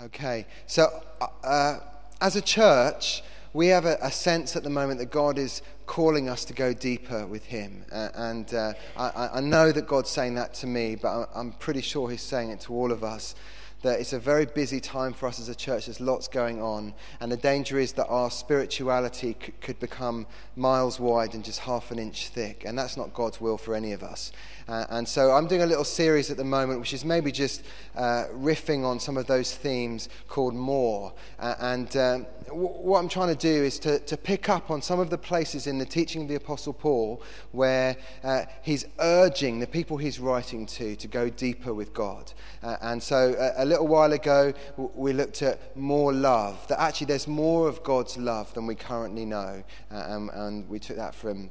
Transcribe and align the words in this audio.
Okay, 0.00 0.46
so 0.68 1.02
uh, 1.42 1.78
as 2.20 2.36
a 2.36 2.40
church, 2.40 3.24
we 3.52 3.66
have 3.66 3.84
a, 3.84 3.98
a, 4.00 4.12
sense 4.12 4.54
at 4.54 4.62
the 4.62 4.70
moment 4.70 5.00
that 5.00 5.10
God 5.10 5.38
is 5.38 5.60
calling 5.86 6.28
us 6.28 6.44
to 6.44 6.52
go 6.52 6.72
deeper 6.72 7.26
with 7.26 7.44
Him. 7.44 7.84
Uh, 7.90 8.10
and 8.14 8.54
uh, 8.54 8.74
I, 8.96 9.30
I, 9.34 9.40
know 9.40 9.72
that 9.72 9.88
God's 9.88 10.10
saying 10.10 10.36
that 10.36 10.54
to 10.54 10.68
me, 10.68 10.94
but 10.94 11.28
I'm 11.34 11.50
pretty 11.50 11.80
sure 11.80 12.08
He's 12.08 12.22
saying 12.22 12.50
it 12.50 12.60
to 12.60 12.74
all 12.74 12.92
of 12.92 13.02
us 13.02 13.34
that 13.82 14.00
it's 14.00 14.12
a 14.12 14.18
very 14.18 14.44
busy 14.44 14.80
time 14.80 15.12
for 15.12 15.28
us 15.28 15.38
as 15.38 15.48
a 15.48 15.54
church. 15.54 15.86
There's 15.86 16.00
lots 16.00 16.26
going 16.26 16.60
on. 16.60 16.94
And 17.20 17.30
the 17.30 17.36
danger 17.36 17.78
is 17.78 17.92
that 17.92 18.06
our 18.06 18.30
spirituality 18.30 19.36
c- 19.40 19.52
could 19.60 19.78
become 19.78 20.26
miles 20.56 20.98
wide 20.98 21.34
and 21.34 21.44
just 21.44 21.60
half 21.60 21.92
an 21.92 21.98
inch 21.98 22.28
thick. 22.28 22.64
And 22.66 22.76
that's 22.76 22.96
not 22.96 23.14
God's 23.14 23.40
will 23.40 23.56
for 23.56 23.76
any 23.76 23.92
of 23.92 24.02
us. 24.02 24.32
Uh, 24.68 24.84
and 24.90 25.08
so 25.08 25.30
I'm 25.30 25.46
doing 25.46 25.62
a 25.62 25.66
little 25.66 25.84
series 25.84 26.30
at 26.30 26.36
the 26.36 26.44
moment, 26.44 26.78
which 26.78 26.92
is 26.92 27.04
maybe 27.04 27.32
just 27.32 27.62
uh, 27.96 28.24
riffing 28.32 28.84
on 28.84 29.00
some 29.00 29.16
of 29.16 29.26
those 29.26 29.54
themes 29.54 30.10
called 30.28 30.54
More. 30.54 31.14
Uh, 31.38 31.54
and 31.60 31.96
um, 31.96 32.26
w- 32.46 32.68
what 32.68 32.98
I'm 32.98 33.08
trying 33.08 33.34
to 33.34 33.34
do 33.34 33.64
is 33.64 33.78
to, 33.80 33.98
to 34.00 34.16
pick 34.16 34.50
up 34.50 34.70
on 34.70 34.82
some 34.82 35.00
of 35.00 35.08
the 35.08 35.16
places 35.16 35.66
in 35.66 35.78
the 35.78 35.86
teaching 35.86 36.22
of 36.22 36.28
the 36.28 36.34
Apostle 36.34 36.74
Paul 36.74 37.22
where 37.52 37.96
uh, 38.22 38.44
he's 38.62 38.84
urging 38.98 39.58
the 39.58 39.66
people 39.66 39.96
he's 39.96 40.20
writing 40.20 40.66
to 40.66 40.96
to 40.96 41.08
go 41.08 41.30
deeper 41.30 41.72
with 41.72 41.94
God. 41.94 42.32
Uh, 42.62 42.76
and 42.82 43.02
so 43.02 43.34
a, 43.38 43.64
a, 43.64 43.64
little 43.64 43.86
while 43.86 44.12
ago, 44.12 44.52
w- 44.72 44.90
we 44.94 45.12
looked 45.14 45.40
at 45.40 45.74
more 45.76 46.12
love, 46.12 46.66
that 46.68 46.78
actually 46.78 47.06
there's 47.06 47.26
more 47.26 47.68
of 47.68 47.82
God's 47.82 48.18
love 48.18 48.52
than 48.52 48.66
we 48.66 48.74
currently 48.74 49.24
know. 49.24 49.62
And, 49.88 50.28
and 50.30 50.68
we 50.68 50.78
took 50.78 50.96
that 50.96 51.14
from 51.14 51.50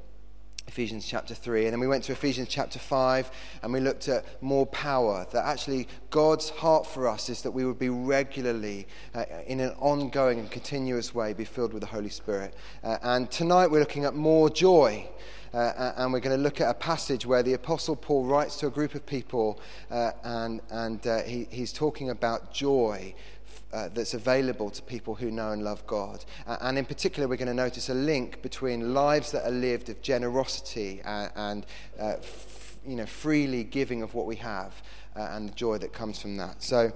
Ephesians 0.68 1.08
chapter 1.08 1.34
3. 1.34 1.66
And 1.66 1.74
then 1.74 1.80
we 1.80 1.88
went 1.88 2.04
to 2.06 2.12
Ephesians 2.12 2.50
chapter 2.50 2.78
5 2.78 3.32
and 3.64 3.74
we 3.74 3.80
looked 3.80 4.08
at 4.10 4.26
more 4.44 4.66
power. 4.68 5.26
That 5.32 5.46
actually 5.46 5.88
God's 6.10 6.50
heart 6.50 6.86
for 6.86 7.08
us 7.08 7.30
is 7.30 7.42
that 7.44 7.52
we 7.52 7.66
would 7.66 7.80
be 7.80 7.90
regularly, 7.90 8.88
uh, 9.16 9.26
in 9.48 9.60
an 9.60 9.72
ongoing 9.80 10.40
and 10.40 10.52
continuous 10.52 11.16
way, 11.16 11.34
be 11.34 11.46
filled 11.46 11.74
with 11.74 11.82
the 11.82 11.88
Holy 11.88 12.10
Spirit. 12.10 12.54
Uh, 12.84 12.98
and 13.02 13.32
tonight 13.32 13.72
we're 13.72 13.80
looking 13.80 14.06
at 14.06 14.14
more 14.14 14.50
joy. 14.50 15.08
Uh, 15.54 15.94
and 15.96 16.12
we're 16.12 16.20
going 16.20 16.36
to 16.36 16.44
look 16.44 16.60
at 16.60 16.70
a 16.70 16.74
passage 16.74 17.26
where 17.26 17.42
the 17.42 17.54
Apostle 17.54 17.96
Paul 17.96 18.26
writes 18.26 18.58
to 18.58 18.68
a 18.68 18.70
group 18.70 18.94
of 18.96 19.06
people 19.06 19.60
uh, 19.90 20.12
and, 20.24 20.62
and 20.70 21.08
uh, 21.08 21.24
he, 21.24 21.48
he's 21.50 21.72
talking 21.72 22.10
about 22.10 22.54
joy 22.54 23.16
uh, 23.74 23.90
that's 23.94 24.14
available 24.14 24.70
to 24.70 24.82
people 24.82 25.16
who 25.16 25.32
know 25.32 25.52
and 25.52 25.64
love 25.64 25.86
God. 25.88 26.24
Uh, 26.46 26.58
and 26.62 26.78
in 26.78 26.86
particular, 26.86 27.28
we're 27.28 27.38
going 27.38 27.48
to 27.48 27.54
notice 27.54 27.90
a 27.90 27.94
link 27.94 28.42
between 28.42 28.94
lives 28.94 29.32
that 29.32 29.46
are 29.46 29.52
lived 29.52 29.90
of 29.90 30.02
generosity 30.02 31.02
and, 31.04 31.32
and 31.36 31.66
uh, 32.00 32.16
f- 32.18 32.78
you 32.86 32.96
know, 32.96 33.06
freely 33.06 33.64
giving 33.64 34.02
of 34.02 34.14
what 34.14 34.26
we 34.26 34.38
have 34.38 34.82
uh, 35.16 35.30
and 35.32 35.50
the 35.50 35.54
joy 35.54 35.78
that 35.78 35.94
comes 35.94 36.22
from 36.22 36.38
that. 36.38 36.64
So, 36.64 36.92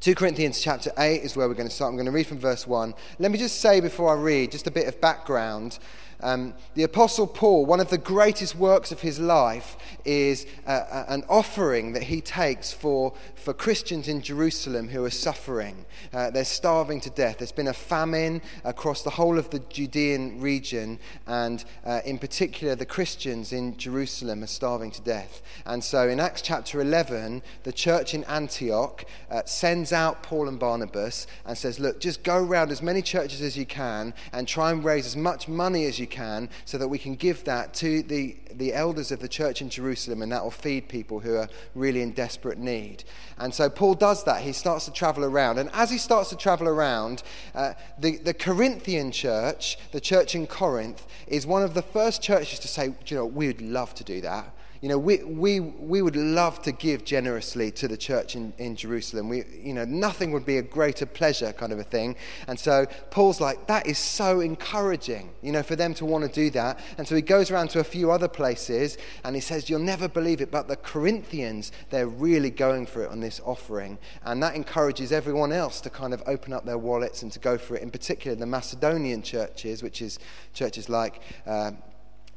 2 0.00 0.16
Corinthians 0.16 0.60
chapter 0.60 0.90
8 0.98 1.22
is 1.22 1.36
where 1.36 1.46
we're 1.46 1.54
going 1.54 1.68
to 1.68 1.74
start. 1.74 1.90
I'm 1.90 1.94
going 1.94 2.06
to 2.06 2.12
read 2.12 2.26
from 2.26 2.40
verse 2.40 2.66
1. 2.66 2.92
Let 3.20 3.30
me 3.30 3.38
just 3.38 3.60
say 3.60 3.78
before 3.80 4.10
I 4.10 4.20
read, 4.20 4.50
just 4.50 4.66
a 4.66 4.70
bit 4.72 4.88
of 4.88 5.00
background. 5.00 5.78
Um, 6.22 6.54
the 6.74 6.84
Apostle 6.84 7.26
Paul, 7.26 7.66
one 7.66 7.80
of 7.80 7.90
the 7.90 7.98
greatest 7.98 8.54
works 8.54 8.92
of 8.92 9.00
his 9.00 9.18
life 9.18 9.76
is 10.04 10.46
uh, 10.66 11.04
an 11.08 11.24
offering 11.28 11.92
that 11.92 12.04
he 12.04 12.20
takes 12.20 12.72
for, 12.72 13.12
for 13.34 13.52
Christians 13.52 14.08
in 14.08 14.22
Jerusalem 14.22 14.88
who 14.88 15.04
are 15.04 15.10
suffering. 15.10 15.84
Uh, 16.12 16.30
they're 16.30 16.44
starving 16.44 17.00
to 17.00 17.10
death. 17.10 17.38
There's 17.38 17.52
been 17.52 17.68
a 17.68 17.72
famine 17.72 18.40
across 18.64 19.02
the 19.02 19.10
whole 19.10 19.38
of 19.38 19.50
the 19.50 19.58
Judean 19.58 20.40
region, 20.40 20.98
and 21.26 21.64
uh, 21.84 22.00
in 22.04 22.18
particular, 22.18 22.74
the 22.74 22.86
Christians 22.86 23.52
in 23.52 23.76
Jerusalem 23.76 24.42
are 24.44 24.48
starving 24.48 24.90
to 24.92 25.02
death. 25.02 25.42
And 25.66 25.82
so 25.82 26.08
in 26.08 26.20
Acts 26.20 26.42
chapter 26.42 26.80
11, 26.80 27.42
the 27.64 27.72
church 27.72 28.14
in 28.14 28.24
Antioch 28.24 29.04
uh, 29.30 29.42
sends 29.44 29.92
out 29.92 30.22
Paul 30.22 30.48
and 30.48 30.58
Barnabas 30.58 31.26
and 31.44 31.58
says, 31.58 31.80
Look, 31.80 32.00
just 32.00 32.22
go 32.22 32.36
around 32.36 32.70
as 32.70 32.82
many 32.82 33.02
churches 33.02 33.42
as 33.42 33.56
you 33.56 33.66
can 33.66 34.14
and 34.32 34.46
try 34.46 34.70
and 34.70 34.84
raise 34.84 35.06
as 35.06 35.16
much 35.16 35.48
money 35.48 35.86
as 35.86 35.98
you 35.98 36.06
can 36.12 36.48
so 36.64 36.78
that 36.78 36.86
we 36.86 36.98
can 36.98 37.16
give 37.16 37.42
that 37.44 37.74
to 37.74 38.02
the, 38.04 38.36
the 38.54 38.72
elders 38.72 39.10
of 39.10 39.18
the 39.18 39.28
church 39.28 39.60
in 39.60 39.68
Jerusalem 39.68 40.22
and 40.22 40.30
that 40.30 40.44
will 40.44 40.52
feed 40.52 40.88
people 40.88 41.18
who 41.18 41.34
are 41.34 41.48
really 41.74 42.02
in 42.02 42.12
desperate 42.12 42.58
need. 42.58 43.02
And 43.38 43.52
so 43.52 43.68
Paul 43.68 43.94
does 43.94 44.22
that. 44.24 44.42
He 44.42 44.52
starts 44.52 44.84
to 44.84 44.92
travel 44.92 45.24
around. 45.24 45.58
And 45.58 45.70
as 45.72 45.90
he 45.90 45.98
starts 45.98 46.30
to 46.30 46.36
travel 46.36 46.68
around, 46.68 47.24
uh, 47.54 47.72
the, 47.98 48.18
the 48.18 48.34
Corinthian 48.34 49.10
church, 49.10 49.78
the 49.90 50.00
church 50.00 50.36
in 50.36 50.46
Corinth, 50.46 51.04
is 51.26 51.46
one 51.46 51.64
of 51.64 51.74
the 51.74 51.82
first 51.82 52.22
churches 52.22 52.60
to 52.60 52.68
say, 52.68 52.94
you 53.06 53.16
know, 53.16 53.26
we 53.26 53.48
would 53.48 53.62
love 53.62 53.94
to 53.94 54.04
do 54.04 54.20
that. 54.20 54.54
You 54.82 54.88
know, 54.88 54.98
we, 54.98 55.22
we, 55.22 55.60
we 55.60 56.02
would 56.02 56.16
love 56.16 56.60
to 56.62 56.72
give 56.72 57.04
generously 57.04 57.70
to 57.70 57.86
the 57.86 57.96
church 57.96 58.34
in, 58.34 58.52
in 58.58 58.74
Jerusalem. 58.74 59.28
We, 59.28 59.44
you 59.62 59.74
know, 59.74 59.84
nothing 59.84 60.32
would 60.32 60.44
be 60.44 60.58
a 60.58 60.62
greater 60.62 61.06
pleasure 61.06 61.52
kind 61.52 61.72
of 61.72 61.78
a 61.78 61.84
thing. 61.84 62.16
And 62.48 62.58
so 62.58 62.86
Paul's 63.12 63.40
like, 63.40 63.68
that 63.68 63.86
is 63.86 63.96
so 63.96 64.40
encouraging, 64.40 65.30
you 65.40 65.52
know, 65.52 65.62
for 65.62 65.76
them 65.76 65.94
to 65.94 66.04
want 66.04 66.24
to 66.24 66.32
do 66.32 66.50
that. 66.50 66.80
And 66.98 67.06
so 67.06 67.14
he 67.14 67.22
goes 67.22 67.48
around 67.48 67.70
to 67.70 67.78
a 67.78 67.84
few 67.84 68.10
other 68.10 68.26
places 68.26 68.98
and 69.22 69.36
he 69.36 69.40
says, 69.40 69.70
you'll 69.70 69.78
never 69.78 70.08
believe 70.08 70.40
it, 70.40 70.50
but 70.50 70.66
the 70.66 70.74
Corinthians, 70.74 71.70
they're 71.90 72.08
really 72.08 72.50
going 72.50 72.86
for 72.86 73.04
it 73.04 73.10
on 73.12 73.20
this 73.20 73.40
offering. 73.44 73.98
And 74.24 74.42
that 74.42 74.56
encourages 74.56 75.12
everyone 75.12 75.52
else 75.52 75.80
to 75.82 75.90
kind 75.90 76.12
of 76.12 76.24
open 76.26 76.52
up 76.52 76.64
their 76.64 76.78
wallets 76.78 77.22
and 77.22 77.30
to 77.30 77.38
go 77.38 77.56
for 77.56 77.76
it, 77.76 77.82
in 77.82 77.92
particular 77.92 78.34
the 78.34 78.46
Macedonian 78.46 79.22
churches, 79.22 79.80
which 79.80 80.02
is 80.02 80.18
churches 80.54 80.88
like 80.88 81.22
uh, 81.46 81.70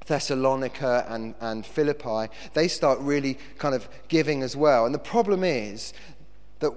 Thessalonica 0.07 1.05
and, 1.09 1.35
and 1.39 1.65
Philippi, 1.65 2.31
they 2.53 2.67
start 2.67 2.99
really 2.99 3.37
kind 3.57 3.75
of 3.75 3.87
giving 4.07 4.43
as 4.43 4.55
well. 4.55 4.85
And 4.85 4.93
the 4.93 4.99
problem 4.99 5.43
is 5.43 5.93
that 6.59 6.71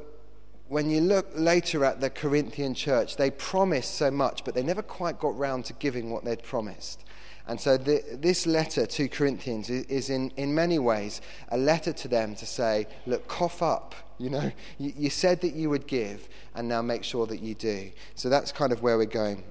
when 0.68 0.90
you 0.90 1.00
look 1.00 1.28
later 1.34 1.84
at 1.84 2.00
the 2.00 2.10
Corinthian 2.10 2.74
church, 2.74 3.16
they 3.16 3.30
promised 3.30 3.94
so 3.94 4.10
much, 4.10 4.44
but 4.44 4.54
they 4.54 4.62
never 4.62 4.82
quite 4.82 5.18
got 5.18 5.36
round 5.36 5.64
to 5.66 5.72
giving 5.74 6.10
what 6.10 6.24
they'd 6.24 6.42
promised. 6.42 7.04
And 7.46 7.58
so 7.58 7.78
the, 7.78 8.04
this 8.12 8.46
letter 8.46 8.84
to 8.84 9.08
Corinthians 9.08 9.70
is, 9.70 10.10
in, 10.10 10.30
in 10.36 10.54
many 10.54 10.78
ways 10.78 11.22
a 11.48 11.56
letter 11.56 11.94
to 11.94 12.08
them 12.08 12.34
to 12.36 12.46
say, 12.46 12.86
look, 13.06 13.26
cough 13.26 13.62
up. 13.62 13.94
You 14.18 14.30
know, 14.30 14.52
you, 14.78 14.92
you 14.96 15.10
said 15.10 15.40
that 15.40 15.54
you 15.54 15.70
would 15.70 15.86
give, 15.86 16.28
and 16.54 16.68
now 16.68 16.82
make 16.82 17.04
sure 17.04 17.26
that 17.26 17.40
you 17.40 17.54
do. 17.54 17.90
So 18.14 18.28
that's 18.28 18.52
kind 18.52 18.70
of 18.72 18.82
where 18.82 18.98
we're 18.98 19.06
going. 19.06 19.44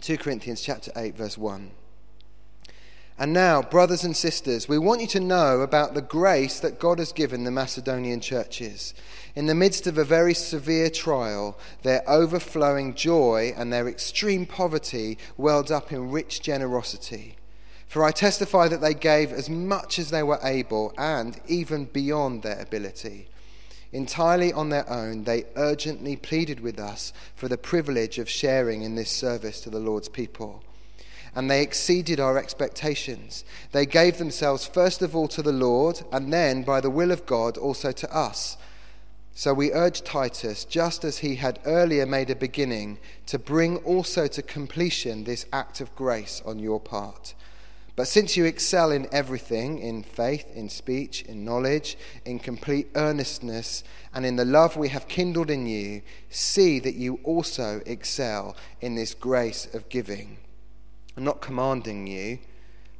2 0.00 0.16
Corinthians 0.18 0.62
chapter 0.62 0.92
8, 0.94 1.16
verse 1.16 1.36
1. 1.36 1.72
And 3.22 3.32
now, 3.32 3.62
brothers 3.62 4.02
and 4.02 4.16
sisters, 4.16 4.68
we 4.68 4.78
want 4.78 5.00
you 5.00 5.06
to 5.06 5.20
know 5.20 5.60
about 5.60 5.94
the 5.94 6.02
grace 6.02 6.58
that 6.58 6.80
God 6.80 6.98
has 6.98 7.12
given 7.12 7.44
the 7.44 7.52
Macedonian 7.52 8.18
churches. 8.18 8.94
In 9.36 9.46
the 9.46 9.54
midst 9.54 9.86
of 9.86 9.96
a 9.96 10.04
very 10.04 10.34
severe 10.34 10.90
trial, 10.90 11.56
their 11.84 12.02
overflowing 12.10 12.94
joy 12.94 13.54
and 13.56 13.72
their 13.72 13.86
extreme 13.86 14.44
poverty 14.44 15.18
welled 15.36 15.70
up 15.70 15.92
in 15.92 16.10
rich 16.10 16.42
generosity. 16.42 17.36
For 17.86 18.02
I 18.02 18.10
testify 18.10 18.66
that 18.66 18.80
they 18.80 18.92
gave 18.92 19.32
as 19.32 19.48
much 19.48 20.00
as 20.00 20.10
they 20.10 20.24
were 20.24 20.40
able 20.42 20.92
and 20.98 21.40
even 21.46 21.84
beyond 21.84 22.42
their 22.42 22.60
ability. 22.60 23.28
Entirely 23.92 24.52
on 24.52 24.70
their 24.70 24.90
own, 24.90 25.22
they 25.22 25.44
urgently 25.54 26.16
pleaded 26.16 26.58
with 26.58 26.80
us 26.80 27.12
for 27.36 27.46
the 27.46 27.56
privilege 27.56 28.18
of 28.18 28.28
sharing 28.28 28.82
in 28.82 28.96
this 28.96 29.12
service 29.12 29.60
to 29.60 29.70
the 29.70 29.78
Lord's 29.78 30.08
people 30.08 30.64
and 31.34 31.50
they 31.50 31.62
exceeded 31.62 32.20
our 32.20 32.38
expectations. 32.38 33.44
They 33.72 33.86
gave 33.86 34.18
themselves 34.18 34.66
first 34.66 35.02
of 35.02 35.16
all 35.16 35.28
to 35.28 35.42
the 35.42 35.52
Lord, 35.52 36.02
and 36.12 36.32
then, 36.32 36.62
by 36.62 36.80
the 36.80 36.90
will 36.90 37.10
of 37.10 37.26
God, 37.26 37.56
also 37.56 37.92
to 37.92 38.14
us. 38.14 38.56
So 39.34 39.54
we 39.54 39.72
urge 39.72 40.02
Titus, 40.02 40.64
just 40.64 41.04
as 41.04 41.18
he 41.18 41.36
had 41.36 41.58
earlier 41.64 42.04
made 42.04 42.28
a 42.28 42.36
beginning, 42.36 42.98
to 43.26 43.38
bring 43.38 43.78
also 43.78 44.26
to 44.26 44.42
completion 44.42 45.24
this 45.24 45.46
act 45.52 45.80
of 45.80 45.94
grace 45.96 46.42
on 46.44 46.58
your 46.58 46.78
part. 46.78 47.34
But 47.94 48.08
since 48.08 48.36
you 48.36 48.44
excel 48.44 48.90
in 48.90 49.06
everything, 49.12 49.78
in 49.78 50.02
faith, 50.02 50.46
in 50.54 50.68
speech, 50.68 51.22
in 51.22 51.44
knowledge, 51.44 51.96
in 52.24 52.38
complete 52.38 52.88
earnestness, 52.94 53.84
and 54.14 54.24
in 54.24 54.36
the 54.36 54.44
love 54.44 54.76
we 54.76 54.88
have 54.88 55.08
kindled 55.08 55.50
in 55.50 55.66
you, 55.66 56.02
see 56.30 56.78
that 56.80 56.94
you 56.94 57.20
also 57.24 57.82
excel 57.84 58.56
in 58.80 58.94
this 58.94 59.14
grace 59.14 59.66
of 59.74 59.88
giving. 59.90 60.38
I'm 61.16 61.24
not 61.24 61.40
commanding 61.40 62.06
you, 62.06 62.38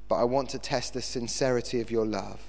but 0.08 0.16
I 0.16 0.24
want 0.24 0.50
to 0.50 0.58
test 0.58 0.94
the 0.94 1.02
sincerity 1.02 1.80
of 1.80 1.90
your 1.90 2.04
love 2.04 2.40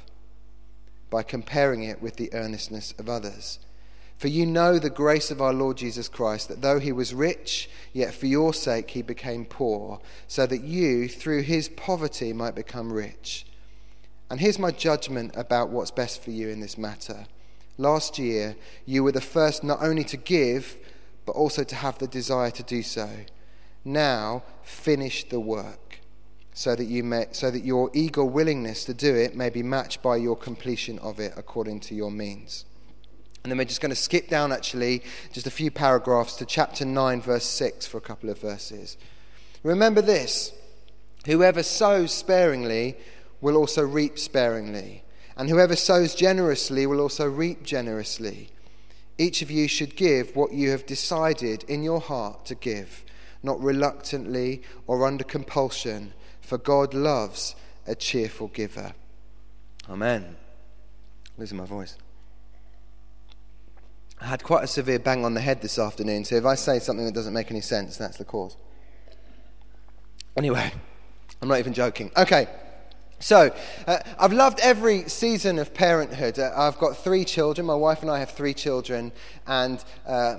by 1.09 1.23
comparing 1.23 1.83
it 1.83 2.01
with 2.01 2.17
the 2.17 2.33
earnestness 2.33 2.93
of 2.97 3.07
others. 3.07 3.59
For 4.17 4.27
you 4.27 4.45
know 4.45 4.79
the 4.79 4.89
grace 4.89 5.31
of 5.31 5.41
our 5.41 5.53
Lord 5.53 5.77
Jesus 5.77 6.07
Christ, 6.07 6.47
that 6.47 6.61
though 6.61 6.79
he 6.79 6.91
was 6.91 7.13
rich, 7.13 7.69
yet 7.91 8.13
for 8.13 8.25
your 8.25 8.53
sake 8.53 8.91
he 8.91 9.01
became 9.01 9.45
poor, 9.45 9.99
so 10.27 10.45
that 10.45 10.63
you, 10.63 11.07
through 11.07 11.41
his 11.41 11.69
poverty, 11.69 12.33
might 12.33 12.55
become 12.55 12.91
rich. 12.91 13.45
And 14.29 14.39
here's 14.39 14.59
my 14.59 14.71
judgment 14.71 15.33
about 15.35 15.69
what's 15.69 15.91
best 15.91 16.23
for 16.23 16.31
you 16.31 16.49
in 16.49 16.59
this 16.59 16.77
matter. 16.77 17.27
Last 17.77 18.17
year, 18.17 18.55
you 18.85 19.03
were 19.03 19.11
the 19.11 19.21
first 19.21 19.63
not 19.63 19.81
only 19.81 20.03
to 20.05 20.17
give, 20.17 20.77
but 21.25 21.33
also 21.33 21.63
to 21.63 21.75
have 21.75 21.97
the 21.99 22.07
desire 22.07 22.51
to 22.51 22.63
do 22.63 22.81
so. 22.81 23.09
Now 23.85 24.43
finish 24.63 25.27
the 25.27 25.39
work, 25.39 25.99
so 26.53 26.75
that, 26.75 26.85
you 26.85 27.03
may, 27.03 27.27
so 27.31 27.51
that 27.51 27.65
your 27.65 27.89
eager 27.93 28.23
willingness 28.23 28.85
to 28.85 28.93
do 28.93 29.13
it 29.15 29.35
may 29.35 29.49
be 29.49 29.63
matched 29.63 30.01
by 30.01 30.17
your 30.17 30.35
completion 30.35 30.99
of 30.99 31.19
it 31.19 31.33
according 31.35 31.81
to 31.81 31.95
your 31.95 32.11
means. 32.11 32.65
And 33.43 33.51
then 33.51 33.57
we're 33.57 33.65
just 33.65 33.81
going 33.81 33.89
to 33.89 33.95
skip 33.95 34.29
down, 34.29 34.53
actually, 34.53 35.03
just 35.33 35.47
a 35.47 35.51
few 35.51 35.69
paragraphs 35.69 36.37
to 36.37 36.45
chapter 36.45 36.85
9, 36.85 37.21
verse 37.21 37.43
6 37.43 37.85
for 37.85 37.97
a 37.97 38.01
couple 38.01 38.29
of 38.29 38.39
verses. 38.39 38.97
Remember 39.63 40.01
this 40.01 40.53
whoever 41.25 41.63
sows 41.63 42.13
sparingly 42.13 42.95
will 43.41 43.57
also 43.57 43.81
reap 43.83 44.17
sparingly, 44.17 45.03
and 45.35 45.49
whoever 45.49 45.75
sows 45.75 46.15
generously 46.15 46.85
will 46.85 47.01
also 47.01 47.27
reap 47.27 47.63
generously. 47.63 48.49
Each 49.17 49.41
of 49.41 49.51
you 49.51 49.67
should 49.67 49.97
give 49.97 50.35
what 50.35 50.53
you 50.53 50.69
have 50.71 50.85
decided 50.85 51.63
in 51.65 51.83
your 51.83 51.99
heart 51.99 52.45
to 52.45 52.55
give, 52.55 53.02
not 53.43 53.61
reluctantly 53.61 54.63
or 54.87 55.05
under 55.05 55.23
compulsion, 55.23 56.13
for 56.41 56.57
God 56.57 56.93
loves 56.93 57.55
a 57.85 57.93
cheerful 57.93 58.47
giver. 58.47 58.93
Amen. 59.89 60.37
Losing 61.37 61.57
my 61.57 61.65
voice. 61.65 61.97
I 64.21 64.27
had 64.27 64.43
quite 64.43 64.63
a 64.63 64.67
severe 64.67 64.99
bang 64.99 65.25
on 65.25 65.33
the 65.33 65.41
head 65.41 65.61
this 65.61 65.77
afternoon, 65.77 66.23
so 66.23 66.35
if 66.35 66.45
I 66.45 66.55
say 66.55 66.79
something 66.79 67.05
that 67.05 67.13
doesn't 67.13 67.33
make 67.33 67.51
any 67.51 67.59
sense, 67.59 67.97
that's 67.97 68.17
the 68.17 68.23
cause. 68.23 68.55
Anyway, 70.37 70.71
I'm 71.41 71.47
not 71.49 71.59
even 71.59 71.73
joking. 71.73 72.09
Okay. 72.15 72.47
So, 73.19 73.55
uh, 73.87 73.99
I've 74.19 74.33
loved 74.33 74.59
every 74.61 75.07
season 75.07 75.59
of 75.59 75.73
parenthood. 75.73 76.39
Uh, 76.39 76.51
I've 76.55 76.77
got 76.77 76.97
three 76.97 77.23
children. 77.23 77.65
My 77.65 77.75
wife 77.75 78.01
and 78.01 78.11
I 78.11 78.19
have 78.19 78.31
three 78.31 78.53
children, 78.53 79.11
and 79.47 79.83
uh, 80.05 80.37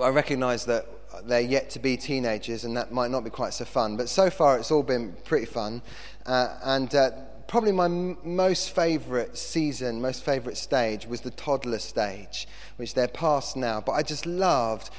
I 0.00 0.08
recognize 0.08 0.64
that 0.66 0.86
they're 1.24 1.40
yet 1.40 1.70
to 1.70 1.78
be 1.78 1.96
teenagers, 1.96 2.64
and 2.64 2.76
that 2.76 2.92
might 2.92 3.10
not 3.10 3.24
be 3.24 3.30
quite 3.30 3.54
so 3.54 3.64
fun. 3.64 3.96
But 3.96 4.08
so 4.08 4.30
far, 4.30 4.58
it's 4.58 4.70
all 4.70 4.82
been 4.82 5.14
pretty 5.24 5.46
fun. 5.46 5.82
Uh, 6.26 6.56
and 6.64 6.94
uh, 6.94 7.10
probably 7.46 7.72
my 7.72 7.86
m- 7.86 8.16
most 8.24 8.74
favorite 8.74 9.36
season, 9.36 10.00
most 10.00 10.24
favorite 10.24 10.56
stage 10.56 11.06
was 11.06 11.20
the 11.20 11.30
toddler 11.30 11.78
stage, 11.78 12.48
which 12.76 12.94
they're 12.94 13.08
past 13.08 13.56
now. 13.56 13.80
But 13.80 13.92
I 13.92 14.02
just 14.02 14.26
loved 14.26 14.90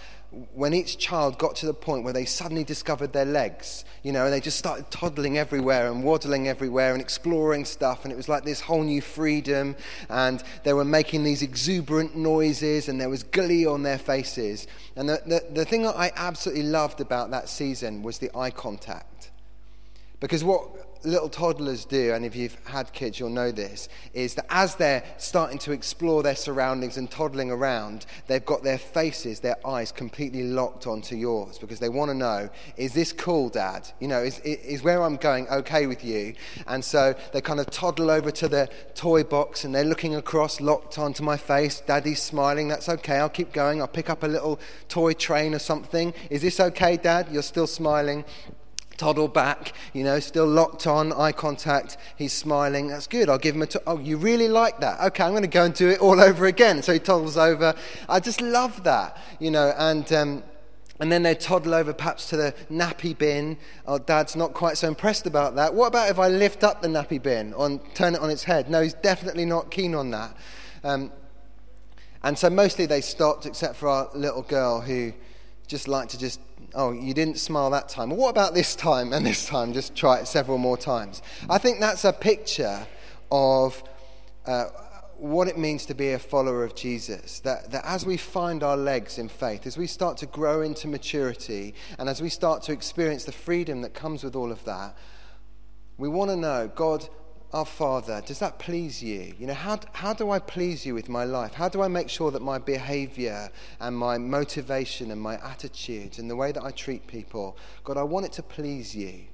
when 0.53 0.73
each 0.73 0.97
child 0.97 1.37
got 1.37 1.55
to 1.57 1.65
the 1.65 1.73
point 1.73 2.03
where 2.03 2.13
they 2.13 2.25
suddenly 2.25 2.63
discovered 2.63 3.13
their 3.13 3.25
legs, 3.25 3.85
you 4.01 4.11
know, 4.11 4.25
and 4.25 4.33
they 4.33 4.39
just 4.39 4.57
started 4.57 4.89
toddling 4.89 5.37
everywhere 5.37 5.91
and 5.91 6.03
waddling 6.03 6.47
everywhere 6.47 6.93
and 6.93 7.01
exploring 7.01 7.65
stuff, 7.65 8.03
and 8.03 8.11
it 8.11 8.15
was 8.15 8.27
like 8.27 8.43
this 8.43 8.61
whole 8.61 8.83
new 8.83 9.01
freedom, 9.01 9.75
and 10.09 10.43
they 10.63 10.73
were 10.73 10.85
making 10.85 11.23
these 11.23 11.41
exuberant 11.41 12.15
noises, 12.15 12.89
and 12.89 12.99
there 12.99 13.09
was 13.09 13.23
glee 13.23 13.65
on 13.65 13.83
their 13.83 13.97
faces. 13.97 14.67
And 14.95 15.07
the, 15.07 15.21
the, 15.25 15.43
the 15.53 15.65
thing 15.65 15.83
that 15.83 15.95
I 15.95 16.11
absolutely 16.15 16.63
loved 16.63 16.99
about 16.99 17.31
that 17.31 17.47
season 17.49 18.03
was 18.03 18.17
the 18.17 18.31
eye 18.35 18.51
contact. 18.51 19.31
Because 20.19 20.43
what 20.43 20.82
little 21.03 21.29
toddlers 21.29 21.85
do, 21.85 22.13
and 22.13 22.25
if 22.25 22.35
you've 22.35 22.57
had 22.65 22.91
kids, 22.93 23.19
you'll 23.19 23.29
know 23.29 23.51
this, 23.51 23.89
is 24.13 24.35
that 24.35 24.45
as 24.49 24.75
they're 24.75 25.03
starting 25.17 25.57
to 25.59 25.71
explore 25.71 26.23
their 26.23 26.35
surroundings 26.35 26.97
and 26.97 27.09
toddling 27.09 27.51
around, 27.51 28.05
they've 28.27 28.45
got 28.45 28.63
their 28.63 28.77
faces, 28.77 29.39
their 29.39 29.57
eyes 29.67 29.91
completely 29.91 30.43
locked 30.43 30.87
onto 30.87 31.15
yours 31.15 31.57
because 31.57 31.79
they 31.79 31.89
want 31.89 32.09
to 32.09 32.15
know, 32.15 32.49
is 32.77 32.93
this 32.93 33.11
cool, 33.13 33.49
Dad? 33.49 33.89
You 33.99 34.07
know, 34.07 34.21
is, 34.21 34.39
is 34.39 34.83
where 34.83 35.03
I'm 35.03 35.17
going 35.17 35.47
okay 35.49 35.87
with 35.87 36.03
you? 36.03 36.33
And 36.67 36.83
so 36.83 37.15
they 37.31 37.41
kind 37.41 37.59
of 37.59 37.67
toddle 37.67 38.09
over 38.09 38.31
to 38.31 38.47
the 38.47 38.69
toy 38.95 39.23
box 39.23 39.63
and 39.63 39.73
they're 39.73 39.83
looking 39.83 40.15
across, 40.15 40.61
locked 40.61 40.97
onto 40.97 41.23
my 41.23 41.37
face. 41.37 41.81
Daddy's 41.81 42.21
smiling. 42.21 42.67
That's 42.67 42.89
okay. 42.89 43.17
I'll 43.17 43.29
keep 43.29 43.53
going. 43.53 43.81
I'll 43.81 43.87
pick 43.87 44.09
up 44.09 44.23
a 44.23 44.27
little 44.27 44.59
toy 44.87 45.13
train 45.13 45.53
or 45.53 45.59
something. 45.59 46.13
Is 46.29 46.41
this 46.41 46.59
okay, 46.59 46.97
Dad? 46.97 47.27
You're 47.31 47.43
still 47.43 47.67
smiling 47.67 48.25
toddle 48.97 49.27
back, 49.27 49.73
you 49.93 50.03
know, 50.03 50.19
still 50.19 50.45
locked 50.45 50.87
on, 50.87 51.13
eye 51.13 51.31
contact. 51.31 51.97
He's 52.15 52.33
smiling. 52.33 52.87
That's 52.87 53.07
good. 53.07 53.29
I'll 53.29 53.37
give 53.37 53.55
him 53.55 53.63
a. 53.63 53.67
Oh, 53.87 53.99
you 53.99 54.17
really 54.17 54.47
like 54.47 54.79
that? 54.79 54.99
Okay, 55.01 55.23
I'm 55.23 55.31
going 55.31 55.43
to 55.43 55.47
go 55.47 55.65
and 55.65 55.73
do 55.73 55.89
it 55.89 55.99
all 55.99 56.19
over 56.29 56.45
again. 56.45 56.81
So 56.81 56.93
he 56.93 56.99
toddles 56.99 57.37
over. 57.37 57.75
I 58.07 58.19
just 58.19 58.41
love 58.41 58.83
that, 58.83 59.17
you 59.39 59.51
know, 59.51 59.73
and. 59.77 60.11
Um, 60.11 60.43
and 60.99 61.11
then 61.11 61.23
they 61.23 61.33
toddle 61.33 61.73
over 61.73 61.91
perhaps 61.91 62.29
to 62.29 62.37
the 62.37 62.53
nappy 62.71 63.17
bin. 63.17 63.57
Oh, 63.85 63.97
dad's 63.97 64.35
not 64.35 64.53
quite 64.53 64.77
so 64.77 64.87
impressed 64.87 65.25
about 65.25 65.55
that. 65.55 65.73
What 65.73 65.87
about 65.87 66.09
if 66.09 66.19
I 66.19 66.27
lift 66.29 66.63
up 66.63 66.81
the 66.81 66.87
nappy 66.87 67.21
bin 67.21 67.53
and 67.57 67.81
turn 67.95 68.13
it 68.13 68.21
on 68.21 68.29
its 68.29 68.43
head? 68.43 68.69
No, 68.69 68.81
he's 68.81 68.93
definitely 68.93 69.43
not 69.43 69.71
keen 69.71 69.95
on 69.95 70.11
that. 70.11 70.37
Um, 70.83 71.11
and 72.23 72.37
so 72.37 72.49
mostly 72.49 72.85
they 72.85 73.01
stopped, 73.01 73.45
except 73.45 73.75
for 73.75 73.89
our 73.89 74.09
little 74.13 74.43
girl 74.43 74.79
who 74.79 75.13
just 75.67 75.87
liked 75.87 76.11
to 76.11 76.19
just 76.19 76.39
oh, 76.75 76.91
you 76.91 77.13
didn't 77.13 77.37
smile 77.37 77.69
that 77.71 77.89
time. 77.89 78.09
Well, 78.09 78.19
what 78.19 78.29
about 78.29 78.53
this 78.53 78.75
time 78.75 79.13
and 79.13 79.25
this 79.25 79.45
time? 79.45 79.73
Just 79.73 79.95
try 79.95 80.19
it 80.19 80.27
several 80.27 80.57
more 80.57 80.77
times. 80.77 81.21
I 81.49 81.57
think 81.57 81.79
that's 81.79 82.05
a 82.05 82.13
picture 82.13 82.87
of 83.31 83.83
uh, 84.45 84.65
what 85.17 85.47
it 85.47 85.57
means 85.57 85.85
to 85.85 85.93
be 85.93 86.11
a 86.11 86.19
follower 86.19 86.63
of 86.63 86.75
Jesus. 86.75 87.39
That, 87.41 87.71
that 87.71 87.85
as 87.85 88.05
we 88.05 88.17
find 88.17 88.63
our 88.63 88.77
legs 88.77 89.17
in 89.17 89.29
faith, 89.29 89.65
as 89.65 89.77
we 89.77 89.87
start 89.87 90.17
to 90.17 90.25
grow 90.25 90.61
into 90.61 90.87
maturity, 90.87 91.73
and 91.97 92.09
as 92.09 92.21
we 92.21 92.29
start 92.29 92.63
to 92.63 92.71
experience 92.71 93.23
the 93.23 93.31
freedom 93.31 93.81
that 93.81 93.93
comes 93.93 94.23
with 94.23 94.35
all 94.35 94.51
of 94.51 94.63
that, 94.65 94.97
we 95.97 96.09
want 96.09 96.31
to 96.31 96.35
know 96.35 96.71
God, 96.73 97.07
our 97.53 97.65
Father, 97.65 98.21
does 98.25 98.39
that 98.39 98.57
please 98.57 99.03
you? 99.03 99.35
You 99.37 99.47
know, 99.47 99.53
how, 99.53 99.79
how 99.93 100.13
do 100.13 100.31
I 100.31 100.39
please 100.39 100.85
you 100.85 100.95
with 100.95 101.07
my 101.07 101.23
life? 101.23 101.53
How 101.53 101.69
do 101.69 101.81
I 101.81 101.87
make 101.87 102.09
sure 102.09 102.31
that 102.31 102.41
my 102.41 102.57
behavior 102.57 103.49
and 103.79 103.95
my 103.95 104.17
motivation 104.17 105.11
and 105.11 105.21
my 105.21 105.35
attitudes 105.35 106.17
and 106.17 106.29
the 106.29 106.35
way 106.35 106.51
that 106.51 106.63
I 106.63 106.71
treat 106.71 107.05
people, 107.05 107.55
God, 107.83 107.97
I 107.97 108.03
want 108.03 108.25
it 108.25 108.31
to 108.33 108.43
please 108.43 108.95
you. 108.95 109.25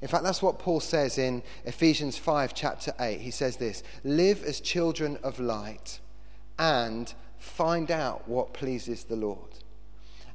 In 0.00 0.08
fact, 0.08 0.24
that's 0.24 0.42
what 0.42 0.58
Paul 0.58 0.80
says 0.80 1.18
in 1.18 1.42
Ephesians 1.64 2.16
5, 2.16 2.54
chapter 2.54 2.94
8. 2.98 3.20
He 3.20 3.32
says 3.32 3.56
this 3.56 3.82
Live 4.04 4.42
as 4.44 4.60
children 4.60 5.18
of 5.22 5.40
light 5.40 6.00
and 6.58 7.12
find 7.38 7.90
out 7.90 8.28
what 8.28 8.54
pleases 8.54 9.04
the 9.04 9.16
Lord. 9.16 9.58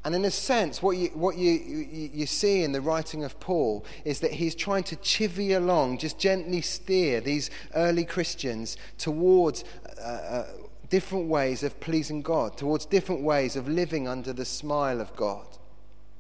And 0.06 0.14
in 0.14 0.26
a 0.26 0.32
sense, 0.32 0.84
what 0.84 0.98
you, 0.98 1.08
what 1.14 1.38
you, 1.38 1.52
you, 1.52 2.10
you, 2.14 2.26
see 2.26 2.64
in 2.64 2.74
the 2.74 2.82
writing 2.82 3.24
of 3.24 3.40
Paul 3.40 3.86
is 4.04 4.20
that 4.20 4.32
he's 4.32 4.54
trying 4.54 4.84
to 4.86 4.98
chivvy 4.98 5.56
along, 5.56 6.00
just 6.00 6.20
gently 6.20 6.60
steer 6.60 7.22
these 7.22 7.50
early 7.74 8.04
Christians 8.04 8.76
towards 8.98 9.64
uh, 9.98 10.02
uh, 10.02 10.48
different 10.90 11.30
ways 11.30 11.64
of 11.64 11.80
pleasing 11.80 12.22
God, 12.22 12.58
towards 12.58 12.86
different 12.86 13.22
ways 13.22 13.56
of 13.56 13.70
living 13.70 14.06
under 14.06 14.34
the 14.34 14.44
smile 14.44 15.00
of 15.00 15.16
God. 15.16 15.46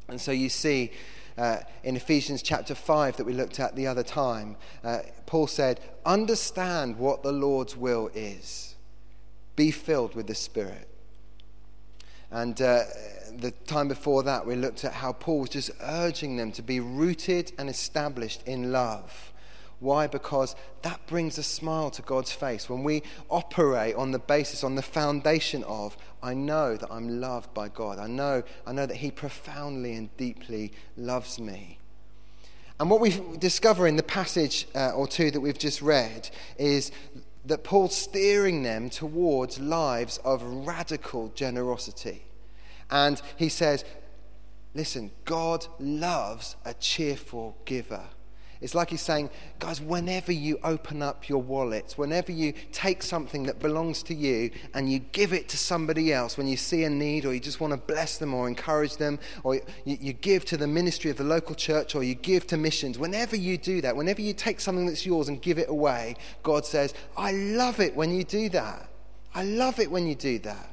And 0.07 0.19
so 0.19 0.31
you 0.31 0.47
see 0.47 0.91
uh, 1.38 1.57
in 1.83 1.97
Ephesians 1.97 2.41
chapter 2.41 2.75
5 2.75 3.18
that 3.18 3.25
we 3.25 3.33
looked 3.33 3.59
at 3.59 3.75
the 3.75 3.88
other 3.88 4.03
time, 4.03 4.56
uh, 4.86 5.00
Paul 5.25 5.47
said, 5.47 5.81
Understand 6.06 6.97
what 6.97 7.21
the 7.21 7.33
Lord's 7.33 7.75
will 7.75 8.09
is, 8.13 8.75
be 9.57 9.71
filled 9.71 10.15
with 10.15 10.27
the 10.27 10.36
Spirit. 10.36 10.88
And 12.33 12.59
uh, 12.63 12.85
the 13.38 13.51
time 13.67 13.88
before 13.88 14.24
that, 14.24 14.46
we 14.46 14.55
looked 14.55 14.84
at 14.84 14.93
how 14.93 15.13
Paul 15.13 15.41
was 15.41 15.50
just 15.51 15.69
urging 15.81 16.36
them 16.36 16.51
to 16.53 16.63
be 16.63 16.79
rooted 16.79 17.51
and 17.60 17.69
established 17.69 18.41
in 18.48 18.72
love. 18.72 19.31
Why? 19.79 20.08
Because 20.08 20.55
that 20.81 21.05
brings 21.05 21.38
a 21.38 21.43
smile 21.43 21.91
to 21.91 22.01
God's 22.01 22.31
face. 22.31 22.69
When 22.69 22.84
we 22.84 23.03
operate 23.29 23.96
on 23.96 24.12
the 24.12 24.19
basis, 24.19 24.63
on 24.63 24.74
the 24.74 24.81
foundation 24.81 25.63
of, 25.65 25.96
I 26.24 26.34
know 26.34 26.75
that 26.75 26.91
I'm 26.91 27.22
loved 27.22 27.53
by 27.53 27.69
God. 27.69 28.00
I 28.00 28.08
know, 28.08 28.41
I 28.65 28.72
know 28.72 28.88
that 28.88 28.98
He 28.98 29.12
profoundly 29.12 29.93
and 29.93 30.15
deeply 30.17 30.72
loves 30.98 31.39
me. 31.39 31.77
And 32.79 32.89
what 32.89 33.00
we 33.00 33.22
discover 33.38 33.86
in 33.86 33.96
the 33.96 34.03
passage 34.03 34.67
uh, 34.74 34.89
or 34.91 35.05
two 35.05 35.29
that 35.29 35.39
we've 35.39 35.60
just 35.60 35.84
read 35.84 36.31
is 36.58 36.91
that 37.45 37.63
Paul's 37.63 37.95
steering 37.95 38.63
them 38.63 38.89
towards 38.89 39.59
lives 39.59 40.17
of 40.19 40.43
radical 40.43 41.29
generosity. 41.29 42.23
And 42.89 43.21
he 43.38 43.50
says, 43.50 43.83
Listen, 44.75 45.12
God 45.25 45.67
loves 45.79 46.55
a 46.65 46.73
cheerful 46.73 47.57
giver. 47.65 48.05
It's 48.63 48.74
like 48.74 48.91
he's 48.91 49.01
saying, 49.01 49.29
guys, 49.60 49.82
whenever 49.82 50.32
you 50.32 50.58
open 50.63 51.01
up 51.01 51.27
your 51.27 51.41
wallets, 51.41 51.98
whenever 51.98 52.32
you 52.32 52.53
take 52.72 53.03
something 53.03 53.43
that 53.43 53.60
belongs 53.60 54.01
to 54.03 54.15
you 54.15 54.51
and 54.74 54.89
you 54.89 55.00
give 55.00 55.34
it 55.34 55.50
to 55.50 55.58
somebody 55.58 56.13
else, 56.13 56.38
when 56.38 56.48
you 56.48 56.55
see 56.55 56.86
a 56.86 56.89
need 56.89 57.25
or 57.25 57.34
you 57.34 57.41
just 57.41 57.60
want 57.60 57.72
to 57.74 57.77
bless 57.77 58.17
them 58.17 58.34
or 58.34 58.48
encourage 58.48 58.96
them, 58.96 59.20
or 59.43 59.55
you, 59.55 59.62
you 59.84 60.13
give 60.13 60.46
to 60.46 60.55
the 60.55 60.65
ministry 60.65 61.12
of 61.12 61.17
the 61.17 61.25
local 61.25 61.53
church 61.55 61.93
or 61.93 62.03
you 62.03 62.15
give 62.15 62.48
to 62.48 62.55
missions, 62.55 62.98
whenever 62.98 63.36
you 63.36 63.58
do 63.58 63.82
that, 63.82 63.98
whenever 63.98 64.22
you 64.22 64.34
take 64.34 64.62
something 64.62 64.86
that's 64.86 65.05
yours 65.05 65.27
and 65.27 65.41
give 65.41 65.60
it 65.60 65.67
away, 65.70 66.15
God 66.41 66.65
says, 66.65 66.93
I 67.17 67.34
love 67.34 67.82
it 67.82 67.93
when 67.93 68.15
you 68.15 68.24
do 68.24 68.48
that. 68.50 68.88
I 69.36 69.43
love 69.43 69.79
it 69.79 69.91
when 69.91 70.08
you 70.08 70.15
do 70.15 70.39
that. 70.39 70.73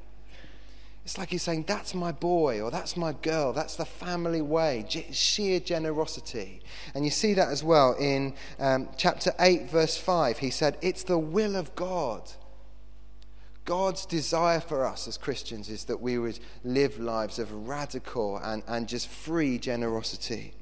It's 1.05 1.19
like 1.19 1.31
he's 1.31 1.43
saying, 1.43 1.65
That's 1.67 1.95
my 1.95 2.13
boy, 2.13 2.61
or 2.61 2.71
that's 2.71 2.97
my 2.97 3.13
girl, 3.13 3.53
that's 3.53 3.77
the 3.77 3.85
family 3.85 4.43
way, 4.43 4.85
sheer 5.11 5.61
generosity. 5.61 6.63
And 6.95 7.05
you 7.05 7.11
see 7.11 7.35
that 7.35 7.49
as 7.49 7.65
well 7.65 7.95
in 7.99 8.35
um, 8.59 8.89
chapter 8.97 9.33
8, 9.39 9.71
verse 9.71 9.97
5. 9.97 10.39
He 10.39 10.51
said, 10.51 10.77
It's 10.83 11.03
the 11.03 11.19
will 11.19 11.57
of 11.57 11.75
God. 11.75 12.31
God's 13.65 14.05
desire 14.07 14.61
for 14.61 14.85
us 14.85 15.07
as 15.07 15.17
Christians 15.17 15.69
is 15.69 15.85
that 15.85 16.01
we 16.01 16.19
would 16.19 16.41
live 16.65 16.99
lives 16.99 17.39
of 17.39 17.69
radical 17.69 18.39
and, 18.39 18.63
and 18.67 18.89
just 18.89 19.09
free 19.09 19.59
generosity. 19.59 20.55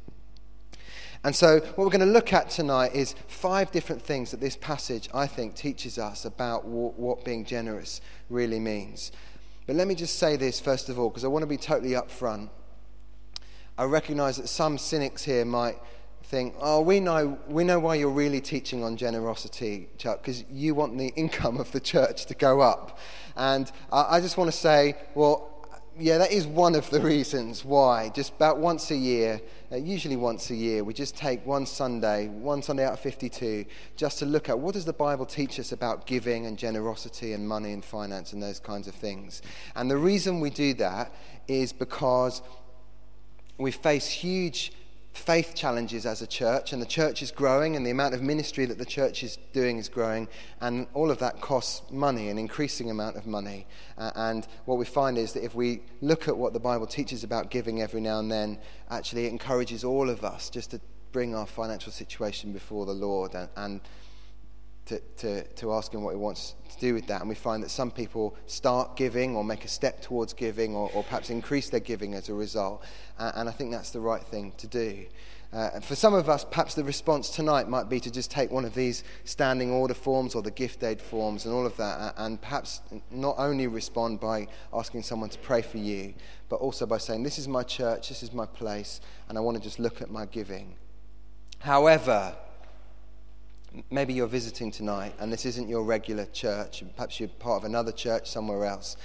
And 1.24 1.34
so, 1.34 1.58
what 1.58 1.78
we're 1.78 1.86
going 1.86 2.00
to 2.00 2.06
look 2.06 2.32
at 2.32 2.48
tonight 2.48 2.94
is 2.94 3.14
five 3.26 3.72
different 3.72 4.02
things 4.02 4.30
that 4.30 4.40
this 4.40 4.56
passage, 4.56 5.08
I 5.12 5.26
think, 5.26 5.56
teaches 5.56 5.98
us 5.98 6.24
about 6.24 6.64
what, 6.64 7.24
being 7.24 7.44
generous 7.44 8.00
really 8.30 8.60
means. 8.60 9.10
But 9.68 9.76
let 9.76 9.86
me 9.86 9.94
just 9.94 10.18
say 10.18 10.36
this 10.36 10.58
first 10.58 10.88
of 10.88 10.98
all, 10.98 11.10
because 11.10 11.24
I 11.24 11.28
want 11.28 11.42
to 11.42 11.46
be 11.46 11.58
totally 11.58 11.90
upfront. 11.90 12.48
I 13.76 13.84
recognize 13.84 14.38
that 14.38 14.48
some 14.48 14.78
cynics 14.78 15.22
here 15.22 15.44
might 15.44 15.76
think, 16.24 16.54
oh, 16.58 16.80
we 16.80 17.00
know, 17.00 17.38
we 17.48 17.64
know 17.64 17.78
why 17.78 17.96
you're 17.96 18.08
really 18.08 18.40
teaching 18.40 18.82
on 18.82 18.96
generosity, 18.96 19.90
Chuck, 19.98 20.22
because 20.22 20.42
you 20.50 20.74
want 20.74 20.96
the 20.96 21.08
income 21.16 21.58
of 21.58 21.70
the 21.72 21.80
church 21.80 22.24
to 22.26 22.34
go 22.34 22.62
up. 22.62 22.98
And 23.36 23.70
I 23.92 24.22
just 24.22 24.38
want 24.38 24.50
to 24.50 24.56
say, 24.56 24.94
well, 25.14 25.57
yeah, 25.98 26.18
that 26.18 26.30
is 26.30 26.46
one 26.46 26.74
of 26.74 26.88
the 26.90 27.00
reasons 27.00 27.64
why. 27.64 28.10
Just 28.14 28.34
about 28.34 28.58
once 28.58 28.90
a 28.90 28.96
year, 28.96 29.40
uh, 29.72 29.76
usually 29.76 30.16
once 30.16 30.50
a 30.50 30.54
year, 30.54 30.84
we 30.84 30.94
just 30.94 31.16
take 31.16 31.44
one 31.44 31.66
Sunday, 31.66 32.28
one 32.28 32.62
Sunday 32.62 32.84
out 32.84 32.92
of 32.92 33.00
52, 33.00 33.64
just 33.96 34.20
to 34.20 34.26
look 34.26 34.48
at 34.48 34.58
what 34.58 34.74
does 34.74 34.84
the 34.84 34.92
Bible 34.92 35.26
teach 35.26 35.58
us 35.58 35.72
about 35.72 36.06
giving 36.06 36.46
and 36.46 36.56
generosity 36.56 37.32
and 37.32 37.48
money 37.48 37.72
and 37.72 37.84
finance 37.84 38.32
and 38.32 38.42
those 38.42 38.60
kinds 38.60 38.86
of 38.86 38.94
things. 38.94 39.42
And 39.74 39.90
the 39.90 39.96
reason 39.96 40.40
we 40.40 40.50
do 40.50 40.72
that 40.74 41.12
is 41.48 41.72
because 41.72 42.42
we 43.58 43.72
face 43.72 44.08
huge 44.08 44.72
faith 45.18 45.54
challenges 45.54 46.06
as 46.06 46.22
a 46.22 46.26
church, 46.26 46.72
and 46.72 46.80
the 46.80 46.86
church 46.86 47.22
is 47.22 47.30
growing, 47.30 47.76
and 47.76 47.84
the 47.84 47.90
amount 47.90 48.14
of 48.14 48.22
ministry 48.22 48.64
that 48.66 48.78
the 48.78 48.86
church 48.86 49.22
is 49.22 49.36
doing 49.52 49.78
is 49.78 49.88
growing, 49.88 50.28
and 50.60 50.86
all 50.94 51.10
of 51.10 51.18
that 51.18 51.40
costs 51.40 51.82
money, 51.90 52.28
an 52.28 52.38
increasing 52.38 52.90
amount 52.90 53.16
of 53.16 53.26
money. 53.26 53.66
Uh, 53.98 54.10
and 54.14 54.46
what 54.64 54.78
we 54.78 54.84
find 54.84 55.18
is 55.18 55.32
that 55.32 55.44
if 55.44 55.54
we 55.54 55.82
look 56.00 56.28
at 56.28 56.36
what 56.36 56.52
the 56.52 56.60
Bible 56.60 56.86
teaches 56.86 57.24
about 57.24 57.50
giving 57.50 57.82
every 57.82 58.00
now 58.00 58.18
and 58.18 58.30
then, 58.30 58.58
actually 58.90 59.26
it 59.26 59.32
encourages 59.32 59.84
all 59.84 60.08
of 60.08 60.24
us 60.24 60.48
just 60.48 60.70
to 60.70 60.80
bring 61.12 61.34
our 61.34 61.46
financial 61.46 61.92
situation 61.92 62.52
before 62.52 62.86
the 62.86 62.92
Lord 62.92 63.34
and, 63.34 63.48
and 63.56 63.80
to, 64.86 65.00
to, 65.18 65.42
to 65.44 65.72
ask 65.72 65.92
Him 65.92 66.02
what 66.02 66.10
He 66.12 66.16
wants 66.16 66.54
do 66.78 66.94
with 66.94 67.06
that. 67.08 67.20
And 67.20 67.28
we 67.28 67.34
find 67.34 67.62
that 67.62 67.70
some 67.70 67.90
people 67.90 68.34
start 68.46 68.96
giving 68.96 69.36
or 69.36 69.44
make 69.44 69.64
a 69.64 69.68
step 69.68 70.00
towards 70.00 70.32
giving 70.32 70.74
or, 70.74 70.90
or 70.94 71.02
perhaps 71.02 71.30
increase 71.30 71.70
their 71.70 71.80
giving 71.80 72.14
as 72.14 72.28
a 72.28 72.34
result. 72.34 72.84
Uh, 73.18 73.32
and 73.34 73.48
I 73.48 73.52
think 73.52 73.70
that's 73.70 73.90
the 73.90 74.00
right 74.00 74.22
thing 74.22 74.52
to 74.58 74.66
do. 74.66 75.06
Uh, 75.50 75.80
for 75.80 75.94
some 75.94 76.12
of 76.12 76.28
us, 76.28 76.44
perhaps 76.44 76.74
the 76.74 76.84
response 76.84 77.30
tonight 77.30 77.68
might 77.68 77.88
be 77.88 77.98
to 77.98 78.10
just 78.10 78.30
take 78.30 78.50
one 78.50 78.66
of 78.66 78.74
these 78.74 79.02
standing 79.24 79.70
order 79.70 79.94
forms 79.94 80.34
or 80.34 80.42
the 80.42 80.50
gift 80.50 80.84
aid 80.84 81.00
forms 81.00 81.46
and 81.46 81.54
all 81.54 81.64
of 81.64 81.74
that, 81.78 82.12
and 82.18 82.40
perhaps 82.42 82.82
not 83.10 83.34
only 83.38 83.66
respond 83.66 84.20
by 84.20 84.46
asking 84.74 85.02
someone 85.02 85.30
to 85.30 85.38
pray 85.38 85.62
for 85.62 85.78
you, 85.78 86.12
but 86.50 86.56
also 86.56 86.84
by 86.84 86.98
saying, 86.98 87.22
This 87.22 87.38
is 87.38 87.48
my 87.48 87.62
church, 87.62 88.10
this 88.10 88.22
is 88.22 88.34
my 88.34 88.44
place, 88.44 89.00
and 89.28 89.38
I 89.38 89.40
want 89.40 89.56
to 89.56 89.62
just 89.62 89.78
look 89.78 90.02
at 90.02 90.10
my 90.10 90.26
giving. 90.26 90.74
However, 91.60 92.36
maybe 93.90 94.12
you're 94.12 94.26
visiting 94.26 94.70
tonight 94.70 95.14
and 95.18 95.32
this 95.32 95.44
isn't 95.44 95.68
your 95.68 95.82
regular 95.82 96.26
church, 96.26 96.82
perhaps 96.96 97.20
you're 97.20 97.28
part 97.28 97.62
of 97.62 97.64
another 97.64 97.92
church 97.92 98.30
somewhere 98.30 98.64
else. 98.64 98.96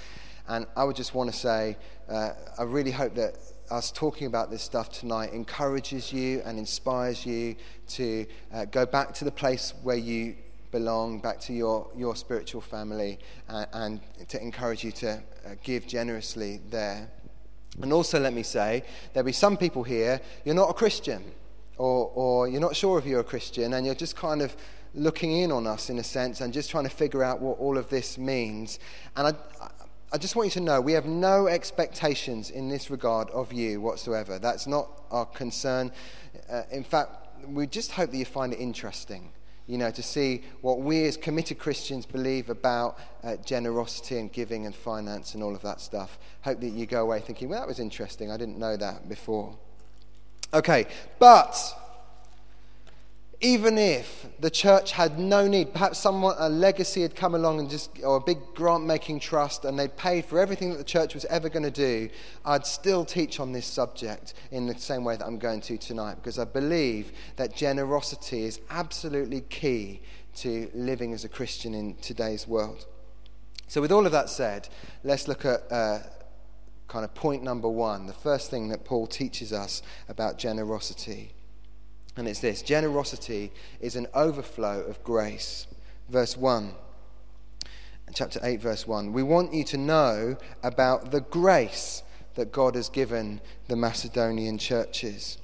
And 0.48 0.66
I 0.76 0.84
would 0.84 0.96
just 0.96 1.16
want 1.16 1.32
to 1.32 1.38
say, 1.38 1.78
uh, 2.10 2.32
I 2.58 2.64
really 2.64 2.92
hope 2.92 3.16
that 3.16 3.36
us 3.72 3.92
talking 3.92 4.28
about 4.28 4.52
this 4.52 4.62
stuff 4.62 4.92
tonight 4.92 5.34
encourages 5.34 6.12
you 6.12 6.42
and 6.46 6.60
inspires 6.60 7.26
you 7.26 7.56
to 7.88 8.26
uh, 8.54 8.66
go 8.66 8.86
back 8.86 9.14
to 9.16 9.26
the 9.26 9.32
place 9.32 9.74
where 9.84 9.96
you 9.96 10.36
belong, 10.72 11.20
back 11.20 11.40
to 11.40 11.54
your, 11.54 11.90
your 11.96 12.16
spiritual 12.16 12.60
family, 12.60 13.20
uh, 13.48 13.66
and 13.74 14.02
to 14.28 14.42
encourage 14.42 14.84
you 14.84 14.92
to 14.92 15.12
uh, 15.12 15.56
give 15.64 15.88
generously 15.88 16.60
there. 16.70 17.10
And 17.82 17.94
also, 17.94 18.20
let 18.20 18.34
me 18.34 18.44
say, 18.44 18.84
there'll 19.14 19.26
be 19.26 19.32
some 19.32 19.56
people 19.56 19.84
here, 19.84 20.20
you're 20.44 20.56
not 20.56 20.70
a 20.70 20.74
Christian 20.74 21.24
or, 21.78 22.12
or 22.14 22.48
you're 22.48 22.62
not 22.62 22.76
sure 22.76 23.00
if 23.00 23.06
you're 23.06 23.20
a 23.20 23.24
Christian 23.24 23.74
and 23.74 23.86
you're 23.86 23.96
just 23.96 24.16
kind 24.16 24.42
of 24.42 24.56
looking 24.96 25.32
in 25.32 25.52
on 25.52 25.66
us 25.66 25.90
in 25.90 25.98
a 25.98 26.04
sense 26.04 26.42
and 26.42 26.54
just 26.54 26.70
trying 26.70 26.84
to 26.84 26.90
figure 26.90 27.24
out 27.24 27.42
what 27.42 27.58
all 27.60 27.78
of 27.78 27.90
this 27.90 28.18
means. 28.18 28.80
And 29.16 29.28
I, 29.28 29.70
I 30.12 30.18
just 30.18 30.36
want 30.36 30.48
you 30.48 30.52
to 30.52 30.60
know 30.60 30.80
we 30.80 30.94
have 30.94 31.06
no 31.06 31.48
expectations 31.48 32.52
in 32.52 32.70
this 32.70 32.92
regard 32.92 33.30
of 33.32 33.52
you 33.52 33.82
whatsoever. 33.82 34.38
That's 34.38 34.68
not 34.68 34.88
our 35.10 35.26
concern. 35.26 35.92
Uh, 36.50 36.62
in 36.72 36.84
fact, 36.84 37.10
we 37.48 37.66
just 37.66 37.92
hope 37.92 38.12
that 38.12 38.18
you 38.18 38.26
find 38.26 38.54
it 38.54 38.60
interesting, 38.60 39.32
you 39.66 39.80
know, 39.80 39.90
to 39.90 40.04
see 40.04 40.44
what 40.62 40.82
we 40.82 41.06
as 41.06 41.18
committed 41.18 41.58
Christians 41.58 42.06
believe 42.06 42.50
about 42.50 43.00
uh, 43.24 43.38
generosity 43.38 44.20
and 44.20 44.32
giving 44.32 44.68
and 44.68 44.76
finance 44.76 45.34
and 45.34 45.42
all 45.42 45.56
of 45.56 45.64
that 45.64 45.82
stuff. 45.82 46.20
Hope 46.42 46.60
that 46.62 46.70
you 46.70 46.86
go 46.86 47.02
away 47.02 47.20
thinking, 47.20 47.50
well, 47.50 47.60
that 47.60 47.68
was 47.68 47.80
interesting. 47.80 48.30
I 48.32 48.38
didn't 48.38 48.60
know 48.60 48.78
that 48.78 49.10
before. 49.10 49.58
Okay, 50.54 50.86
but 51.18 51.58
even 53.42 53.78
if 53.78 54.26
the 54.40 54.50
church 54.50 54.94
had 54.94 55.20
no 55.20 55.48
need, 55.48 55.74
perhaps 55.74 56.00
someone, 56.00 56.36
a 56.38 56.48
legacy 56.48 57.02
had 57.02 57.16
come 57.16 57.36
along 57.36 57.60
and 57.60 57.70
just, 57.70 57.90
or 58.04 58.16
a 58.16 58.22
big 58.22 58.38
grant 58.56 58.86
making 58.86 59.20
trust, 59.20 59.66
and 59.66 59.78
they'd 59.78 59.98
paid 59.98 60.24
for 60.26 60.40
everything 60.40 60.70
that 60.70 60.78
the 60.78 60.84
church 60.84 61.14
was 61.14 61.26
ever 61.26 61.50
going 61.50 61.64
to 61.64 61.72
do, 61.72 62.08
I'd 62.46 62.66
still 62.66 63.04
teach 63.04 63.40
on 63.42 63.52
this 63.52 63.66
subject 63.66 64.34
in 64.52 64.66
the 64.66 64.78
same 64.78 65.04
way 65.04 65.18
that 65.18 65.26
I'm 65.26 65.40
going 65.40 65.60
to 65.62 65.78
tonight, 65.78 66.16
because 66.16 66.40
I 66.40 66.46
believe 66.46 67.12
that 67.36 67.54
generosity 67.54 68.46
is 68.46 68.62
absolutely 68.70 69.42
key 69.42 70.02
to 70.36 70.72
living 70.74 71.14
as 71.14 71.26
a 71.26 71.30
Christian 71.30 71.74
in 71.74 71.96
today's 71.96 72.48
world. 72.48 72.86
So, 73.68 73.82
with 73.82 73.92
all 73.92 74.06
of 74.06 74.12
that 74.12 74.30
said, 74.30 74.70
let's 75.04 75.28
look 75.28 75.46
at 75.46 75.70
uh, 75.72 76.00
kind 76.94 77.04
of 77.04 77.16
point 77.16 77.42
number 77.42 77.68
one, 77.68 78.06
the 78.06 78.14
first 78.14 78.52
thing 78.52 78.68
that 78.68 78.86
Paul 78.86 79.08
teaches 79.08 79.52
us 79.52 79.82
about 80.08 80.38
generosity. 80.38 81.34
And 82.16 82.28
it's 82.28 82.40
this 82.40 82.62
generosity 82.62 83.52
is 83.82 83.96
an 83.96 84.06
overflow 84.14 84.82
of 84.82 85.04
grace. 85.04 85.66
Verse 86.08 86.38
1, 86.38 86.72
chapter 88.14 88.40
8, 88.44 88.62
verse 88.62 88.86
1. 88.86 89.12
We 89.12 89.24
want 89.24 89.56
you 89.56 89.64
to 89.64 89.78
know 89.78 90.38
about 90.62 91.10
the 91.10 91.22
grace 91.22 92.04
that 92.36 92.52
God 92.52 92.76
has 92.76 92.90
given 92.90 93.42
the 93.68 93.76
Macedonian 93.76 94.60
churches. 94.60 95.40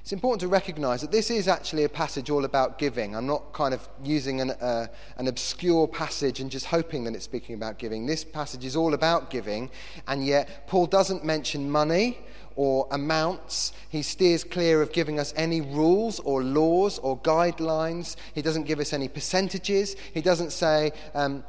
It's 0.00 0.12
important 0.12 0.40
to 0.40 0.48
recognize 0.48 1.02
that 1.02 1.12
this 1.12 1.30
is 1.30 1.46
actually 1.46 1.84
a 1.84 1.88
passage 1.88 2.30
all 2.30 2.46
about 2.46 2.78
giving. 2.78 3.14
I'm 3.14 3.26
not 3.26 3.52
kind 3.52 3.74
of 3.74 3.86
using 4.02 4.40
an, 4.40 4.50
uh, 4.52 4.86
an 5.18 5.28
obscure 5.28 5.86
passage 5.86 6.40
and 6.40 6.50
just 6.50 6.66
hoping 6.66 7.04
that 7.04 7.14
it's 7.14 7.24
speaking 7.24 7.54
about 7.54 7.78
giving. 7.78 8.06
This 8.06 8.24
passage 8.24 8.64
is 8.64 8.76
all 8.76 8.94
about 8.94 9.28
giving, 9.28 9.70
and 10.08 10.24
yet 10.24 10.66
Paul 10.66 10.86
doesn't 10.86 11.24
mention 11.24 11.70
money 11.70 12.18
or 12.56 12.88
amounts. 12.90 13.72
He 13.90 14.02
steers 14.02 14.42
clear 14.42 14.80
of 14.80 14.92
giving 14.92 15.18
us 15.18 15.34
any 15.36 15.60
rules 15.60 16.18
or 16.20 16.42
laws 16.42 16.98
or 16.98 17.18
guidelines. 17.18 18.16
He 18.34 18.42
doesn't 18.42 18.64
give 18.64 18.80
us 18.80 18.92
any 18.92 19.08
percentages. 19.08 19.96
He 20.14 20.22
doesn't 20.22 20.50
say, 20.50 20.92
um, 21.14 21.44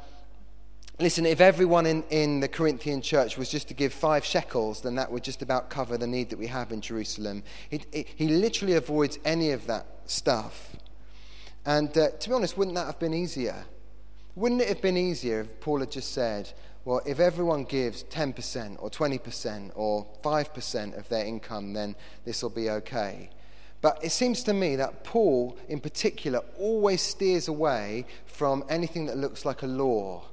Listen, 1.02 1.26
if 1.26 1.40
everyone 1.40 1.84
in, 1.84 2.04
in 2.10 2.38
the 2.38 2.46
Corinthian 2.46 3.02
church 3.02 3.36
was 3.36 3.48
just 3.48 3.66
to 3.66 3.74
give 3.74 3.92
five 3.92 4.24
shekels, 4.24 4.82
then 4.82 4.94
that 4.94 5.10
would 5.10 5.24
just 5.24 5.42
about 5.42 5.68
cover 5.68 5.98
the 5.98 6.06
need 6.06 6.30
that 6.30 6.38
we 6.38 6.46
have 6.46 6.70
in 6.70 6.80
Jerusalem. 6.80 7.42
He, 7.70 7.80
he 8.14 8.28
literally 8.28 8.74
avoids 8.74 9.18
any 9.24 9.50
of 9.50 9.66
that 9.66 9.84
stuff. 10.06 10.76
And 11.66 11.88
uh, 11.98 12.10
to 12.10 12.28
be 12.28 12.32
honest, 12.32 12.56
wouldn't 12.56 12.76
that 12.76 12.86
have 12.86 13.00
been 13.00 13.14
easier? 13.14 13.64
Wouldn't 14.36 14.60
it 14.60 14.68
have 14.68 14.80
been 14.80 14.96
easier 14.96 15.40
if 15.40 15.58
Paul 15.58 15.80
had 15.80 15.90
just 15.90 16.12
said, 16.12 16.52
well, 16.84 17.00
if 17.04 17.18
everyone 17.18 17.64
gives 17.64 18.04
10% 18.04 18.76
or 18.78 18.88
20% 18.88 19.72
or 19.74 20.06
5% 20.22 20.96
of 20.96 21.08
their 21.08 21.26
income, 21.26 21.72
then 21.72 21.96
this 22.24 22.44
will 22.44 22.50
be 22.50 22.70
okay? 22.70 23.28
But 23.80 23.98
it 24.04 24.12
seems 24.12 24.44
to 24.44 24.54
me 24.54 24.76
that 24.76 25.02
Paul, 25.02 25.58
in 25.68 25.80
particular, 25.80 26.42
always 26.56 27.02
steers 27.02 27.48
away 27.48 28.06
from 28.24 28.62
anything 28.68 29.06
that 29.06 29.16
looks 29.16 29.44
like 29.44 29.64
a 29.64 29.66
law 29.66 30.28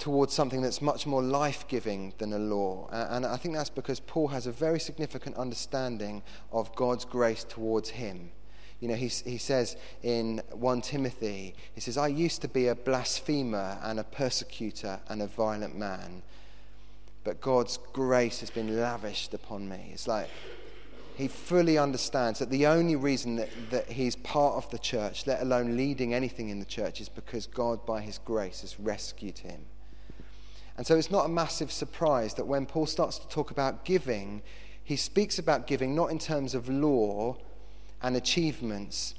towards 0.00 0.32
something 0.32 0.62
that's 0.62 0.80
much 0.80 1.06
more 1.06 1.22
life 1.22 1.68
giving 1.68 2.14
than 2.18 2.32
a 2.32 2.38
law. 2.38 2.88
And 2.90 3.24
I 3.26 3.36
think 3.36 3.54
that's 3.54 3.70
because 3.70 4.00
Paul 4.00 4.28
has 4.28 4.46
a 4.46 4.52
very 4.52 4.80
significant 4.80 5.36
understanding 5.36 6.22
of 6.50 6.74
God's 6.74 7.04
grace 7.04 7.44
towards 7.44 7.90
him. 7.90 8.30
You 8.80 8.88
know, 8.88 8.94
he, 8.94 9.08
he 9.08 9.36
says 9.36 9.76
in 10.02 10.40
1 10.52 10.80
Timothy, 10.80 11.54
he 11.74 11.80
says, 11.82 11.98
I 11.98 12.08
used 12.08 12.40
to 12.40 12.48
be 12.48 12.68
a 12.68 12.74
blasphemer 12.74 13.78
and 13.82 14.00
a 14.00 14.04
persecutor 14.04 15.00
and 15.08 15.20
a 15.20 15.26
violent 15.26 15.76
man, 15.76 16.22
but 17.22 17.42
God's 17.42 17.78
grace 17.92 18.40
has 18.40 18.48
been 18.48 18.80
lavished 18.80 19.34
upon 19.34 19.68
me. 19.68 19.90
It's 19.92 20.08
like 20.08 20.30
he 21.14 21.28
fully 21.28 21.76
understands 21.76 22.38
that 22.38 22.48
the 22.48 22.66
only 22.66 22.96
reason 22.96 23.36
that, 23.36 23.50
that 23.70 23.90
he's 23.90 24.16
part 24.16 24.54
of 24.54 24.70
the 24.70 24.78
church, 24.78 25.26
let 25.26 25.42
alone 25.42 25.76
leading 25.76 26.14
anything 26.14 26.48
in 26.48 26.58
the 26.58 26.64
church, 26.64 27.02
is 27.02 27.10
because 27.10 27.46
God, 27.46 27.84
by 27.84 28.00
his 28.00 28.16
grace, 28.16 28.62
has 28.62 28.80
rescued 28.80 29.40
him. 29.40 29.66
And 30.80 30.86
so 30.86 30.96
it's 30.96 31.10
not 31.10 31.26
a 31.26 31.28
massive 31.28 31.70
surprise 31.70 32.32
that 32.36 32.46
when 32.46 32.64
Paul 32.64 32.86
starts 32.86 33.18
to 33.18 33.28
talk 33.28 33.50
about 33.50 33.84
giving, 33.84 34.40
he 34.82 34.96
speaks 34.96 35.38
about 35.38 35.66
giving 35.66 35.94
not 35.94 36.10
in 36.10 36.18
terms 36.18 36.54
of 36.54 36.70
law 36.70 37.36
and 38.00 38.16
achievements, 38.16 39.14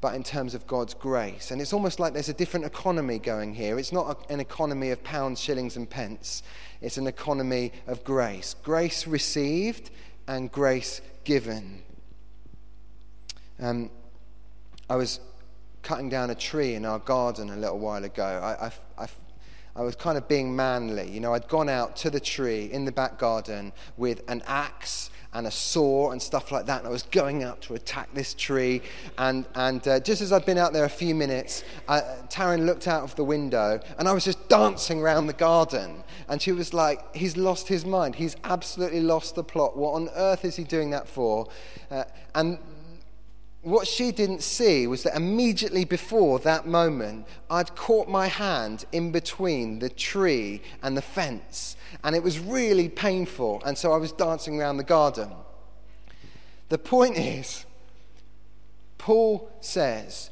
but 0.00 0.16
in 0.16 0.24
terms 0.24 0.52
of 0.52 0.66
God's 0.66 0.94
grace. 0.94 1.52
And 1.52 1.62
it's 1.62 1.72
almost 1.72 2.00
like 2.00 2.12
there's 2.12 2.28
a 2.28 2.34
different 2.34 2.66
economy 2.66 3.20
going 3.20 3.54
here. 3.54 3.78
It's 3.78 3.92
not 3.92 4.28
an 4.32 4.40
economy 4.40 4.90
of 4.90 5.04
pounds, 5.04 5.40
shillings, 5.40 5.76
and 5.76 5.88
pence, 5.88 6.42
it's 6.80 6.98
an 6.98 7.06
economy 7.06 7.70
of 7.86 8.02
grace. 8.02 8.56
Grace 8.64 9.06
received, 9.06 9.90
and 10.26 10.50
grace 10.50 11.00
given. 11.22 11.82
Um, 13.60 13.90
I 14.90 14.96
was 14.96 15.20
cutting 15.84 16.08
down 16.08 16.30
a 16.30 16.34
tree 16.34 16.74
in 16.74 16.84
our 16.84 16.98
garden 16.98 17.50
a 17.50 17.56
little 17.56 17.78
while 17.78 18.02
ago. 18.02 18.24
I, 18.24 18.66
I, 18.66 19.04
I, 19.04 19.08
I 19.76 19.82
was 19.82 19.94
kind 19.94 20.16
of 20.16 20.26
being 20.26 20.56
manly. 20.56 21.08
You 21.10 21.20
know, 21.20 21.34
I'd 21.34 21.48
gone 21.48 21.68
out 21.68 21.96
to 21.96 22.10
the 22.10 22.20
tree 22.20 22.70
in 22.72 22.86
the 22.86 22.92
back 22.92 23.18
garden 23.18 23.72
with 23.96 24.22
an 24.28 24.42
axe 24.46 25.10
and 25.34 25.46
a 25.46 25.50
saw 25.50 26.12
and 26.12 26.22
stuff 26.22 26.50
like 26.50 26.64
that. 26.64 26.78
And 26.78 26.88
I 26.88 26.90
was 26.90 27.02
going 27.02 27.44
out 27.44 27.60
to 27.62 27.74
attack 27.74 28.08
this 28.14 28.32
tree. 28.32 28.80
And, 29.18 29.44
and 29.54 29.86
uh, 29.86 30.00
just 30.00 30.22
as 30.22 30.32
I'd 30.32 30.46
been 30.46 30.56
out 30.56 30.72
there 30.72 30.84
a 30.84 30.88
few 30.88 31.14
minutes, 31.14 31.62
uh, 31.88 32.00
Taryn 32.28 32.64
looked 32.64 32.88
out 32.88 33.02
of 33.02 33.14
the 33.16 33.24
window 33.24 33.78
and 33.98 34.08
I 34.08 34.12
was 34.12 34.24
just 34.24 34.48
dancing 34.48 35.02
around 35.02 35.26
the 35.26 35.34
garden. 35.34 36.04
And 36.28 36.40
she 36.40 36.52
was 36.52 36.72
like, 36.72 37.14
He's 37.14 37.36
lost 37.36 37.68
his 37.68 37.84
mind. 37.84 38.14
He's 38.14 38.36
absolutely 38.44 39.00
lost 39.00 39.34
the 39.34 39.44
plot. 39.44 39.76
What 39.76 39.92
on 39.92 40.08
earth 40.16 40.46
is 40.46 40.56
he 40.56 40.64
doing 40.64 40.90
that 40.90 41.06
for? 41.06 41.48
Uh, 41.90 42.04
and 42.34 42.58
what 43.66 43.88
she 43.88 44.12
didn't 44.12 44.44
see 44.44 44.86
was 44.86 45.02
that 45.02 45.16
immediately 45.16 45.84
before 45.84 46.38
that 46.38 46.68
moment, 46.68 47.26
I'd 47.50 47.74
caught 47.74 48.08
my 48.08 48.28
hand 48.28 48.84
in 48.92 49.10
between 49.10 49.80
the 49.80 49.88
tree 49.88 50.62
and 50.84 50.96
the 50.96 51.02
fence, 51.02 51.76
and 52.04 52.14
it 52.14 52.22
was 52.22 52.38
really 52.38 52.88
painful, 52.88 53.60
and 53.66 53.76
so 53.76 53.92
I 53.92 53.96
was 53.96 54.12
dancing 54.12 54.60
around 54.60 54.76
the 54.76 54.84
garden. 54.84 55.30
The 56.68 56.78
point 56.78 57.18
is, 57.18 57.66
Paul 58.98 59.50
says 59.60 60.30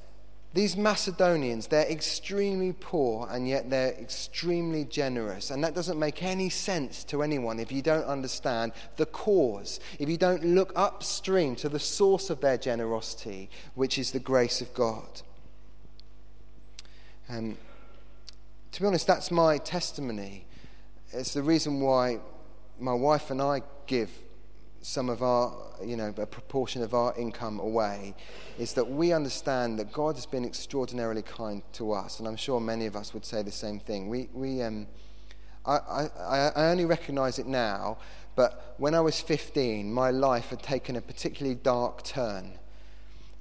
these 0.54 0.76
Macedonians, 0.76 1.66
they're 1.66 1.90
extremely 1.90 2.72
poor 2.72 3.26
and 3.28 3.48
yet 3.48 3.70
they're 3.70 3.92
extremely 3.94 4.84
generous. 4.84 5.50
And 5.50 5.64
that 5.64 5.74
doesn't 5.74 5.98
make 5.98 6.22
any 6.22 6.48
sense 6.48 7.02
to 7.04 7.24
anyone 7.24 7.58
if 7.58 7.72
you 7.72 7.82
don't 7.82 8.04
understand 8.04 8.70
the 8.96 9.06
cause, 9.06 9.80
if 9.98 10.08
you 10.08 10.16
don't 10.16 10.44
look 10.44 10.72
upstream 10.76 11.56
to 11.56 11.68
the 11.68 11.80
source 11.80 12.30
of 12.30 12.40
their 12.40 12.56
generosity, 12.56 13.50
which 13.74 13.98
is 13.98 14.12
the 14.12 14.20
grace 14.20 14.60
of 14.60 14.72
God. 14.74 15.22
Um, 17.28 17.58
to 18.70 18.80
be 18.80 18.86
honest, 18.86 19.08
that's 19.08 19.32
my 19.32 19.58
testimony. 19.58 20.46
It's 21.10 21.34
the 21.34 21.42
reason 21.42 21.80
why 21.80 22.20
my 22.78 22.94
wife 22.94 23.32
and 23.32 23.42
I 23.42 23.62
give 23.88 24.10
some 24.84 25.08
of 25.08 25.22
our, 25.22 25.50
you 25.82 25.96
know, 25.96 26.12
a 26.18 26.26
proportion 26.26 26.82
of 26.82 26.92
our 26.92 27.14
income 27.16 27.58
away, 27.58 28.14
is 28.58 28.74
that 28.74 28.88
we 28.88 29.14
understand 29.14 29.78
that 29.78 29.90
God 29.94 30.14
has 30.14 30.26
been 30.26 30.44
extraordinarily 30.44 31.22
kind 31.22 31.62
to 31.72 31.92
us, 31.92 32.18
and 32.18 32.28
I'm 32.28 32.36
sure 32.36 32.60
many 32.60 32.84
of 32.84 32.94
us 32.94 33.14
would 33.14 33.24
say 33.24 33.40
the 33.40 33.50
same 33.50 33.80
thing. 33.80 34.10
We, 34.10 34.28
we, 34.34 34.60
um, 34.60 34.86
I, 35.64 35.78
I, 36.18 36.52
I 36.54 36.70
only 36.70 36.84
recognize 36.84 37.38
it 37.38 37.46
now, 37.46 37.96
but 38.36 38.74
when 38.76 38.94
I 38.94 39.00
was 39.00 39.22
15, 39.22 39.90
my 39.90 40.10
life 40.10 40.50
had 40.50 40.62
taken 40.62 40.96
a 40.96 41.00
particularly 41.00 41.54
dark 41.56 42.04
turn, 42.04 42.58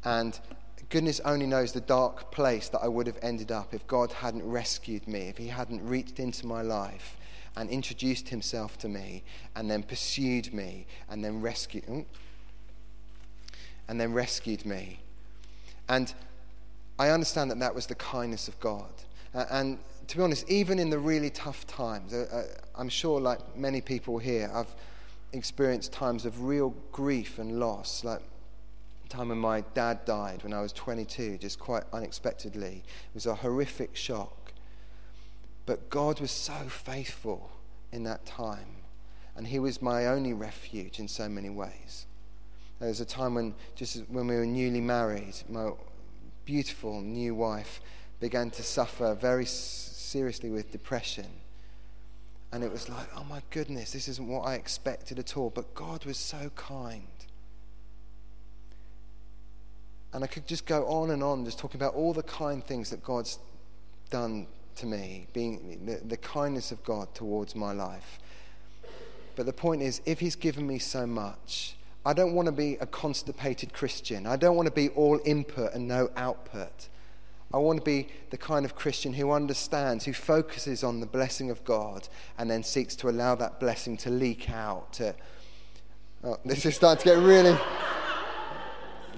and 0.05 0.39
goodness 0.87 1.19
only 1.25 1.45
knows 1.45 1.73
the 1.73 1.81
dark 1.81 2.31
place 2.31 2.69
that 2.69 2.79
I 2.79 2.87
would 2.87 3.05
have 3.05 3.19
ended 3.21 3.51
up 3.51 3.73
if 3.73 3.85
God 3.85 4.13
hadn't 4.13 4.49
rescued 4.49 5.09
me, 5.09 5.27
if 5.27 5.37
He 5.37 5.49
hadn't 5.49 5.85
reached 5.85 6.21
into 6.21 6.45
my 6.45 6.61
life 6.61 7.17
and 7.55 7.69
introduced 7.69 8.29
himself 8.29 8.77
to 8.79 8.89
me 8.89 9.23
and 9.55 9.69
then 9.69 9.83
pursued 9.83 10.53
me 10.53 10.87
and 11.09 11.23
then 11.23 11.41
rescued 11.41 12.05
and 13.87 13.99
then 13.99 14.13
rescued 14.13 14.65
me. 14.65 14.99
And 15.87 16.13
I 16.97 17.09
understand 17.09 17.51
that 17.51 17.59
that 17.59 17.75
was 17.75 17.87
the 17.87 17.95
kindness 17.95 18.47
of 18.47 18.59
God. 18.59 18.91
And 19.33 19.79
to 20.07 20.17
be 20.17 20.23
honest, 20.23 20.49
even 20.49 20.79
in 20.79 20.89
the 20.89 20.99
really 20.99 21.29
tough 21.29 21.65
times, 21.67 22.13
I'm 22.75 22.89
sure, 22.89 23.19
like 23.19 23.57
many 23.57 23.81
people 23.81 24.17
here, 24.17 24.49
I've 24.53 24.73
experienced 25.31 25.91
times 25.91 26.25
of 26.25 26.43
real 26.43 26.73
grief 26.91 27.39
and 27.39 27.59
loss. 27.59 28.03
Like 28.03 28.21
the 29.03 29.09
time 29.09 29.29
when 29.29 29.37
my 29.37 29.61
dad 29.73 30.05
died 30.05 30.43
when 30.43 30.53
I 30.53 30.61
was 30.61 30.71
22, 30.73 31.37
just 31.39 31.59
quite 31.59 31.83
unexpectedly. 31.91 32.83
It 32.85 33.13
was 33.13 33.25
a 33.25 33.35
horrific 33.35 33.95
shock. 33.95 34.42
But 35.65 35.89
God 35.89 36.19
was 36.19 36.31
so 36.31 36.53
faithful 36.67 37.51
in 37.91 38.03
that 38.03 38.25
time. 38.25 38.77
And 39.35 39.47
He 39.47 39.59
was 39.59 39.81
my 39.81 40.07
only 40.07 40.33
refuge 40.33 40.99
in 40.99 41.07
so 41.07 41.27
many 41.29 41.49
ways. 41.49 42.05
There 42.79 42.89
was 42.89 42.99
a 42.99 43.05
time 43.05 43.35
when, 43.35 43.55
just 43.75 44.03
when 44.09 44.27
we 44.27 44.35
were 44.35 44.45
newly 44.45 44.81
married, 44.81 45.35
my 45.49 45.71
beautiful 46.45 47.01
new 47.01 47.33
wife 47.33 47.81
began 48.19 48.49
to 48.51 48.63
suffer 48.63 49.15
very 49.15 49.45
seriously 49.45 50.49
with 50.49 50.71
depression. 50.71 51.27
And 52.51 52.63
it 52.63 52.71
was 52.71 52.87
like, 52.89 53.07
oh 53.15 53.23
my 53.23 53.41
goodness, 53.49 53.91
this 53.91 54.07
isn't 54.07 54.27
what 54.27 54.41
I 54.41 54.55
expected 54.55 55.17
at 55.17 55.35
all. 55.37 55.49
But 55.49 55.73
God 55.73 56.05
was 56.05 56.17
so 56.17 56.51
kind. 56.55 57.07
And 60.13 60.23
I 60.23 60.27
could 60.27 60.45
just 60.45 60.67
go 60.67 60.85
on 60.85 61.09
and 61.09 61.23
on, 61.23 61.45
just 61.45 61.57
talking 61.57 61.79
about 61.79 61.95
all 61.95 62.13
the 62.13 62.21
kind 62.21 62.63
things 62.63 62.91
that 62.91 63.03
God's 63.03 63.39
done 64.11 64.45
to 64.77 64.85
me, 64.85 65.27
being 65.33 65.85
the, 65.85 66.01
the 66.05 66.17
kindness 66.17 66.71
of 66.71 66.83
God 66.83 67.13
towards 67.13 67.55
my 67.55 67.71
life. 67.71 68.19
But 69.35 69.45
the 69.45 69.53
point 69.53 69.81
is, 69.81 70.01
if 70.05 70.19
He's 70.19 70.35
given 70.35 70.67
me 70.67 70.79
so 70.79 71.07
much, 71.07 71.75
I 72.05 72.13
don't 72.13 72.33
want 72.33 72.47
to 72.47 72.51
be 72.51 72.75
a 72.81 72.85
constipated 72.85 73.73
Christian. 73.73 74.27
I 74.27 74.35
don't 74.35 74.55
want 74.55 74.67
to 74.67 74.73
be 74.73 74.89
all 74.89 75.19
input 75.25 75.73
and 75.73 75.87
no 75.87 76.11
output. 76.15 76.89
I 77.53 77.57
want 77.57 77.79
to 77.79 77.85
be 77.85 78.07
the 78.31 78.37
kind 78.37 78.65
of 78.65 78.75
Christian 78.75 79.13
who 79.13 79.31
understands, 79.31 80.05
who 80.05 80.13
focuses 80.13 80.83
on 80.83 80.99
the 80.99 81.05
blessing 81.05 81.51
of 81.51 81.63
God 81.63 82.07
and 82.37 82.49
then 82.49 82.63
seeks 82.63 82.95
to 82.97 83.09
allow 83.09 83.35
that 83.35 83.59
blessing 83.59 83.95
to 83.97 84.09
leak 84.09 84.49
out. 84.49 84.93
To, 84.93 85.15
oh, 86.23 86.39
this 86.43 86.65
is 86.65 86.75
starting 86.75 87.03
to 87.03 87.09
get 87.15 87.23
really 87.23 87.57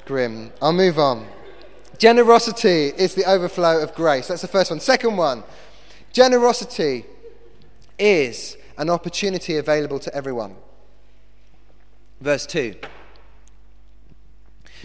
grim. 0.06 0.52
I'll 0.62 0.74
move 0.74 1.00
on. 1.00 1.26
Generosity 1.98 2.88
is 2.98 3.16
the 3.16 3.26
overflow 3.26 3.82
of 3.82 3.94
grace. 3.96 4.28
That's 4.28 4.42
the 4.42 4.48
first 4.48 4.72
one. 4.72 4.80
Second 4.80 5.18
one, 5.18 5.44
generosity 6.12 7.06
is 7.98 8.58
an 8.78 8.90
opportunity 8.90 9.58
available 9.58 10.00
to 10.00 10.14
everyone. 10.14 10.56
Verse 12.20 12.46
2. 12.46 12.76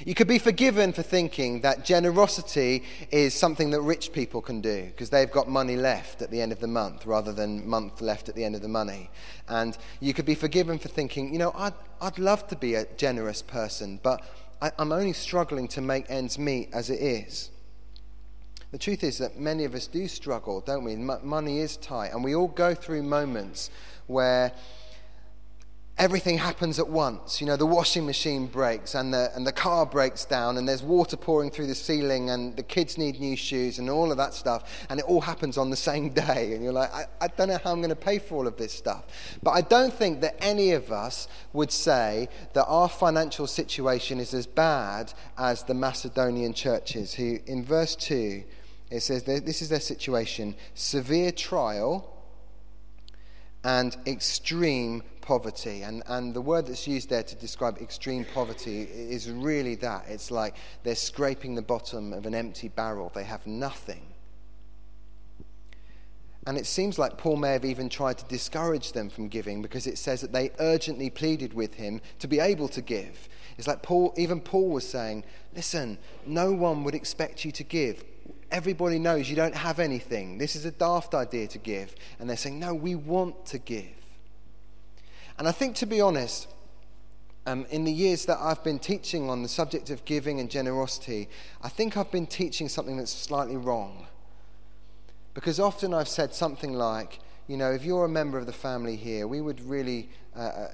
You 0.04 0.14
could 0.14 0.28
be 0.28 0.38
forgiven 0.38 0.92
for 0.92 1.02
thinking 1.02 1.60
that 1.60 1.84
generosity 1.84 2.84
is 3.10 3.34
something 3.34 3.70
that 3.70 3.82
rich 3.82 4.12
people 4.12 4.40
can 4.40 4.62
do 4.62 4.84
because 4.86 5.10
they've 5.10 5.30
got 5.30 5.46
money 5.48 5.76
left 5.76 6.22
at 6.22 6.30
the 6.30 6.40
end 6.40 6.52
of 6.52 6.60
the 6.60 6.66
month 6.66 7.04
rather 7.04 7.32
than 7.32 7.68
month 7.68 8.00
left 8.00 8.28
at 8.28 8.34
the 8.34 8.44
end 8.44 8.54
of 8.54 8.62
the 8.62 8.68
money. 8.68 9.10
And 9.48 9.76
you 10.00 10.14
could 10.14 10.24
be 10.24 10.34
forgiven 10.34 10.78
for 10.78 10.88
thinking, 10.88 11.32
you 11.32 11.38
know, 11.38 11.52
I'd, 11.54 11.74
I'd 12.00 12.18
love 12.18 12.48
to 12.48 12.56
be 12.56 12.76
a 12.76 12.86
generous 12.96 13.42
person, 13.42 14.00
but 14.02 14.22
I, 14.60 14.72
I'm 14.78 14.92
only 14.92 15.12
struggling 15.12 15.68
to 15.68 15.80
make 15.80 16.06
ends 16.08 16.38
meet 16.38 16.68
as 16.72 16.90
it 16.90 17.00
is. 17.00 17.50
The 18.72 18.78
truth 18.78 19.02
is 19.02 19.18
that 19.18 19.38
many 19.38 19.64
of 19.64 19.74
us 19.74 19.86
do 19.86 20.06
struggle, 20.06 20.60
don't 20.60 20.84
we? 20.84 20.92
M- 20.92 21.20
money 21.22 21.58
is 21.58 21.76
tight, 21.76 22.12
and 22.12 22.22
we 22.22 22.34
all 22.34 22.48
go 22.48 22.74
through 22.74 23.02
moments 23.02 23.70
where 24.06 24.52
everything 26.00 26.38
happens 26.38 26.78
at 26.78 26.88
once. 26.88 27.42
You 27.42 27.46
know, 27.46 27.56
the 27.56 27.66
washing 27.66 28.06
machine 28.06 28.46
breaks 28.46 28.94
and 28.94 29.12
the, 29.12 29.30
and 29.36 29.46
the 29.46 29.52
car 29.52 29.84
breaks 29.84 30.24
down 30.24 30.56
and 30.56 30.66
there's 30.66 30.82
water 30.82 31.14
pouring 31.14 31.50
through 31.50 31.66
the 31.66 31.74
ceiling 31.74 32.30
and 32.30 32.56
the 32.56 32.62
kids 32.62 32.96
need 32.96 33.20
new 33.20 33.36
shoes 33.36 33.78
and 33.78 33.90
all 33.90 34.10
of 34.10 34.16
that 34.16 34.32
stuff. 34.32 34.86
And 34.88 34.98
it 34.98 35.04
all 35.04 35.20
happens 35.20 35.58
on 35.58 35.68
the 35.68 35.76
same 35.76 36.08
day. 36.26 36.54
And 36.54 36.64
you're 36.64 36.72
like, 36.72 36.90
I, 36.92 37.04
I 37.20 37.28
don't 37.28 37.48
know 37.48 37.58
how 37.62 37.72
I'm 37.72 37.80
going 37.80 37.90
to 37.90 37.96
pay 37.96 38.18
for 38.18 38.36
all 38.36 38.46
of 38.46 38.56
this 38.56 38.72
stuff. 38.72 39.04
But 39.42 39.50
I 39.50 39.60
don't 39.60 39.92
think 39.92 40.22
that 40.22 40.36
any 40.40 40.72
of 40.72 40.90
us 40.90 41.28
would 41.52 41.70
say 41.70 42.30
that 42.54 42.64
our 42.64 42.88
financial 42.88 43.46
situation 43.46 44.20
is 44.20 44.32
as 44.32 44.46
bad 44.46 45.12
as 45.36 45.64
the 45.64 45.74
Macedonian 45.74 46.54
churches, 46.54 47.12
who 47.12 47.40
in 47.46 47.62
verse 47.62 47.94
2, 47.94 48.42
it 48.90 49.00
says 49.00 49.24
this 49.24 49.60
is 49.60 49.68
their 49.68 49.80
situation 49.80 50.56
severe 50.74 51.30
trial 51.30 52.16
and 53.62 53.96
extreme 54.06 55.02
poverty. 55.30 55.82
And, 55.82 56.02
and 56.08 56.34
the 56.34 56.40
word 56.40 56.66
that's 56.66 56.88
used 56.88 57.08
there 57.08 57.22
to 57.22 57.36
describe 57.36 57.78
extreme 57.78 58.26
poverty 58.34 58.82
is 58.82 59.30
really 59.30 59.76
that. 59.76 60.06
It's 60.08 60.32
like 60.32 60.56
they're 60.82 60.96
scraping 60.96 61.54
the 61.54 61.62
bottom 61.62 62.12
of 62.12 62.26
an 62.26 62.34
empty 62.34 62.66
barrel, 62.66 63.12
they 63.14 63.22
have 63.22 63.46
nothing. 63.46 64.02
And 66.48 66.58
it 66.58 66.66
seems 66.66 66.98
like 66.98 67.16
Paul 67.16 67.36
may 67.36 67.52
have 67.52 67.64
even 67.64 67.88
tried 67.88 68.18
to 68.18 68.24
discourage 68.24 68.90
them 68.90 69.08
from 69.08 69.28
giving 69.28 69.62
because 69.62 69.86
it 69.86 69.98
says 69.98 70.20
that 70.22 70.32
they 70.32 70.50
urgently 70.58 71.10
pleaded 71.10 71.54
with 71.54 71.74
him 71.74 72.00
to 72.18 72.26
be 72.26 72.40
able 72.40 72.66
to 72.66 72.80
give. 72.80 73.28
It's 73.56 73.68
like 73.68 73.84
Paul, 73.84 74.12
even 74.16 74.40
Paul 74.40 74.70
was 74.70 74.88
saying, 74.88 75.22
Listen, 75.54 75.98
no 76.26 76.50
one 76.50 76.82
would 76.82 76.96
expect 76.96 77.44
you 77.44 77.52
to 77.52 77.62
give. 77.62 78.02
Everybody 78.50 78.98
knows 78.98 79.30
you 79.30 79.36
don't 79.36 79.54
have 79.54 79.78
anything. 79.78 80.38
This 80.38 80.56
is 80.56 80.64
a 80.64 80.72
daft 80.72 81.14
idea 81.14 81.46
to 81.46 81.58
give. 81.58 81.94
And 82.18 82.28
they're 82.28 82.36
saying, 82.36 82.58
No, 82.58 82.74
we 82.74 82.96
want 82.96 83.46
to 83.46 83.58
give. 83.58 83.99
And 85.40 85.48
I 85.48 85.52
think, 85.52 85.74
to 85.76 85.86
be 85.86 86.02
honest, 86.02 86.48
um, 87.46 87.64
in 87.70 87.84
the 87.84 87.92
years 87.92 88.26
that 88.26 88.36
I've 88.42 88.62
been 88.62 88.78
teaching 88.78 89.30
on 89.30 89.42
the 89.42 89.48
subject 89.48 89.88
of 89.88 90.04
giving 90.04 90.38
and 90.38 90.50
generosity, 90.50 91.30
I 91.62 91.70
think 91.70 91.96
I've 91.96 92.10
been 92.10 92.26
teaching 92.26 92.68
something 92.68 92.98
that's 92.98 93.10
slightly 93.10 93.56
wrong. 93.56 94.06
Because 95.32 95.58
often 95.58 95.94
I've 95.94 96.08
said 96.08 96.34
something 96.34 96.74
like, 96.74 97.20
you 97.46 97.56
know, 97.56 97.72
if 97.72 97.86
you're 97.86 98.04
a 98.04 98.08
member 98.08 98.36
of 98.36 98.44
the 98.44 98.52
family 98.52 98.96
here, 98.96 99.26
we 99.26 99.40
would 99.40 99.62
really 99.62 100.10
uh, 100.36 100.40
uh 100.40 100.68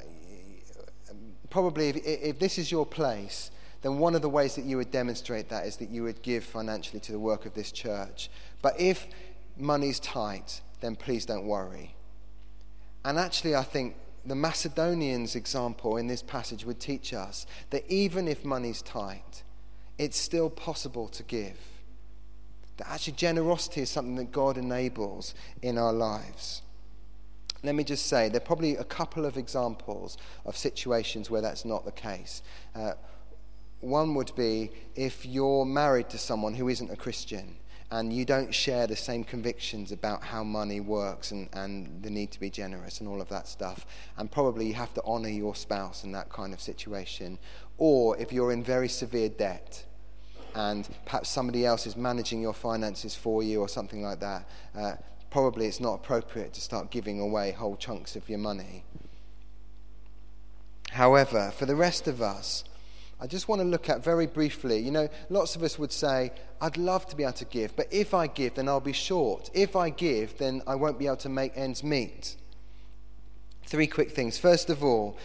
probably 1.49 1.91
if, 1.91 1.97
if 2.05 2.39
this 2.41 2.59
is 2.59 2.73
your 2.73 2.85
place, 2.85 3.53
then 3.83 3.99
one 3.99 4.17
of 4.17 4.21
the 4.21 4.29
ways 4.29 4.57
that 4.57 4.65
you 4.65 4.79
would 4.79 4.91
demonstrate 4.91 5.49
that 5.49 5.65
is 5.65 5.77
that 5.77 5.91
you 5.91 6.03
would 6.03 6.23
give 6.23 6.43
financially 6.43 6.99
to 6.99 7.13
the 7.13 7.21
work 7.21 7.47
of 7.47 7.55
this 7.55 7.71
church. 7.71 8.29
But 8.63 8.81
if 8.81 9.07
money's 9.57 10.01
tight, 10.01 10.61
then 10.81 10.97
please 10.97 11.25
don't 11.25 11.47
worry. 11.47 11.95
And 13.05 13.17
actually, 13.17 13.55
I 13.55 13.63
think 13.63 13.95
the 14.27 14.35
Macedonians' 14.35 15.37
example 15.37 15.97
in 15.97 16.09
this 16.09 16.23
passage 16.23 16.65
would 16.65 16.81
teach 16.81 17.15
us 17.15 17.47
that 17.71 17.85
even 17.89 18.27
if 18.27 18.45
money's 18.45 18.83
tight, 18.83 19.45
it's 19.99 20.19
still 20.19 20.51
possible 20.51 21.09
to 21.09 21.23
give. 21.23 21.57
That 22.77 22.89
actually 22.89 23.15
generosity 23.15 23.83
is 23.83 23.91
something 23.91 24.17
that 24.17 24.33
God 24.33 24.59
enables 24.59 25.35
in 25.63 25.79
our 25.79 25.93
lives. 25.93 26.63
Let 27.63 27.75
me 27.75 27.85
just 27.85 28.07
say, 28.07 28.29
there 28.29 28.39
are 28.39 28.45
probably 28.45 28.77
a 28.77 28.85
couple 28.85 29.25
of 29.25 29.37
examples 29.37 30.19
of 30.45 30.57
situations 30.57 31.31
where 31.31 31.41
that's 31.41 31.65
not 31.65 31.85
the 31.85 31.93
case. 31.93 32.43
Uh, 32.75 32.93
one 33.81 34.15
would 34.15 34.35
be 34.35 34.71
if 34.95 35.25
you're 35.25 35.65
married 35.65 36.11
to 36.11 36.19
someone 36.19 36.55
who 36.55 36.69
isn't 36.69 36.91
a 36.91 36.97
Christian 36.97 37.57
and 37.91 38.13
you 38.13 38.25
don't 38.25 38.53
share 38.53 38.87
the 38.87 38.97
same 38.97 39.23
convictions 39.23 39.93
about 39.93 40.23
how 40.25 40.43
money 40.43 40.81
works 40.81 41.31
and, 41.31 41.49
and 41.53 42.03
the 42.03 42.11
need 42.11 42.33
to 42.33 42.41
be 42.41 42.51
generous 42.51 43.01
and 43.01 43.09
all 43.09 43.21
of 43.21 43.29
that 43.29 43.47
stuff. 43.47 43.87
And 44.17 44.31
probably 44.31 44.67
you 44.67 44.75
have 44.75 44.93
to 44.95 45.03
honor 45.05 45.29
your 45.29 45.55
spouse 45.55 46.03
in 46.03 46.13
that 46.13 46.29
kind 46.29 46.53
of 46.53 46.61
situation. 46.61 47.39
Or 47.79 48.17
if 48.19 48.33
you're 48.33 48.51
in 48.51 48.65
very 48.65 48.89
severe 48.89 49.29
debt 49.29 49.85
and 50.55 50.89
perhaps 51.05 51.29
somebody 51.29 51.65
else 51.65 51.87
is 51.87 51.97
managing 51.97 52.41
your 52.41 52.55
finances 52.55 53.15
for 53.15 53.43
you 53.43 53.61
or 53.61 53.69
something 53.69 54.03
like 54.03 54.19
that, 54.21 54.49
uh, 54.75 54.95
probably 55.31 55.67
it's 55.67 55.81
not 55.81 55.95
appropriate 55.95 56.55
to 56.55 56.61
start 56.61 56.91
giving 56.91 57.21
away 57.21 57.53
whole 57.53 57.77
chunks 57.77 58.17
of 58.17 58.29
your 58.29 58.39
money. 58.39 58.85
However, 60.93 61.53
for 61.57 61.67
the 61.67 61.77
rest 61.77 62.09
of 62.09 62.21
us, 62.23 62.65
I 63.19 63.27
just 63.27 63.49
want 63.49 63.63
to 63.63 63.67
look 63.67 63.89
at 63.89 64.05
very 64.05 64.27
briefly. 64.27 64.79
You 64.79 64.91
know, 64.91 65.09
lots 65.31 65.57
of 65.57 65.63
us 65.63 65.79
would 65.79 65.93
say, 65.93 66.33
I'd 66.61 66.77
love 66.77 67.07
to 67.07 67.17
be 67.17 67.23
able 67.23 67.33
to 67.35 67.45
give, 67.47 67.75
but 67.75 67.87
if 67.91 68.13
I 68.13 68.27
give, 68.27 68.55
then 68.55 68.69
I'll 68.69 68.81
be 68.81 68.93
short. 68.93 69.51
If 69.55 69.75
I 69.75 69.91
give, 69.91 70.37
then 70.39 70.63
I 70.67 70.75
won't 70.75 70.99
be 70.99 71.07
able 71.07 71.17
to 71.19 71.29
make 71.29 71.53
ends 71.57 71.83
meet. 71.83 72.37
Three 73.65 73.87
quick 73.87 74.11
things. 74.13 74.39
First 74.39 74.69
of 74.69 74.85
all, 74.85 75.17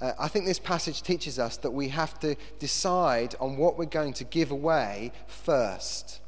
uh, 0.00 0.12
I 0.18 0.28
think 0.28 0.44
this 0.44 0.58
passage 0.58 1.02
teaches 1.02 1.38
us 1.38 1.56
that 1.58 1.72
we 1.72 1.88
have 1.88 2.20
to 2.20 2.36
decide 2.58 3.34
on 3.40 3.56
what 3.56 3.78
we're 3.78 3.86
going 3.86 4.12
to 4.14 4.24
give 4.24 4.50
away 4.50 5.12
first. 5.26 6.20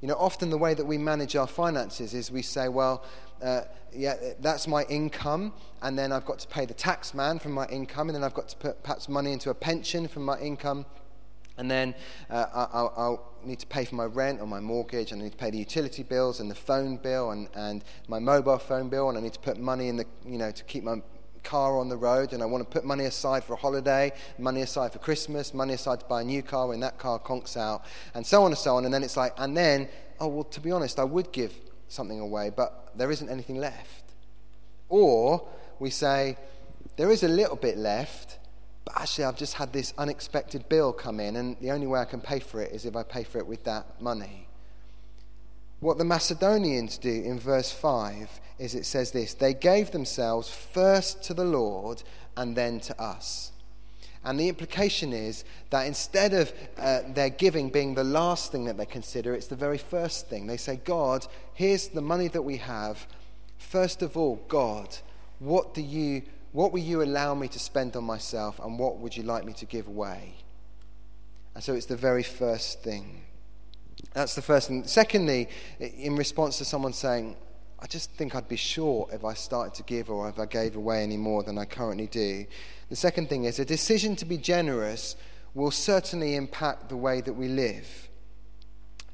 You 0.00 0.08
know, 0.08 0.14
often 0.14 0.50
the 0.50 0.58
way 0.58 0.74
that 0.74 0.84
we 0.84 0.98
manage 0.98 1.34
our 1.34 1.46
finances 1.46 2.14
is 2.14 2.30
we 2.30 2.42
say, 2.42 2.68
well, 2.68 3.02
uh, 3.42 3.62
yeah, 3.92 4.14
that's 4.40 4.66
my 4.66 4.84
income, 4.84 5.52
and 5.82 5.98
then 5.98 6.12
I've 6.12 6.24
got 6.24 6.38
to 6.40 6.48
pay 6.48 6.66
the 6.66 6.74
tax 6.74 7.14
man 7.14 7.38
from 7.38 7.52
my 7.52 7.66
income, 7.66 8.08
and 8.08 8.16
then 8.16 8.24
I've 8.24 8.34
got 8.34 8.48
to 8.48 8.56
put 8.56 8.82
perhaps 8.82 9.08
money 9.08 9.32
into 9.32 9.50
a 9.50 9.54
pension 9.54 10.08
from 10.08 10.24
my 10.24 10.38
income, 10.38 10.86
and 11.58 11.70
then 11.70 11.94
uh, 12.30 12.46
I'll, 12.52 12.92
I'll, 12.96 13.32
need 13.44 13.60
to 13.60 13.66
pay 13.68 13.84
for 13.84 13.94
my 13.94 14.06
rent 14.06 14.40
or 14.40 14.46
my 14.46 14.58
mortgage, 14.58 15.12
and 15.12 15.20
I 15.20 15.26
need 15.26 15.30
to 15.30 15.38
pay 15.38 15.50
the 15.50 15.58
utility 15.58 16.02
bills 16.02 16.40
and 16.40 16.50
the 16.50 16.54
phone 16.56 16.96
bill 16.96 17.30
and, 17.30 17.48
and 17.54 17.84
my 18.08 18.18
mobile 18.18 18.58
phone 18.58 18.88
bill, 18.88 19.08
and 19.08 19.16
I 19.16 19.20
need 19.20 19.34
to 19.34 19.38
put 19.38 19.56
money 19.56 19.88
in 19.88 19.96
the, 19.96 20.04
you 20.26 20.36
know, 20.36 20.50
to 20.50 20.64
keep 20.64 20.82
my 20.82 20.96
car 21.44 21.78
on 21.78 21.88
the 21.88 21.96
road, 21.96 22.32
and 22.32 22.42
I 22.42 22.46
want 22.46 22.68
to 22.68 22.70
put 22.70 22.84
money 22.84 23.04
aside 23.04 23.44
for 23.44 23.52
a 23.52 23.56
holiday, 23.56 24.12
money 24.36 24.62
aside 24.62 24.92
for 24.92 24.98
Christmas, 24.98 25.54
money 25.54 25.74
aside 25.74 26.00
to 26.00 26.06
buy 26.06 26.22
a 26.22 26.24
new 26.24 26.42
car 26.42 26.66
when 26.66 26.80
that 26.80 26.98
car 26.98 27.20
conks 27.20 27.56
out, 27.56 27.84
and 28.14 28.26
so 28.26 28.42
on 28.42 28.50
and 28.50 28.58
so 28.58 28.76
on. 28.76 28.84
And 28.84 28.92
then 28.92 29.04
it's 29.04 29.16
like, 29.16 29.32
and 29.38 29.56
then, 29.56 29.88
oh, 30.18 30.26
well, 30.26 30.44
to 30.44 30.60
be 30.60 30.72
honest, 30.72 30.98
I 30.98 31.04
would 31.04 31.30
give 31.30 31.54
something 31.88 32.20
away, 32.20 32.50
but 32.54 32.90
there 32.96 33.10
isn't 33.10 33.28
anything 33.28 33.56
left. 33.56 34.04
Or 34.88 35.46
we 35.78 35.90
say, 35.90 36.36
there 36.96 37.10
is 37.10 37.22
a 37.22 37.28
little 37.28 37.56
bit 37.56 37.76
left, 37.76 38.38
but 38.84 39.00
actually 39.00 39.24
I've 39.24 39.36
just 39.36 39.54
had 39.54 39.72
this 39.72 39.92
unexpected 39.98 40.68
bill 40.68 40.92
come 40.92 41.20
in, 41.20 41.36
and 41.36 41.56
the 41.60 41.70
only 41.70 41.86
way 41.86 42.00
I 42.00 42.04
can 42.04 42.20
pay 42.20 42.40
for 42.40 42.60
it 42.60 42.72
is 42.72 42.84
if 42.84 42.96
I 42.96 43.02
pay 43.02 43.24
for 43.24 43.38
it 43.38 43.46
with 43.46 43.64
that 43.64 44.00
money. 44.00 44.48
What 45.80 45.98
the 45.98 46.04
Macedonians 46.04 46.96
do 46.96 47.10
in 47.10 47.38
verse 47.38 47.70
5 47.70 48.40
is 48.58 48.74
it 48.74 48.86
says 48.86 49.10
this 49.10 49.34
they 49.34 49.52
gave 49.52 49.90
themselves 49.90 50.48
first 50.48 51.22
to 51.24 51.34
the 51.34 51.44
Lord 51.44 52.02
and 52.36 52.56
then 52.56 52.80
to 52.80 53.00
us. 53.00 53.52
And 54.26 54.40
the 54.40 54.48
implication 54.48 55.12
is 55.12 55.44
that 55.70 55.86
instead 55.86 56.34
of 56.34 56.52
uh, 56.76 57.02
their 57.14 57.30
giving 57.30 57.70
being 57.70 57.94
the 57.94 58.02
last 58.02 58.50
thing 58.50 58.64
that 58.64 58.76
they 58.76 58.84
consider, 58.84 59.32
it's 59.34 59.46
the 59.46 59.54
very 59.54 59.78
first 59.78 60.28
thing. 60.28 60.48
They 60.48 60.56
say, 60.56 60.80
God, 60.84 61.24
here's 61.54 61.86
the 61.86 62.00
money 62.00 62.26
that 62.28 62.42
we 62.42 62.56
have. 62.56 63.06
First 63.56 64.02
of 64.02 64.16
all, 64.16 64.42
God, 64.48 64.96
what, 65.38 65.74
do 65.74 65.80
you, 65.80 66.22
what 66.50 66.72
will 66.72 66.80
you 66.80 67.02
allow 67.02 67.36
me 67.36 67.46
to 67.46 67.58
spend 67.60 67.94
on 67.94 68.02
myself, 68.02 68.58
and 68.58 68.80
what 68.80 68.98
would 68.98 69.16
you 69.16 69.22
like 69.22 69.44
me 69.44 69.52
to 69.52 69.64
give 69.64 69.86
away? 69.86 70.34
And 71.54 71.62
so 71.62 71.74
it's 71.74 71.86
the 71.86 71.96
very 71.96 72.24
first 72.24 72.82
thing. 72.82 73.22
That's 74.12 74.34
the 74.34 74.42
first 74.42 74.66
thing. 74.66 74.82
Secondly, 74.88 75.48
in 75.78 76.16
response 76.16 76.58
to 76.58 76.64
someone 76.64 76.92
saying, 76.92 77.36
I 77.86 77.88
just 77.88 78.10
think 78.10 78.34
I'd 78.34 78.48
be 78.48 78.56
short 78.56 79.12
if 79.12 79.24
I 79.24 79.34
started 79.34 79.72
to 79.74 79.84
give 79.84 80.10
or 80.10 80.28
if 80.28 80.40
I 80.40 80.46
gave 80.46 80.74
away 80.74 81.04
any 81.04 81.16
more 81.16 81.44
than 81.44 81.56
I 81.56 81.66
currently 81.66 82.08
do. 82.08 82.44
The 82.88 82.96
second 82.96 83.28
thing 83.28 83.44
is 83.44 83.60
a 83.60 83.64
decision 83.64 84.16
to 84.16 84.24
be 84.24 84.38
generous 84.38 85.14
will 85.54 85.70
certainly 85.70 86.34
impact 86.34 86.88
the 86.88 86.96
way 86.96 87.20
that 87.20 87.34
we 87.34 87.46
live. 87.46 88.08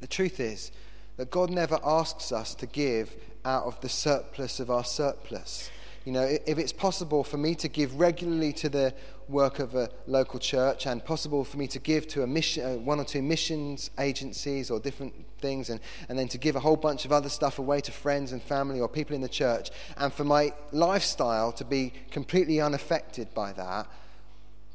The 0.01 0.07
truth 0.07 0.41
is 0.41 0.73
that 1.19 1.31
God 1.31 1.51
never 1.51 1.79
asks 1.85 2.33
us 2.33 2.55
to 2.55 2.67
give 2.67 3.15
out 3.45 3.65
of 3.65 3.79
the 3.83 3.91
surplus 3.91 4.59
of 4.59 4.71
our 4.71 4.85
surplus. 4.85 5.69
You 6.05 6.11
know, 6.11 6.23
if 6.23 6.59
it's 6.59 6.73
possible 6.73 7.23
for 7.23 7.37
me 7.37 7.55
to 7.57 7.69
give 7.69 8.01
regularly 8.01 8.53
to 8.55 8.69
the 8.69 8.93
work 9.29 9.61
of 9.61 9.77
a 9.77 9.89
local 10.09 10.41
church 10.41 10.87
and 10.87 11.05
possible 11.05 11.45
for 11.45 11.57
me 11.59 11.69
to 11.69 11.79
give 11.79 12.09
to 12.09 12.25
a 12.25 12.27
mission, 12.27 12.65
uh, 12.65 12.75
one 12.79 12.99
or 12.99 13.05
two 13.05 13.23
missions 13.23 13.91
agencies 13.99 14.69
or 14.69 14.81
different 14.81 15.15
things, 15.39 15.71
and, 15.71 15.81
and 16.09 16.19
then 16.19 16.27
to 16.29 16.39
give 16.39 16.57
a 16.57 16.61
whole 16.61 16.77
bunch 16.77 17.05
of 17.05 17.13
other 17.13 17.29
stuff 17.29 17.61
away 17.61 17.81
to 17.81 17.93
friends 17.93 18.33
and 18.33 18.43
family 18.43 18.81
or 18.81 18.89
people 18.89 19.15
in 19.15 19.21
the 19.21 19.29
church, 19.29 19.71
and 19.97 20.13
for 20.13 20.25
my 20.25 20.53
lifestyle 20.73 21.53
to 21.53 21.65
be 21.65 21.93
completely 22.11 22.61
unaffected 22.61 23.33
by 23.33 23.53
that, 23.53 23.87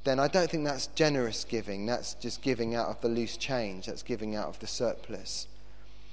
then 0.06 0.22
I 0.22 0.30
don't 0.30 0.50
think 0.50 0.64
that's 0.64 0.88
generous 0.88 1.44
giving. 1.44 1.86
That's 1.86 2.14
just 2.14 2.42
giving 2.42 2.74
out 2.74 2.88
of 2.88 3.02
the 3.02 3.10
loose 3.10 3.36
change, 3.36 3.88
that's 3.88 4.04
giving 4.04 4.34
out 4.34 4.48
of 4.48 4.60
the 4.60 4.68
surplus 4.68 5.48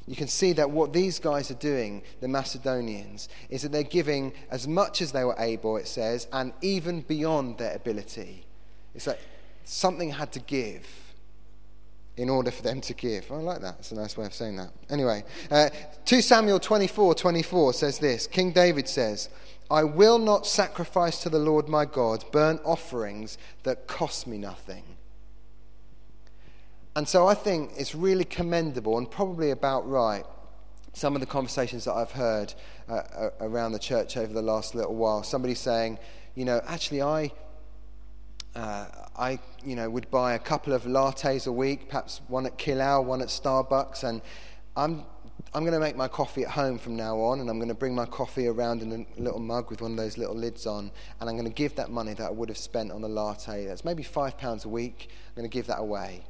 you 0.06 0.16
can 0.16 0.28
see 0.28 0.52
that 0.52 0.70
what 0.70 0.92
these 0.92 1.18
guys 1.18 1.50
are 1.50 1.54
doing, 1.54 2.02
the 2.20 2.28
Macedonians, 2.28 3.28
is 3.48 3.62
that 3.62 3.72
they're 3.72 3.82
giving 3.82 4.32
as 4.50 4.68
much 4.68 5.00
as 5.00 5.12
they 5.12 5.24
were 5.24 5.36
able, 5.38 5.76
it 5.76 5.88
says, 5.88 6.26
and 6.32 6.52
even 6.60 7.00
beyond 7.02 7.58
their 7.58 7.74
ability. 7.74 8.44
It's 8.94 9.06
like 9.06 9.20
something 9.64 10.10
had 10.10 10.30
to 10.32 10.40
give 10.40 10.86
in 12.16 12.28
order 12.28 12.50
for 12.50 12.62
them 12.62 12.80
to 12.82 12.94
give. 12.94 13.30
I 13.32 13.36
like 13.36 13.60
that. 13.62 13.76
It's 13.80 13.92
a 13.92 13.96
nice 13.96 14.16
way 14.16 14.26
of 14.26 14.34
saying 14.34 14.56
that. 14.56 14.70
Anyway, 14.90 15.24
uh, 15.50 15.70
2 16.04 16.20
Samuel 16.20 16.60
24 16.60 17.14
24 17.14 17.72
says 17.72 17.98
this 17.98 18.26
King 18.26 18.52
David 18.52 18.88
says, 18.88 19.30
I 19.70 19.84
will 19.84 20.18
not 20.18 20.46
sacrifice 20.46 21.22
to 21.22 21.30
the 21.30 21.38
Lord 21.38 21.68
my 21.68 21.86
God 21.86 22.24
burnt 22.30 22.60
offerings 22.64 23.38
that 23.62 23.86
cost 23.86 24.26
me 24.26 24.36
nothing. 24.36 24.84
And 26.96 27.08
so 27.08 27.26
I 27.26 27.34
think 27.34 27.72
it's 27.76 27.92
really 27.94 28.24
commendable 28.24 28.98
and 28.98 29.10
probably 29.10 29.50
about 29.50 29.88
right. 29.88 30.24
Some 30.92 31.16
of 31.16 31.20
the 31.20 31.26
conversations 31.26 31.86
that 31.86 31.94
I've 31.94 32.12
heard 32.12 32.54
uh, 32.88 33.30
around 33.40 33.72
the 33.72 33.80
church 33.80 34.16
over 34.16 34.32
the 34.32 34.42
last 34.42 34.76
little 34.76 34.94
while, 34.94 35.24
somebody 35.24 35.54
saying, 35.54 35.98
you 36.36 36.44
know, 36.44 36.60
actually, 36.68 37.02
I, 37.02 37.32
uh, 38.54 38.86
I, 39.16 39.40
you 39.64 39.74
know, 39.74 39.90
would 39.90 40.08
buy 40.12 40.34
a 40.34 40.38
couple 40.38 40.72
of 40.72 40.84
lattes 40.84 41.48
a 41.48 41.52
week, 41.52 41.88
perhaps 41.88 42.20
one 42.28 42.46
at 42.46 42.58
Killaloe, 42.58 43.04
one 43.04 43.22
at 43.22 43.28
Starbucks, 43.28 44.04
and 44.04 44.22
I'm, 44.76 45.04
I'm 45.52 45.64
going 45.64 45.74
to 45.74 45.80
make 45.80 45.96
my 45.96 46.06
coffee 46.06 46.44
at 46.44 46.50
home 46.50 46.78
from 46.78 46.94
now 46.94 47.18
on, 47.18 47.40
and 47.40 47.50
I'm 47.50 47.58
going 47.58 47.68
to 47.68 47.74
bring 47.74 47.94
my 47.96 48.06
coffee 48.06 48.46
around 48.46 48.82
in 48.82 49.04
a 49.18 49.20
little 49.20 49.40
mug 49.40 49.70
with 49.70 49.82
one 49.82 49.90
of 49.90 49.96
those 49.96 50.16
little 50.16 50.36
lids 50.36 50.64
on, 50.64 50.92
and 51.20 51.28
I'm 51.28 51.34
going 51.34 51.48
to 51.48 51.54
give 51.54 51.74
that 51.74 51.90
money 51.90 52.14
that 52.14 52.24
I 52.24 52.30
would 52.30 52.48
have 52.48 52.58
spent 52.58 52.92
on 52.92 53.02
the 53.02 53.08
latte. 53.08 53.66
That's 53.66 53.84
maybe 53.84 54.04
five 54.04 54.38
pounds 54.38 54.64
a 54.64 54.68
week. 54.68 55.08
I'm 55.10 55.42
going 55.42 55.50
to 55.50 55.52
give 55.52 55.66
that 55.66 55.80
away. 55.80 56.24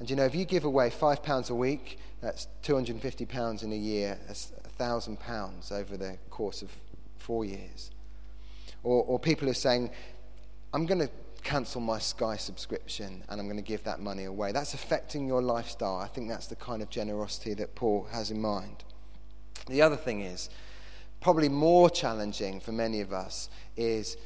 And 0.00 0.08
you 0.08 0.16
know, 0.16 0.24
if 0.24 0.34
you 0.34 0.46
give 0.46 0.64
away 0.64 0.88
five 0.88 1.22
pounds 1.22 1.50
a 1.50 1.54
week, 1.54 1.98
that's 2.22 2.48
250 2.62 3.26
pounds 3.26 3.62
in 3.62 3.70
a 3.70 3.76
year, 3.76 4.18
that's 4.26 4.50
a 4.64 4.68
thousand 4.70 5.20
pounds 5.20 5.70
over 5.70 5.96
the 5.96 6.16
course 6.30 6.62
of 6.62 6.74
four 7.18 7.44
years. 7.44 7.90
Or, 8.82 9.04
or 9.04 9.18
people 9.18 9.48
are 9.50 9.54
saying, 9.54 9.90
I'm 10.72 10.86
going 10.86 11.00
to 11.00 11.10
cancel 11.42 11.82
my 11.82 11.98
Sky 11.98 12.36
subscription 12.36 13.22
and 13.28 13.38
I'm 13.38 13.46
going 13.46 13.58
to 13.58 13.62
give 13.62 13.84
that 13.84 14.00
money 14.00 14.24
away. 14.24 14.52
That's 14.52 14.72
affecting 14.72 15.26
your 15.28 15.42
lifestyle. 15.42 15.96
I 15.96 16.06
think 16.06 16.30
that's 16.30 16.46
the 16.46 16.56
kind 16.56 16.80
of 16.80 16.88
generosity 16.88 17.52
that 17.54 17.74
Paul 17.74 18.08
has 18.10 18.30
in 18.30 18.40
mind. 18.40 18.84
The 19.66 19.82
other 19.82 19.96
thing 19.96 20.22
is, 20.22 20.48
probably 21.20 21.50
more 21.50 21.90
challenging 21.90 22.60
for 22.60 22.72
many 22.72 23.02
of 23.02 23.12
us, 23.12 23.50
is 23.76 24.16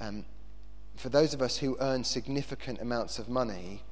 um, 0.00 0.24
for 0.96 1.08
those 1.08 1.34
of 1.34 1.40
us 1.40 1.58
who 1.58 1.76
earn 1.80 2.02
significant 2.02 2.80
amounts 2.80 3.20
of 3.20 3.28
money 3.28 3.82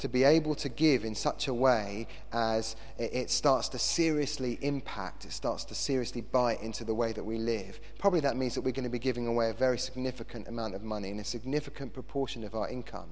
to 0.00 0.08
be 0.08 0.24
able 0.24 0.54
to 0.56 0.68
give 0.68 1.04
in 1.04 1.14
such 1.14 1.46
a 1.46 1.54
way 1.54 2.08
as 2.32 2.74
it 2.98 3.30
starts 3.30 3.68
to 3.68 3.78
seriously 3.78 4.58
impact, 4.62 5.24
it 5.24 5.32
starts 5.32 5.64
to 5.66 5.74
seriously 5.74 6.22
bite 6.22 6.60
into 6.62 6.84
the 6.84 6.94
way 6.94 7.12
that 7.12 7.24
we 7.24 7.38
live. 7.38 7.78
Probably 7.98 8.20
that 8.20 8.36
means 8.36 8.54
that 8.54 8.62
we're 8.62 8.72
going 8.72 8.84
to 8.84 8.90
be 8.90 8.98
giving 8.98 9.26
away 9.26 9.50
a 9.50 9.54
very 9.54 9.78
significant 9.78 10.48
amount 10.48 10.74
of 10.74 10.82
money 10.82 11.10
and 11.10 11.20
a 11.20 11.24
significant 11.24 11.92
proportion 11.92 12.44
of 12.44 12.54
our 12.54 12.68
income. 12.68 13.10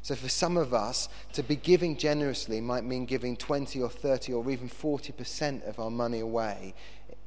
So, 0.00 0.16
for 0.16 0.28
some 0.28 0.56
of 0.56 0.74
us, 0.74 1.08
to 1.34 1.44
be 1.44 1.54
giving 1.54 1.96
generously 1.96 2.60
might 2.60 2.82
mean 2.82 3.06
giving 3.06 3.36
20 3.36 3.80
or 3.80 3.88
30 3.88 4.32
or 4.32 4.50
even 4.50 4.68
40% 4.68 5.68
of 5.68 5.78
our 5.78 5.90
money 5.90 6.18
away 6.18 6.74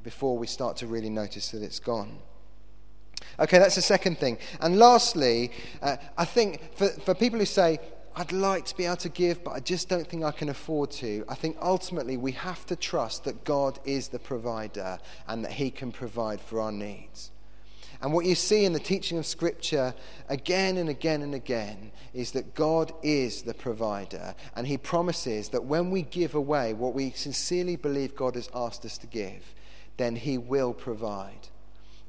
before 0.04 0.38
we 0.38 0.46
start 0.46 0.76
to 0.78 0.88
really 0.88 1.10
notice 1.10 1.52
that 1.52 1.64
it's 1.64 1.80
gone. 1.80 2.20
Okay, 3.40 3.60
that's 3.60 3.76
the 3.76 3.82
second 3.82 4.18
thing. 4.18 4.38
And 4.60 4.78
lastly, 4.78 5.52
uh, 5.82 5.98
I 6.18 6.26
think 6.26 6.76
for, 6.76 6.90
for 6.90 7.14
people 7.14 7.40
who 7.40 7.46
say, 7.46 7.80
I'd 8.18 8.32
like 8.32 8.64
to 8.66 8.78
be 8.78 8.86
able 8.86 8.96
to 8.98 9.10
give, 9.10 9.44
but 9.44 9.52
I 9.52 9.60
just 9.60 9.90
don't 9.90 10.08
think 10.08 10.24
I 10.24 10.32
can 10.32 10.48
afford 10.48 10.92
to. 10.92 11.26
I 11.28 11.36
think 11.36 11.58
ultimately 11.62 12.16
we 12.16 12.32
have 12.32 12.66
to 12.68 12.78
trust 12.78 13.26
that 13.26 13.44
God 13.44 13.78
is 13.84 14.08
the 14.08 14.20
provider 14.20 15.00
and 15.28 15.44
that 15.44 15.52
He 15.52 15.70
can 15.70 15.92
provide 15.92 16.40
for 16.40 16.62
our 16.62 16.72
needs. 16.72 17.32
And 18.02 18.14
what 18.14 18.26
you 18.26 18.36
see 18.36 18.64
in 18.64 18.72
the 18.72 18.80
teaching 18.80 19.18
of 19.18 19.26
Scripture 19.26 19.94
again 20.30 20.78
and 20.78 20.88
again 20.88 21.24
and 21.24 21.36
again 21.36 21.92
is 22.14 22.32
that 22.32 22.56
God 22.56 22.94
is 23.04 23.42
the 23.42 23.54
provider. 23.54 24.34
And 24.56 24.66
He 24.66 24.78
promises 24.78 25.50
that 25.50 25.66
when 25.66 25.92
we 25.92 26.02
give 26.02 26.36
away 26.36 26.74
what 26.74 26.94
we 26.94 27.12
sincerely 27.12 27.76
believe 27.76 28.16
God 28.16 28.36
has 28.36 28.50
asked 28.56 28.86
us 28.86 28.98
to 29.00 29.08
give, 29.08 29.54
then 29.98 30.16
He 30.16 30.38
will 30.38 30.74
provide. 30.74 31.50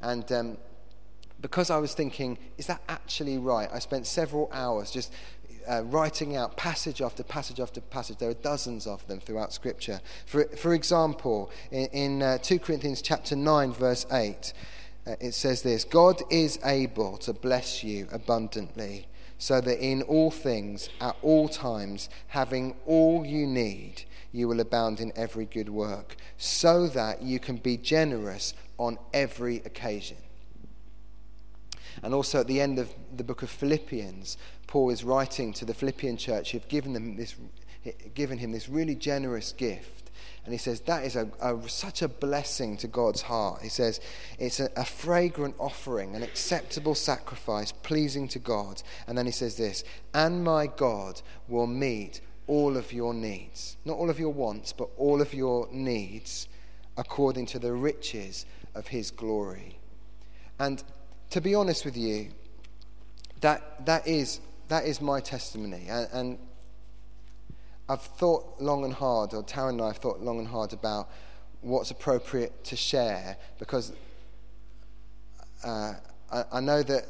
And 0.00 0.30
um, 0.30 0.58
because 1.40 1.70
I 1.70 1.78
was 1.78 1.94
thinking, 1.94 2.38
is 2.56 2.66
that 2.66 2.80
actually 2.88 3.38
right? 3.38 3.68
I 3.72 3.78
spent 3.78 4.06
several 4.06 4.48
hours 4.52 4.90
just 4.90 5.12
uh, 5.68 5.82
writing 5.84 6.36
out 6.36 6.56
passage 6.56 7.02
after 7.02 7.22
passage 7.22 7.60
after 7.60 7.80
passage. 7.80 8.18
There 8.18 8.30
are 8.30 8.34
dozens 8.34 8.86
of 8.86 9.06
them 9.06 9.20
throughout 9.20 9.52
Scripture. 9.52 10.00
For, 10.26 10.44
for 10.56 10.74
example, 10.74 11.50
in, 11.70 11.86
in 11.86 12.22
uh, 12.22 12.38
2 12.38 12.58
Corinthians 12.58 13.02
chapter 13.02 13.36
9, 13.36 13.72
verse 13.72 14.06
8, 14.10 14.52
uh, 15.06 15.16
it 15.20 15.32
says 15.32 15.62
this 15.62 15.84
God 15.84 16.22
is 16.30 16.58
able 16.64 17.16
to 17.18 17.32
bless 17.32 17.84
you 17.84 18.08
abundantly, 18.10 19.06
so 19.38 19.60
that 19.60 19.84
in 19.84 20.02
all 20.02 20.30
things, 20.30 20.88
at 21.00 21.16
all 21.22 21.48
times, 21.48 22.08
having 22.28 22.74
all 22.86 23.24
you 23.24 23.46
need, 23.46 24.04
you 24.32 24.48
will 24.48 24.60
abound 24.60 25.00
in 25.00 25.12
every 25.16 25.44
good 25.44 25.68
work, 25.68 26.16
so 26.36 26.86
that 26.88 27.22
you 27.22 27.38
can 27.38 27.56
be 27.56 27.76
generous 27.76 28.54
on 28.78 28.98
every 29.12 29.56
occasion. 29.58 30.18
And 32.02 32.12
also 32.12 32.40
at 32.40 32.46
the 32.46 32.60
end 32.60 32.78
of 32.78 32.94
the 33.14 33.24
book 33.24 33.42
of 33.42 33.50
Philippians, 33.50 34.36
Paul 34.66 34.90
is 34.90 35.04
writing 35.04 35.52
to 35.54 35.64
the 35.64 35.74
Philippian 35.74 36.16
church 36.16 36.52
who've 36.52 36.68
given, 36.68 36.92
them 36.92 37.16
this, 37.16 37.36
given 38.14 38.38
him 38.38 38.52
this 38.52 38.68
really 38.68 38.94
generous 38.94 39.52
gift. 39.52 40.10
And 40.44 40.52
he 40.52 40.58
says 40.58 40.80
that 40.82 41.04
is 41.04 41.16
a, 41.16 41.28
a, 41.40 41.68
such 41.68 42.02
a 42.02 42.08
blessing 42.08 42.76
to 42.78 42.86
God's 42.86 43.22
heart. 43.22 43.62
He 43.62 43.68
says 43.68 44.00
it's 44.38 44.60
a, 44.60 44.70
a 44.76 44.84
fragrant 44.84 45.56
offering, 45.58 46.14
an 46.14 46.22
acceptable 46.22 46.94
sacrifice, 46.94 47.72
pleasing 47.72 48.28
to 48.28 48.38
God. 48.38 48.82
And 49.06 49.18
then 49.18 49.26
he 49.26 49.32
says 49.32 49.56
this, 49.56 49.82
and 50.14 50.44
my 50.44 50.68
God 50.68 51.20
will 51.48 51.66
meet 51.66 52.20
all 52.46 52.76
of 52.76 52.92
your 52.92 53.12
needs. 53.12 53.76
Not 53.84 53.96
all 53.96 54.08
of 54.08 54.20
your 54.20 54.32
wants, 54.32 54.72
but 54.72 54.88
all 54.96 55.20
of 55.20 55.34
your 55.34 55.68
needs 55.72 56.48
according 56.96 57.46
to 57.46 57.58
the 57.58 57.72
riches 57.72 58.46
of 58.74 58.88
his 58.88 59.10
glory. 59.10 59.78
And 60.58 60.82
to 61.30 61.40
be 61.40 61.54
honest 61.54 61.84
with 61.84 61.96
you, 61.96 62.28
that, 63.40 63.84
that, 63.86 64.06
is, 64.06 64.40
that 64.68 64.84
is 64.84 65.00
my 65.00 65.20
testimony. 65.20 65.86
And, 65.88 66.08
and 66.12 66.38
I've 67.88 68.02
thought 68.02 68.60
long 68.60 68.84
and 68.84 68.92
hard, 68.92 69.32
or 69.32 69.42
Taryn 69.42 69.70
and 69.70 69.82
I 69.82 69.88
have 69.88 69.98
thought 69.98 70.20
long 70.20 70.38
and 70.38 70.48
hard 70.48 70.72
about 70.72 71.08
what's 71.60 71.90
appropriate 71.90 72.64
to 72.64 72.76
share 72.76 73.36
because 73.58 73.92
uh, 75.64 75.94
I, 76.32 76.44
I, 76.52 76.60
know 76.60 76.82
that, 76.82 77.06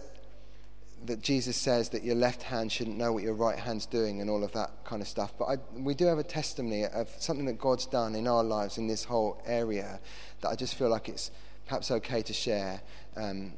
that 1.05 1.21
Jesus 1.21 1.57
says 1.57 1.89
that 1.91 2.05
your 2.05 2.15
left 2.15 2.43
hand 2.43 2.71
shouldn't 2.71 2.97
know 2.97 3.13
what 3.13 3.23
your 3.23 3.35
right 3.35 3.59
hand's 3.59 3.87
doing 3.87 4.21
and 4.21 4.31
all 4.31 4.45
of 4.45 4.53
that 4.53 4.71
kind 4.85 5.03
of 5.03 5.09
stuff. 5.09 5.33
But 5.39 5.45
I, 5.47 5.57
we 5.75 5.95
do 5.95 6.07
have 6.07 6.19
a 6.19 6.25
testimony 6.25 6.85
of 6.87 7.09
something 7.19 7.47
that 7.47 7.59
God's 7.59 7.87
done 7.87 8.15
in 8.15 8.27
our 8.27 8.45
lives 8.45 8.79
in 8.79 8.87
this 8.87 9.05
whole 9.05 9.43
area 9.47 10.01
that 10.41 10.49
I 10.49 10.55
just 10.55 10.75
feel 10.75 10.89
like 10.89 11.09
it's 11.09 11.31
perhaps 11.67 11.91
okay 11.91 12.23
to 12.23 12.33
share 12.33 12.81
um, 13.17 13.53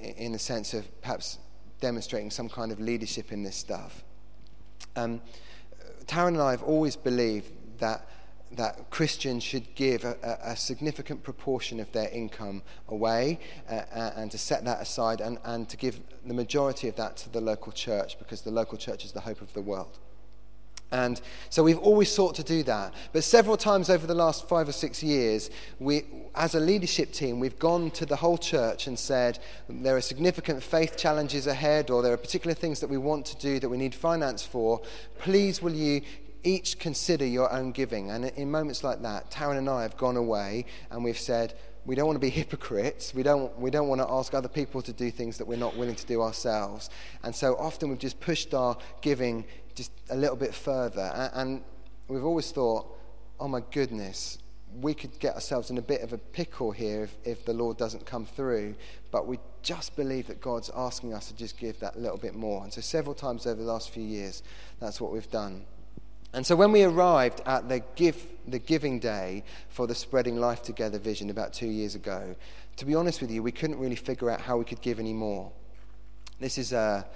in 0.00 0.32
the 0.32 0.38
sense 0.38 0.74
of 0.74 1.02
perhaps 1.02 1.38
demonstrating 1.82 2.30
some 2.30 2.48
kind 2.48 2.72
of 2.72 2.80
leadership 2.80 3.32
in 3.32 3.42
this 3.42 3.56
stuff. 3.56 4.02
Um, 4.96 5.20
Taryn 6.06 6.28
and 6.28 6.40
I 6.40 6.52
have 6.52 6.62
always 6.62 6.96
believed 6.96 7.52
that 7.78 8.08
that 8.56 8.90
Christians 8.90 9.42
should 9.42 9.74
give 9.74 10.04
a, 10.04 10.38
a, 10.44 10.54
significant 10.54 11.22
proportion 11.22 11.80
of 11.80 11.90
their 11.92 12.10
income 12.10 12.62
away 12.88 13.40
uh, 13.66 14.10
and 14.14 14.30
to 14.30 14.36
set 14.36 14.62
that 14.66 14.82
aside 14.82 15.22
and, 15.22 15.38
and 15.44 15.70
to 15.70 15.76
give 15.78 16.00
the 16.26 16.34
majority 16.34 16.86
of 16.86 16.96
that 16.96 17.16
to 17.16 17.30
the 17.30 17.40
local 17.40 17.72
church 17.72 18.18
because 18.18 18.42
the 18.42 18.50
local 18.50 18.76
church 18.76 19.06
is 19.06 19.12
the 19.12 19.20
hope 19.20 19.40
of 19.40 19.50
the 19.54 19.62
world. 19.62 19.98
And 20.92 21.20
so 21.48 21.62
we've 21.62 21.78
always 21.78 22.12
sought 22.12 22.34
to 22.36 22.44
do 22.44 22.62
that. 22.64 22.94
But 23.12 23.24
several 23.24 23.56
times 23.56 23.90
over 23.90 24.06
the 24.06 24.14
last 24.14 24.46
five 24.46 24.68
or 24.68 24.72
six 24.72 25.02
years, 25.02 25.50
we, 25.80 26.04
as 26.34 26.54
a 26.54 26.60
leadership 26.60 27.12
team, 27.12 27.40
we've 27.40 27.58
gone 27.58 27.90
to 27.92 28.06
the 28.06 28.16
whole 28.16 28.38
church 28.38 28.86
and 28.86 28.98
said 28.98 29.38
there 29.68 29.96
are 29.96 30.02
significant 30.02 30.62
faith 30.62 30.96
challenges 30.96 31.46
ahead, 31.46 31.90
or 31.90 32.02
there 32.02 32.12
are 32.12 32.18
particular 32.18 32.54
things 32.54 32.78
that 32.80 32.90
we 32.90 32.98
want 32.98 33.24
to 33.26 33.36
do 33.38 33.58
that 33.58 33.68
we 33.68 33.78
need 33.78 33.94
finance 33.94 34.44
for. 34.44 34.82
Please, 35.18 35.62
will 35.62 35.74
you 35.74 36.02
each 36.44 36.78
consider 36.78 37.24
your 37.24 37.50
own 37.52 37.72
giving? 37.72 38.10
And 38.10 38.26
in 38.26 38.50
moments 38.50 38.84
like 38.84 39.00
that, 39.02 39.30
Taryn 39.30 39.58
and 39.58 39.70
I 39.70 39.82
have 39.82 39.96
gone 39.96 40.16
away 40.16 40.66
and 40.90 41.02
we've 41.02 41.18
said, 41.18 41.54
we 41.84 41.94
don't 41.94 42.06
want 42.06 42.16
to 42.16 42.20
be 42.20 42.30
hypocrites. 42.40 43.14
We 43.14 43.22
don't, 43.22 43.56
we 43.58 43.70
don't 43.70 43.88
want 43.88 44.00
to 44.00 44.10
ask 44.10 44.34
other 44.34 44.48
people 44.48 44.82
to 44.82 44.92
do 44.92 45.10
things 45.10 45.38
that 45.38 45.46
we're 45.46 45.56
not 45.56 45.76
willing 45.76 45.96
to 45.96 46.06
do 46.06 46.22
ourselves. 46.22 46.90
And 47.22 47.34
so 47.34 47.56
often 47.56 47.88
we've 47.88 47.98
just 47.98 48.20
pushed 48.20 48.54
our 48.54 48.76
giving 49.00 49.44
just 49.74 49.92
a 50.10 50.16
little 50.16 50.36
bit 50.36 50.54
further. 50.54 51.30
And 51.34 51.62
we've 52.08 52.24
always 52.24 52.50
thought, 52.50 52.86
oh 53.40 53.48
my 53.48 53.62
goodness, 53.70 54.38
we 54.80 54.94
could 54.94 55.18
get 55.18 55.34
ourselves 55.34 55.70
in 55.70 55.78
a 55.78 55.82
bit 55.82 56.00
of 56.02 56.12
a 56.12 56.18
pickle 56.18 56.70
here 56.70 57.02
if, 57.02 57.16
if 57.24 57.44
the 57.44 57.52
Lord 57.52 57.76
doesn't 57.76 58.06
come 58.06 58.24
through. 58.24 58.74
But 59.10 59.26
we 59.26 59.38
just 59.62 59.96
believe 59.96 60.28
that 60.28 60.40
God's 60.40 60.70
asking 60.74 61.12
us 61.12 61.28
to 61.28 61.36
just 61.36 61.58
give 61.58 61.78
that 61.80 61.98
little 61.98 62.16
bit 62.16 62.34
more. 62.34 62.62
And 62.62 62.72
so, 62.72 62.80
several 62.80 63.14
times 63.14 63.46
over 63.46 63.60
the 63.60 63.70
last 63.70 63.90
few 63.90 64.02
years, 64.02 64.42
that's 64.80 65.00
what 65.00 65.12
we've 65.12 65.30
done. 65.30 65.64
And 66.34 66.46
so, 66.46 66.56
when 66.56 66.72
we 66.72 66.82
arrived 66.82 67.42
at 67.44 67.68
the, 67.68 67.82
give, 67.94 68.26
the 68.48 68.58
giving 68.58 68.98
day 68.98 69.44
for 69.68 69.86
the 69.86 69.94
Spreading 69.94 70.36
Life 70.36 70.62
Together 70.62 70.98
vision 70.98 71.28
about 71.28 71.52
two 71.52 71.66
years 71.66 71.94
ago, 71.94 72.34
to 72.76 72.86
be 72.86 72.94
honest 72.94 73.20
with 73.20 73.30
you, 73.30 73.42
we 73.42 73.52
couldn't 73.52 73.78
really 73.78 73.96
figure 73.96 74.30
out 74.30 74.40
how 74.40 74.56
we 74.56 74.64
could 74.64 74.80
give 74.80 74.98
any 74.98 75.12
more. 75.12 75.52
This 76.40 76.56
is 76.56 76.72
a 76.72 77.06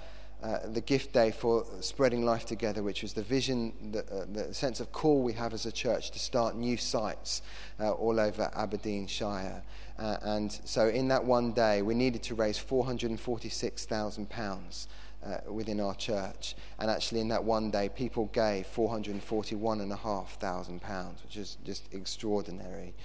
uh, 0.43 0.59
the 0.67 0.81
gift 0.81 1.13
day 1.13 1.31
for 1.31 1.65
spreading 1.79 2.23
life 2.23 2.45
together, 2.45 2.83
which 2.83 3.01
was 3.01 3.13
the 3.13 3.23
vision, 3.23 3.73
the, 3.91 4.01
uh, 4.01 4.23
the, 4.31 4.53
sense 4.53 4.79
of 4.79 4.91
call 4.91 5.23
we 5.23 5.33
have 5.33 5.51
as 5.51 5.65
a 5.65 5.71
church 5.71 6.11
to 6.11 6.19
start 6.19 6.55
new 6.55 6.77
sites 6.77 7.41
uh, 7.79 7.91
all 7.91 8.19
over 8.19 8.51
Aberdeenshire. 8.53 9.63
Uh, 9.97 10.17
and 10.21 10.59
so, 10.63 10.89
in 10.89 11.07
that 11.07 11.25
one 11.25 11.53
day, 11.53 11.81
we 11.81 11.95
needed 11.95 12.21
to 12.21 12.35
raise 12.35 12.59
£446,000 12.59 14.87
uh, 15.27 15.37
within 15.51 15.79
our 15.79 15.93
church. 15.95 16.55
And 16.79 16.89
actually, 16.89 17.21
in 17.21 17.27
that 17.29 17.43
one 17.43 17.69
day, 17.69 17.89
people 17.89 18.25
gave 18.27 18.65
£441,500, 18.67 21.23
which 21.23 21.37
is 21.37 21.57
just 21.65 21.93
extraordinary. 21.93 22.95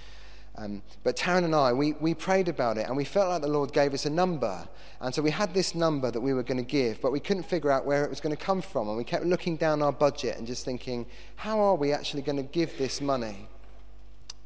Um, 0.55 0.83
but 1.03 1.17
Taryn 1.17 1.45
and 1.45 1.55
I, 1.55 1.73
we, 1.73 1.93
we 1.93 2.13
prayed 2.13 2.47
about 2.47 2.77
it 2.77 2.87
and 2.87 2.95
we 2.95 3.05
felt 3.05 3.29
like 3.29 3.41
the 3.41 3.47
Lord 3.47 3.73
gave 3.73 3.95
us 3.95 4.05
a 4.05 4.09
number. 4.09 4.67
And 5.01 5.11
so 5.13 5.21
we 5.23 5.31
had 5.31 5.53
this 5.53 5.73
number 5.73 6.11
that 6.11 6.21
we 6.21 6.33
were 6.33 6.43
going 6.43 6.63
to 6.63 6.65
give, 6.69 7.01
but 7.01 7.11
we 7.11 7.19
couldn't 7.19 7.43
figure 7.43 7.71
out 7.71 7.87
where 7.87 8.05
it 8.05 8.09
was 8.09 8.21
going 8.21 8.35
to 8.35 8.41
come 8.41 8.61
from. 8.61 8.87
And 8.87 8.95
we 8.95 9.03
kept 9.03 9.25
looking 9.25 9.57
down 9.57 9.81
our 9.81 9.91
budget 9.91 10.37
and 10.37 10.45
just 10.45 10.63
thinking, 10.63 11.07
how 11.37 11.59
are 11.59 11.73
we 11.75 11.91
actually 11.91 12.21
going 12.21 12.37
to 12.37 12.43
give 12.43 12.77
this 12.77 13.01
money? 13.01 13.47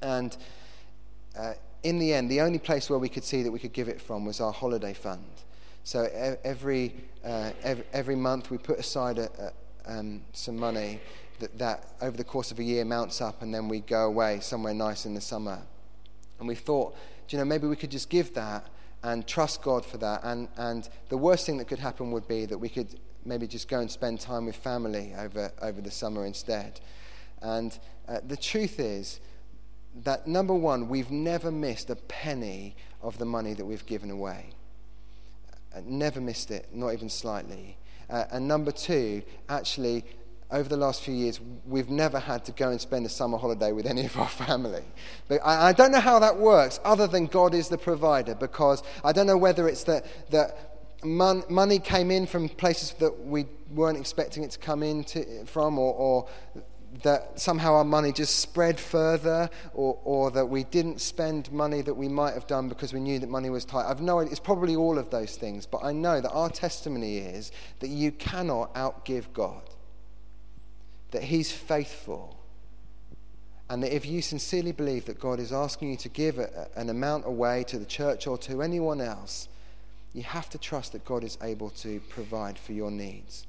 And 0.01 0.37
uh, 1.37 1.55
in 1.83 1.99
the 1.99 2.13
end, 2.13 2.31
the 2.31 2.39
only 2.39 2.59
place 2.59 2.89
where 2.89 2.99
we 2.99 3.09
could 3.09 3.25
see 3.25 3.43
that 3.43 3.51
we 3.51 3.59
could 3.59 3.73
give 3.73 3.89
it 3.89 4.01
from 4.01 4.23
was 4.25 4.39
our 4.39 4.53
holiday 4.53 4.93
fund. 4.93 5.25
So 5.87 6.03
every, 6.43 6.93
uh, 7.23 7.51
every, 7.93 8.15
month 8.17 8.51
we 8.51 8.57
put 8.57 8.77
aside 8.77 9.19
a, 9.19 9.53
a, 9.85 9.99
um, 9.99 10.21
some 10.33 10.57
money 10.57 10.99
that, 11.39 11.57
that 11.59 11.93
over 12.01 12.17
the 12.17 12.25
course 12.25 12.51
of 12.51 12.59
a 12.59 12.63
year 12.63 12.83
mounts 12.83 13.21
up, 13.21 13.41
and 13.41 13.53
then 13.53 13.69
we 13.69 13.79
go 13.79 14.05
away 14.05 14.41
somewhere 14.41 14.73
nice 14.73 15.05
in 15.05 15.13
the 15.13 15.21
summer. 15.21 15.61
And 16.39 16.47
we 16.49 16.55
thought, 16.55 16.93
you 17.29 17.37
know, 17.37 17.45
maybe 17.45 17.67
we 17.67 17.77
could 17.77 17.89
just 17.89 18.09
give 18.09 18.33
that 18.33 18.67
and 19.01 19.25
trust 19.25 19.61
God 19.61 19.85
for 19.85 19.97
that. 19.99 20.25
And, 20.25 20.49
and 20.57 20.89
the 21.07 21.17
worst 21.17 21.45
thing 21.45 21.55
that 21.59 21.69
could 21.69 21.79
happen 21.79 22.11
would 22.11 22.27
be 22.27 22.45
that 22.47 22.57
we 22.57 22.67
could 22.67 22.99
maybe 23.23 23.47
just 23.47 23.69
go 23.69 23.79
and 23.79 23.89
spend 23.89 24.19
time 24.19 24.45
with 24.45 24.57
family 24.57 25.13
over, 25.17 25.53
over 25.61 25.79
the 25.79 25.91
summer 25.91 26.25
instead. 26.25 26.81
And 27.41 27.79
uh, 28.09 28.19
the 28.27 28.35
truth 28.35 28.81
is 28.81 29.21
that, 30.03 30.27
number 30.27 30.53
one, 30.53 30.89
we've 30.89 31.11
never 31.11 31.49
missed 31.49 31.89
a 31.89 31.95
penny 31.95 32.75
of 33.01 33.19
the 33.19 33.25
money 33.25 33.53
that 33.53 33.63
we've 33.63 33.85
given 33.85 34.11
away. 34.11 34.49
Uh, 35.77 35.81
never 35.85 36.19
missed 36.19 36.49
it, 36.49 36.67
not 36.73 36.91
even 36.93 37.07
slightly. 37.07 37.77
Uh, 38.09 38.23
and 38.31 38.47
number 38.47 38.71
two, 38.71 39.21
actually, 39.47 40.03
over 40.49 40.67
the 40.67 40.77
last 40.77 41.03
few 41.03 41.13
years, 41.13 41.39
we've 41.67 41.89
never 41.89 42.19
had 42.19 42.43
to 42.45 42.51
go 42.51 42.69
and 42.69 42.81
spend 42.81 43.05
a 43.05 43.09
summer 43.09 43.37
holiday 43.37 43.71
with 43.71 43.85
any 43.85 44.05
of 44.05 44.17
our 44.17 44.27
family. 44.47 44.83
But 45.27 45.41
I, 45.45 45.67
I, 45.67 45.73
don't 45.73 45.91
know 45.91 45.99
how 45.99 46.17
that 46.19 46.37
works, 46.37 46.79
other 46.83 47.05
than 47.05 47.27
God 47.27 47.53
is 47.53 47.69
the 47.69 47.77
provider, 47.77 48.33
because 48.33 48.81
I 49.03 49.11
don't 49.11 49.27
know 49.27 49.37
whether 49.37 49.67
it's 49.67 49.83
that, 49.83 50.05
that 50.31 50.79
mon- 51.03 51.43
money 51.47 51.77
came 51.77 52.09
in 52.09 52.25
from 52.25 52.49
places 52.49 52.93
that 52.93 53.25
we 53.25 53.45
weren't 53.69 53.99
expecting 53.99 54.43
it 54.43 54.51
to 54.51 54.59
come 54.59 54.81
in 54.81 55.03
to, 55.03 55.45
from, 55.45 55.77
or, 55.77 55.93
or 55.93 56.27
that 57.03 57.39
somehow 57.39 57.75
our 57.75 57.83
money 57.83 58.11
just 58.11 58.39
spread 58.39 58.79
further, 58.79 59.49
or, 59.73 59.99
or 60.03 60.31
that 60.31 60.45
we 60.45 60.63
didn't 60.63 61.01
spend 61.01 61.51
money 61.51 61.81
that 61.81 61.93
we 61.93 62.07
might 62.07 62.33
have 62.33 62.47
done 62.47 62.69
because 62.69 62.93
we 62.93 62.99
knew 62.99 63.19
that 63.19 63.29
money 63.29 63.49
was 63.49 63.65
tight. 63.65 63.85
I've 63.89 64.01
no 64.01 64.19
idea. 64.19 64.31
It's 64.31 64.39
probably 64.39 64.75
all 64.75 64.97
of 64.97 65.09
those 65.09 65.35
things, 65.35 65.65
but 65.65 65.83
I 65.83 65.91
know 65.91 66.21
that 66.21 66.31
our 66.31 66.49
testimony 66.49 67.17
is 67.17 67.51
that 67.79 67.89
you 67.89 68.11
cannot 68.11 68.73
outgive 68.73 69.33
God 69.33 69.61
that 71.11 71.23
He's 71.23 71.51
faithful. 71.51 72.37
And 73.69 73.83
that 73.83 73.93
if 73.93 74.05
you 74.05 74.21
sincerely 74.21 74.71
believe 74.71 75.05
that 75.05 75.19
God 75.19 75.39
is 75.39 75.51
asking 75.51 75.91
you 75.91 75.97
to 75.97 76.09
give 76.09 76.39
a, 76.39 76.69
an 76.75 76.89
amount 76.89 77.25
away 77.25 77.65
to 77.65 77.77
the 77.77 77.85
church 77.85 78.25
or 78.25 78.37
to 78.39 78.61
anyone 78.61 79.01
else, 79.01 79.49
you 80.13 80.23
have 80.23 80.49
to 80.51 80.57
trust 80.57 80.93
that 80.93 81.03
God 81.03 81.23
is 81.23 81.37
able 81.41 81.69
to 81.71 81.99
provide 82.09 82.57
for 82.57 82.71
your 82.71 82.89
needs. 82.89 83.45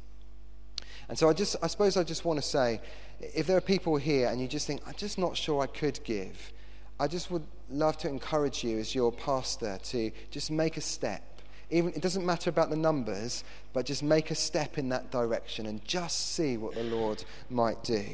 And 1.09 1.17
so 1.17 1.29
I 1.29 1.33
just 1.33 1.57
I 1.63 1.69
suppose 1.69 1.97
I 1.97 2.03
just 2.03 2.25
want 2.25 2.39
to 2.41 2.47
say 2.47 2.81
if 3.21 3.47
there 3.47 3.57
are 3.57 3.63
people 3.63 3.97
here 3.97 4.29
and 4.29 4.41
you 4.41 4.49
just 4.49 4.67
think 4.67 4.81
I'm 4.87 4.95
just 4.95 5.19
not 5.19 5.37
sure 5.37 5.63
I 5.63 5.67
could 5.67 6.01
give, 6.05 6.53
I 7.01 7.07
just 7.07 7.31
would 7.31 7.45
love 7.71 7.97
to 7.99 8.09
encourage 8.09 8.65
you 8.65 8.79
as 8.79 8.95
your 8.95 9.13
pastor 9.13 9.79
to 9.85 10.11
just 10.31 10.51
make 10.51 10.77
a 10.77 10.81
step 10.81 11.29
even, 11.71 11.93
it 11.93 12.01
doesn't 12.01 12.25
matter 12.25 12.49
about 12.49 12.71
the 12.71 12.77
numbers, 12.77 13.45
but 13.73 13.85
just 13.85 14.03
make 14.03 14.31
a 14.31 14.35
step 14.35 14.79
in 14.79 14.89
that 14.89 15.11
direction 15.11 15.67
and 15.67 15.85
just 15.85 16.33
see 16.35 16.57
what 16.57 16.75
the 16.75 16.85
Lord 16.85 17.25
might 17.51 17.85
do. 17.85 18.05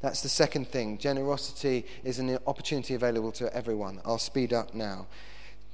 That's 0.00 0.20
the 0.20 0.28
second 0.28 0.66
thing. 0.66 0.98
Generosity 0.98 1.86
is 2.02 2.18
an 2.18 2.38
opportunity 2.46 2.94
available 2.94 3.30
to 3.32 3.54
everyone. 3.54 4.00
I'll 4.04 4.18
speed 4.18 4.52
up 4.52 4.74
now. 4.74 5.06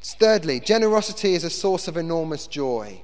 Thirdly, 0.03 0.61
generosity 0.61 1.33
is 1.33 1.45
a 1.45 1.51
source 1.51 1.89
of 1.89 1.97
enormous 1.97 2.47
joy. 2.47 3.01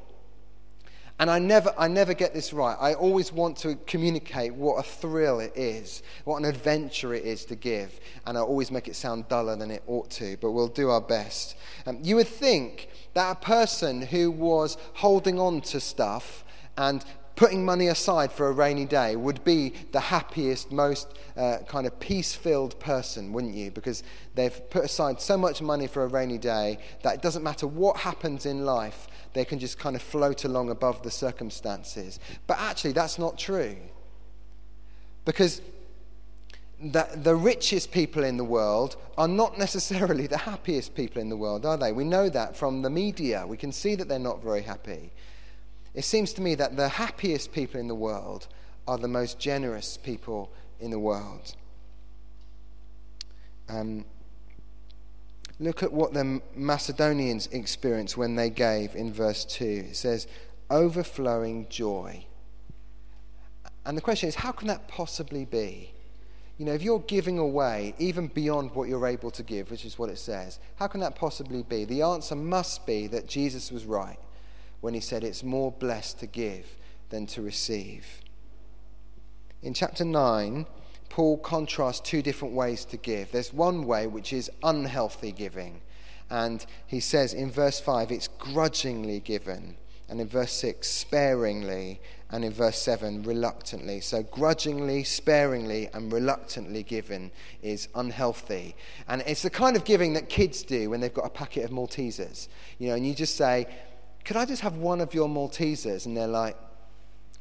And 1.20 1.30
I 1.30 1.38
never, 1.38 1.72
I 1.78 1.86
never 1.86 2.12
get 2.12 2.34
this 2.34 2.52
right. 2.52 2.76
I 2.80 2.94
always 2.94 3.32
want 3.32 3.56
to 3.58 3.76
communicate 3.86 4.52
what 4.54 4.74
a 4.76 4.82
thrill 4.82 5.38
it 5.38 5.56
is, 5.56 6.02
what 6.24 6.38
an 6.38 6.44
adventure 6.44 7.14
it 7.14 7.24
is 7.24 7.44
to 7.46 7.54
give. 7.54 8.00
And 8.26 8.36
I 8.36 8.40
always 8.40 8.72
make 8.72 8.88
it 8.88 8.96
sound 8.96 9.28
duller 9.28 9.54
than 9.54 9.70
it 9.70 9.84
ought 9.86 10.10
to, 10.12 10.36
but 10.40 10.50
we'll 10.50 10.66
do 10.66 10.90
our 10.90 11.00
best. 11.00 11.54
Um, 11.86 12.00
you 12.02 12.16
would 12.16 12.26
think 12.26 12.88
that 13.14 13.30
a 13.30 13.40
person 13.40 14.02
who 14.02 14.30
was 14.30 14.76
holding 14.94 15.38
on 15.38 15.60
to 15.60 15.78
stuff 15.78 16.44
and 16.76 17.04
putting 17.36 17.64
money 17.64 17.88
aside 17.88 18.30
for 18.30 18.48
a 18.48 18.52
rainy 18.52 18.84
day 18.84 19.16
would 19.16 19.42
be 19.44 19.72
the 19.92 20.00
happiest, 20.00 20.70
most 20.70 21.18
uh, 21.36 21.58
kind 21.66 21.86
of 21.86 21.98
peace 21.98 22.34
filled 22.34 22.78
person, 22.78 23.32
wouldn't 23.32 23.54
you? 23.54 23.70
Because 23.70 24.02
they've 24.34 24.70
put 24.70 24.84
aside 24.84 25.20
so 25.20 25.36
much 25.36 25.60
money 25.60 25.86
for 25.86 26.04
a 26.04 26.06
rainy 26.06 26.38
day 26.38 26.78
that 27.02 27.14
it 27.14 27.22
doesn't 27.22 27.42
matter 27.42 27.66
what 27.66 27.98
happens 27.98 28.46
in 28.46 28.64
life, 28.64 29.08
they 29.34 29.44
can 29.44 29.58
just 29.58 29.78
kind 29.78 29.94
of 29.94 30.02
float 30.02 30.44
along 30.44 30.70
above 30.70 31.02
the 31.02 31.10
circumstances. 31.10 32.18
But 32.46 32.58
actually, 32.58 32.92
that's 32.92 33.18
not 33.18 33.38
true. 33.38 33.76
Because 35.24 35.60
the, 36.80 37.08
the 37.16 37.34
richest 37.34 37.92
people 37.92 38.24
in 38.24 38.36
the 38.36 38.44
world 38.44 38.96
are 39.18 39.28
not 39.28 39.58
necessarily 39.58 40.26
the 40.28 40.38
happiest 40.38 40.94
people 40.94 41.20
in 41.20 41.28
the 41.28 41.36
world, 41.36 41.66
are 41.66 41.76
they? 41.76 41.92
We 41.92 42.04
know 42.04 42.28
that 42.28 42.56
from 42.56 42.82
the 42.82 42.90
media. 42.90 43.46
We 43.46 43.56
can 43.56 43.72
see 43.72 43.94
that 43.96 44.08
they're 44.08 44.18
not 44.18 44.42
very 44.42 44.62
happy. 44.62 45.12
It 45.94 46.04
seems 46.04 46.32
to 46.34 46.42
me 46.42 46.54
that 46.56 46.76
the 46.76 46.88
happiest 46.88 47.52
people 47.52 47.78
in 47.78 47.88
the 47.88 47.94
world 47.94 48.48
are 48.86 48.98
the 48.98 49.08
most 49.08 49.38
generous 49.38 49.96
people 49.96 50.50
in 50.80 50.90
the 50.90 50.98
world. 50.98 51.54
Um, 53.68 54.04
look 55.60 55.82
at 55.82 55.92
what 55.92 56.12
the 56.12 56.40
Macedonians 56.54 57.48
experienced 57.48 58.16
when 58.16 58.34
they 58.36 58.50
gave 58.50 58.94
in 58.94 59.12
verse 59.12 59.44
2. 59.44 59.64
It 59.90 59.96
says, 59.96 60.26
overflowing 60.70 61.68
joy. 61.68 62.26
And 63.86 63.96
the 63.96 64.02
question 64.02 64.28
is, 64.28 64.36
how 64.36 64.52
can 64.52 64.68
that 64.68 64.88
possibly 64.88 65.44
be? 65.44 65.92
You 66.58 66.64
know, 66.64 66.72
if 66.72 66.82
you're 66.82 67.00
giving 67.00 67.38
away 67.38 67.94
even 67.98 68.28
beyond 68.28 68.74
what 68.74 68.88
you're 68.88 69.06
able 69.06 69.30
to 69.32 69.42
give, 69.42 69.70
which 69.70 69.84
is 69.84 69.98
what 69.98 70.08
it 70.08 70.18
says, 70.18 70.58
how 70.76 70.86
can 70.86 71.00
that 71.00 71.16
possibly 71.16 71.62
be? 71.62 71.84
The 71.84 72.02
answer 72.02 72.36
must 72.36 72.86
be 72.86 73.06
that 73.08 73.26
Jesus 73.26 73.72
was 73.72 73.84
right 73.84 74.18
when 74.80 74.94
he 74.94 75.00
said 75.00 75.24
it's 75.24 75.42
more 75.42 75.72
blessed 75.72 76.20
to 76.20 76.26
give 76.26 76.76
than 77.10 77.26
to 77.26 77.42
receive. 77.42 78.20
In 79.62 79.74
chapter 79.74 80.04
9, 80.04 80.66
Paul 81.08 81.38
contrasts 81.38 82.00
two 82.00 82.22
different 82.22 82.54
ways 82.54 82.84
to 82.86 82.96
give. 82.96 83.30
There's 83.30 83.52
one 83.52 83.86
way 83.86 84.06
which 84.06 84.32
is 84.32 84.50
unhealthy 84.62 85.32
giving. 85.32 85.80
And 86.30 86.64
he 86.86 87.00
says 87.00 87.34
in 87.34 87.50
verse 87.50 87.80
5, 87.80 88.10
it's 88.10 88.28
grudgingly 88.28 89.20
given. 89.20 89.76
And 90.08 90.20
in 90.20 90.28
verse 90.28 90.52
6, 90.52 90.88
sparingly 90.88 92.00
and 92.30 92.44
in 92.44 92.52
verse 92.52 92.78
7, 92.78 93.22
reluctantly. 93.22 94.00
So, 94.00 94.22
grudgingly, 94.22 95.04
sparingly, 95.04 95.88
and 95.94 96.12
reluctantly 96.12 96.82
given 96.82 97.30
is 97.62 97.88
unhealthy. 97.94 98.74
And 99.06 99.22
it's 99.26 99.42
the 99.42 99.50
kind 99.50 99.76
of 99.76 99.84
giving 99.84 100.14
that 100.14 100.28
kids 100.28 100.62
do 100.62 100.90
when 100.90 101.00
they've 101.00 101.14
got 101.14 101.26
a 101.26 101.30
packet 101.30 101.64
of 101.64 101.70
Maltesers. 101.70 102.48
You 102.78 102.88
know, 102.88 102.94
and 102.94 103.06
you 103.06 103.14
just 103.14 103.36
say, 103.36 103.66
Could 104.24 104.36
I 104.36 104.46
just 104.46 104.62
have 104.62 104.78
one 104.78 105.00
of 105.00 105.14
your 105.14 105.28
Maltesers? 105.28 106.06
And 106.06 106.16
they're 106.16 106.26
like, 106.26 106.56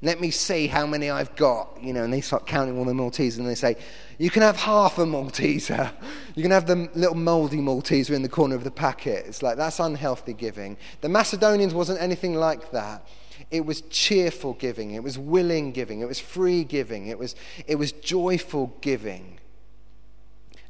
let 0.03 0.19
me 0.19 0.31
see 0.31 0.67
how 0.67 0.85
many 0.85 1.09
I've 1.09 1.33
got. 1.37 1.81
You 1.81 1.93
know, 1.93 2.03
and 2.03 2.13
they 2.13 2.19
start 2.19 2.45
counting 2.45 2.77
all 2.77 2.83
the 2.83 2.91
Maltesers 2.91 3.37
and 3.37 3.47
they 3.47 3.55
say, 3.55 3.77
You 4.17 4.29
can 4.29 4.41
have 4.41 4.57
half 4.57 4.99
a 4.99 5.05
Malteser. 5.05 5.91
You 6.35 6.43
can 6.43 6.51
have 6.51 6.67
the 6.67 6.89
little 6.93 7.15
mouldy 7.15 7.59
Malteser 7.59 8.11
in 8.11 8.21
the 8.21 8.29
corner 8.29 8.53
of 8.55 8.65
the 8.65 8.71
packet. 8.71 9.25
It's 9.25 9.41
like, 9.41 9.55
that's 9.55 9.79
unhealthy 9.79 10.33
giving. 10.33 10.75
The 10.99 11.07
Macedonians 11.07 11.73
wasn't 11.73 12.01
anything 12.01 12.35
like 12.35 12.71
that. 12.71 13.07
It 13.49 13.65
was 13.65 13.81
cheerful 13.81 14.53
giving, 14.53 14.91
it 14.91 15.03
was 15.03 15.17
willing 15.17 15.71
giving, 15.71 16.01
it 16.01 16.07
was 16.07 16.19
free 16.19 16.63
giving, 16.63 17.07
it 17.07 17.17
was, 17.17 17.35
it 17.67 17.75
was 17.75 17.91
joyful 17.91 18.77
giving. 18.81 19.39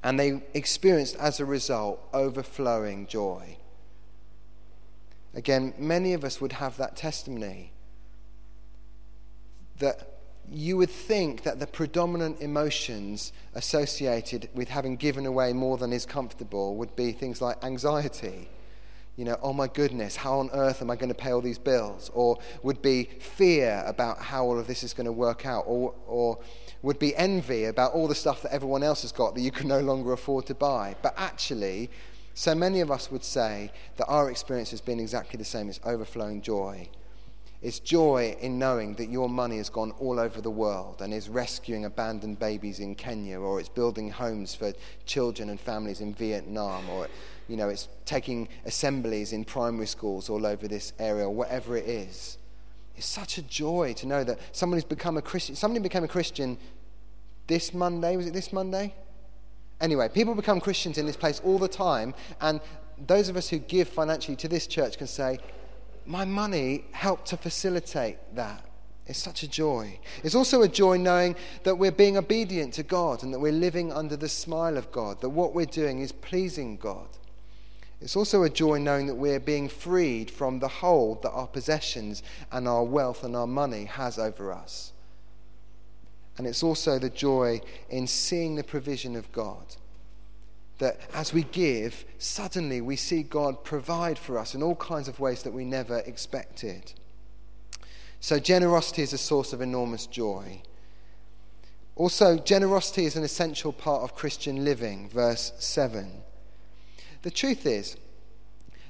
And 0.02 0.20
they 0.20 0.44
experienced, 0.54 1.16
as 1.18 1.40
a 1.40 1.46
result, 1.46 2.00
overflowing 2.14 3.08
joy. 3.08 3.58
Again, 5.34 5.74
many 5.78 6.14
of 6.14 6.24
us 6.24 6.40
would 6.40 6.54
have 6.54 6.78
that 6.78 6.96
testimony 6.96 7.73
that 9.80 10.10
you 10.52 10.78
would 10.78 10.90
think 10.90 11.44
that 11.44 11.60
the 11.60 11.68
predominant 11.68 12.42
emotions 12.42 13.32
associated 13.56 14.50
with 14.54 14.70
having 14.70 14.98
given 14.98 15.26
away 15.26 15.54
more 15.54 15.78
than 15.78 15.94
is 15.94 16.06
comfortable 16.06 16.76
would 16.76 16.96
be 16.96 17.12
things 17.12 17.42
like 17.42 17.64
anxiety 17.64 18.50
you 19.16 19.26
know, 19.26 19.38
oh 19.44 19.54
my 19.54 19.68
goodness, 19.68 20.16
how 20.16 20.40
on 20.40 20.50
earth 20.54 20.82
am 20.82 20.90
I 20.90 20.96
going 20.96 21.10
to 21.10 21.16
pay 21.16 21.32
all 21.32 21.42
these 21.42 21.60
bills? 21.60 22.10
Or 22.16 22.40
would 22.64 22.82
be 22.82 23.04
fear 23.20 23.84
about 23.86 24.20
how 24.20 24.44
all 24.44 24.58
of 24.58 24.66
this 24.66 24.84
is 24.84 24.94
going 24.94 25.06
to 25.06 25.12
work 25.12 25.46
out? 25.46 25.66
Or, 25.68 25.94
or 26.08 26.40
would 26.82 26.98
be 26.98 27.16
envy 27.16 27.66
about 27.66 27.94
all 27.94 28.08
the 28.08 28.16
stuff 28.16 28.42
that 28.42 28.52
everyone 28.52 28.82
else 28.82 29.04
has 29.04 29.12
got 29.12 29.36
that 29.36 29.42
you 29.42 29.52
can 29.52 29.68
no 29.68 29.82
longer 29.82 30.14
afford 30.14 30.48
to 30.48 30.56
buy. 30.56 30.96
But 31.04 31.14
actually, 31.16 31.92
so 32.34 32.56
many 32.56 32.82
of 32.82 32.90
us 32.90 33.12
would 33.12 33.24
say 33.24 33.72
that 33.98 34.06
our 34.06 34.32
experience 34.32 34.72
has 34.72 34.82
been 34.82 35.00
exactly 35.00 35.38
the 35.38 35.46
same. 35.46 35.70
It's 35.70 35.80
overflowing 35.86 36.42
joy. 36.42 36.90
It's 37.64 37.80
joy 37.80 38.36
in 38.42 38.60
knowing 38.60 38.96
that 38.96 39.10
your 39.10 39.30
money 39.30 39.56
has 39.56 39.70
gone 39.70 39.92
all 39.92 40.20
over 40.20 40.42
the 40.42 40.52
world 40.52 41.02
and 41.02 41.14
is 41.14 41.30
rescuing 41.30 41.86
abandoned 41.86 42.38
babies 42.38 42.82
in 42.82 42.94
Kenya, 42.94 43.40
or 43.40 43.58
it's 43.58 43.70
building 43.70 44.12
homes 44.12 44.54
for 44.54 44.74
children 45.06 45.50
and 45.50 45.58
families 45.58 46.02
in 46.02 46.14
Vietnam, 46.14 46.90
or 46.90 47.08
you 47.48 47.56
know, 47.56 47.70
it's 47.70 47.88
taking 48.04 48.50
assemblies 48.66 49.32
in 49.32 49.46
primary 49.46 49.88
schools 49.88 50.30
all 50.30 50.46
over 50.46 50.68
this 50.68 50.92
area, 51.00 51.24
or 51.24 51.30
whatever 51.30 51.78
it 51.78 51.86
is. 51.86 52.38
It's 52.98 53.08
such 53.08 53.38
a 53.38 53.42
joy 53.42 53.94
to 53.94 54.08
know 54.08 54.26
that 54.26 54.40
someone 54.52 54.76
who's 54.76 54.84
become 54.84 55.16
a 55.16 55.22
Christian, 55.22 55.56
somebody 55.56 55.82
became 55.82 56.04
a 56.04 56.08
Christian 56.10 56.58
this 57.48 57.74
Monday, 57.74 58.18
was 58.18 58.28
it 58.28 58.34
this 58.34 58.52
Monday? 58.52 58.94
Anyway, 59.80 60.10
people 60.10 60.36
become 60.36 60.60
Christians 60.60 60.98
in 60.98 61.06
this 61.06 61.16
place 61.16 61.42
all 61.46 61.60
the 61.60 61.70
time, 61.70 62.14
and 62.42 62.60
those 63.08 63.30
of 63.30 63.38
us 63.38 63.48
who 63.48 63.58
give 63.58 63.88
financially 63.88 64.36
to 64.36 64.50
this 64.50 64.68
church 64.68 64.98
can 64.98 65.08
say, 65.08 65.40
My 66.06 66.26
money 66.26 66.86
helped 66.92 67.28
to 67.28 67.38
facilitate 67.38 68.18
that. 68.36 68.64
It's 69.06 69.20
such 69.20 69.44
a 69.44 69.48
joy. 69.50 70.00
It's 70.24 70.36
also 70.36 70.62
a 70.62 70.68
joy 70.68 70.98
knowing 70.98 71.36
that 71.64 71.76
we're 71.76 71.92
being 71.92 72.18
obedient 72.18 72.74
to 72.76 72.84
God 72.84 73.24
and 73.24 73.34
that 73.34 73.40
we're 73.40 73.52
living 73.52 73.92
under 73.92 74.16
the 74.16 74.30
smile 74.30 74.78
of 74.78 74.92
God, 74.92 75.20
that 75.22 75.30
what 75.30 75.54
we're 75.54 75.66
doing 75.66 76.00
is 76.00 76.12
pleasing 76.12 76.78
God. 76.78 77.08
It's 78.00 78.16
also 78.16 78.44
a 78.44 78.50
joy 78.50 78.80
knowing 78.80 79.08
that 79.08 79.16
we're 79.16 79.40
being 79.40 79.70
freed 79.70 80.30
from 80.30 80.60
the 80.60 80.68
hold 80.68 81.22
that 81.24 81.32
our 81.32 81.48
possessions 81.48 82.24
and 82.52 82.68
our 82.68 82.84
wealth 82.84 83.24
and 83.24 83.36
our 83.36 83.48
money 83.48 83.86
has 83.86 84.20
over 84.20 84.52
us. 84.52 84.92
And 86.38 86.48
it's 86.48 86.64
also 86.64 87.00
the 87.00 87.10
joy 87.10 87.62
in 87.90 88.08
seeing 88.08 88.56
the 88.56 88.64
provision 88.64 89.16
of 89.16 89.32
God. 89.32 89.76
That 90.84 91.00
as 91.14 91.32
we 91.32 91.44
give, 91.44 92.04
suddenly 92.18 92.82
we 92.82 92.98
see 92.98 93.24
God 93.24 93.64
provide 93.64 94.20
for 94.20 94.38
us 94.38 94.54
in 94.54 94.62
all 94.62 94.76
kinds 94.76 95.08
of 95.08 95.18
ways 95.18 95.44
that 95.44 95.54
we 95.54 95.64
never 95.64 96.00
expected. 96.00 96.92
So, 98.20 98.38
generosity 98.38 99.02
is 99.02 99.14
a 99.14 99.18
source 99.18 99.54
of 99.54 99.62
enormous 99.62 100.08
joy. 100.08 100.62
Also, 101.96 102.38
generosity 102.38 103.06
is 103.06 103.16
an 103.16 103.24
essential 103.24 103.72
part 103.72 104.04
of 104.04 104.14
Christian 104.14 104.66
living, 104.66 105.08
verse 105.08 105.54
7. 105.58 106.22
The 107.22 107.32
truth 107.32 107.66
is, 107.66 107.96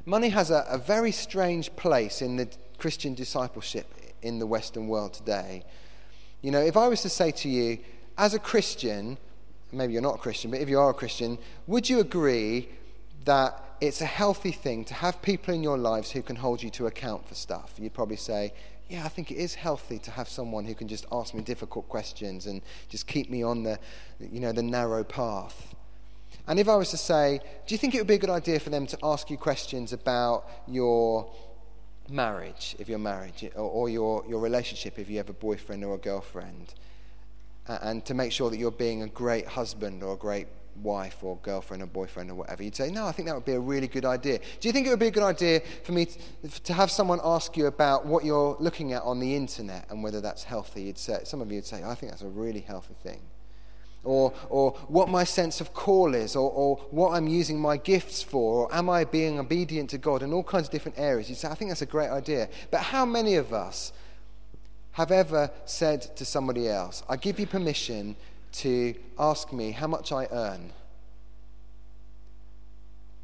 money 0.04 0.30
has 0.30 0.50
a, 0.50 0.66
a 0.68 0.80
very 0.80 1.12
strange 1.12 1.76
place 1.76 2.24
in 2.24 2.38
the 2.38 2.50
Christian 2.80 3.14
discipleship 3.14 3.86
in 4.24 4.40
the 4.40 4.48
Western 4.48 4.88
world 4.88 5.14
today. 5.14 5.64
You 6.42 6.50
know, 6.50 6.62
if 6.62 6.76
I 6.76 6.88
was 6.88 7.04
to 7.04 7.10
say 7.10 7.30
to 7.30 7.50
you, 7.50 7.78
as 8.18 8.34
a 8.34 8.40
Christian, 8.40 9.20
maybe 9.74 9.94
you're 9.94 10.02
not 10.02 10.16
a 10.16 10.20
Christian, 10.20 10.52
but 10.52 10.60
if 10.60 10.70
you 10.70 10.80
are 10.80 10.90
a 10.90 10.94
Christian, 10.94 11.38
would 11.68 11.90
you 11.90 12.00
agree 12.00 12.70
that 13.26 13.60
it's 13.82 14.02
a 14.02 14.06
healthy 14.06 14.52
thing 14.52 14.86
to 14.86 14.94
have 14.94 15.22
people 15.22 15.54
in 15.54 15.64
your 15.64 15.78
lives 15.78 16.12
who 16.12 16.22
can 16.22 16.36
hold 16.38 16.64
you 16.64 16.70
to 16.72 16.88
account 16.88 17.28
for 17.28 17.36
stuff? 17.36 17.74
You'd 17.78 17.94
probably 17.94 18.18
say, 18.18 18.54
yeah, 18.90 19.06
I 19.06 19.08
think 19.08 19.32
it 19.32 19.38
is 19.38 19.56
healthy 19.56 19.98
to 20.00 20.12
have 20.12 20.30
someone 20.30 20.66
who 20.66 20.76
can 20.76 20.88
just 20.88 21.06
ask 21.12 21.34
me 21.34 21.42
difficult 21.42 21.88
questions 21.90 22.46
and 22.46 22.62
just 22.90 23.08
keep 23.08 23.30
me 23.30 23.42
on 23.42 23.64
the, 23.64 23.80
you 24.20 24.40
know, 24.40 24.52
the 24.52 24.64
narrow 24.64 25.04
path. 25.04 25.74
And 26.48 26.60
if 26.60 26.68
I 26.68 26.76
was 26.76 26.90
to 26.92 26.98
say, 26.98 27.40
do 27.66 27.74
you 27.74 27.80
think 27.80 27.96
it 27.96 28.00
would 28.00 28.08
be 28.08 28.16
a 28.16 28.20
good 28.20 28.30
idea 28.30 28.60
for 28.60 28.70
them 28.70 28.86
to 28.88 28.98
ask 29.02 29.30
you 29.30 29.38
questions 29.38 29.94
about 29.94 30.46
your 30.68 31.32
marriage, 32.10 32.76
if 32.80 32.90
you're 32.90 33.00
married, 33.00 33.52
or, 33.56 33.70
or 33.70 33.90
your, 33.90 34.26
your 34.28 34.42
relationship, 34.42 35.00
if 35.00 35.10
you 35.10 35.18
have 35.18 35.30
a 35.30 35.34
boyfriend 35.34 35.84
or 35.84 35.96
a 35.96 35.98
girlfriend, 35.98 36.74
and 37.68 38.04
to 38.06 38.14
make 38.14 38.32
sure 38.32 38.50
that 38.50 38.58
you're 38.58 38.72
being 38.72 39.04
a 39.04 39.08
great 39.08 39.48
husband 39.48 40.04
or 40.04 40.14
a 40.14 40.18
great 40.18 40.48
wife 40.82 41.24
or 41.24 41.38
girlfriend 41.44 41.84
or 41.84 41.86
boyfriend 41.86 42.32
or 42.32 42.36
whatever, 42.36 42.64
you'd 42.64 42.76
say, 42.76 42.92
No, 42.92 43.06
I 43.06 43.12
think 43.12 43.28
that 43.28 43.36
would 43.36 43.46
be 43.46 43.54
a 43.54 43.60
really 43.60 43.88
good 43.88 44.06
idea. 44.06 44.40
Do 44.60 44.68
you 44.68 44.72
think 44.72 44.88
it 44.88 44.90
would 44.90 45.00
be 45.00 45.08
a 45.08 45.12
good 45.12 45.24
idea 45.24 45.62
for 45.84 45.92
me 45.92 46.08
to, 46.64 46.74
have 46.74 46.92
someone 46.92 47.20
ask 47.24 47.56
you 47.56 47.68
about 47.68 48.06
what 48.06 48.26
you're 48.26 48.58
looking 48.60 48.94
at 48.94 49.04
on 49.04 49.20
the 49.20 49.36
internet 49.36 49.86
and 49.90 50.04
whether 50.04 50.22
that's 50.22 50.44
healthy? 50.44 50.84
You'd 50.84 50.98
say, 50.98 51.20
some 51.24 51.42
of 51.42 51.50
you 51.52 51.58
would 51.58 51.66
say, 51.66 51.84
I 51.84 51.96
think 51.96 52.12
that's 52.12 52.24
a 52.24 52.28
really 52.28 52.62
healthy 52.62 52.96
thing. 53.02 53.22
Or, 54.04 54.34
or 54.50 54.72
what 54.90 55.08
my 55.08 55.24
sense 55.24 55.62
of 55.62 55.74
call 55.74 56.14
is, 56.14 56.36
or, 56.36 56.52
or 56.52 56.76
what 56.92 57.12
I'm 57.12 57.28
using 57.28 57.58
my 57.58 57.78
gifts 57.78 58.22
for, 58.22 58.66
or 58.66 58.76
am 58.76 58.90
I 58.90 59.06
being 59.06 59.40
obedient 59.40 59.90
to 59.92 59.98
God, 59.98 60.24
in 60.24 60.34
all 60.34 60.44
kinds 60.44 60.68
of 60.68 60.72
different 60.72 61.00
areas. 61.00 61.30
You'd 61.30 61.38
say, 61.38 61.48
I 61.48 61.56
think 61.56 61.72
that's 61.72 61.84
a 61.84 61.86
great 61.86 62.10
idea. 62.10 62.50
But 62.70 62.82
how 62.82 63.06
many 63.06 63.36
of 63.36 63.54
us 63.54 63.94
have 64.94 65.12
ever 65.12 65.52
said 65.66 66.16
to 66.16 66.26
somebody 66.26 66.70
else, 66.70 67.04
I 67.10 67.18
give 67.18 67.40
you 67.40 67.48
permission 67.48 68.16
to 68.54 68.94
ask 69.18 69.52
me 69.52 69.72
how 69.72 69.88
much 69.88 70.12
I 70.12 70.28
earn. 70.32 70.72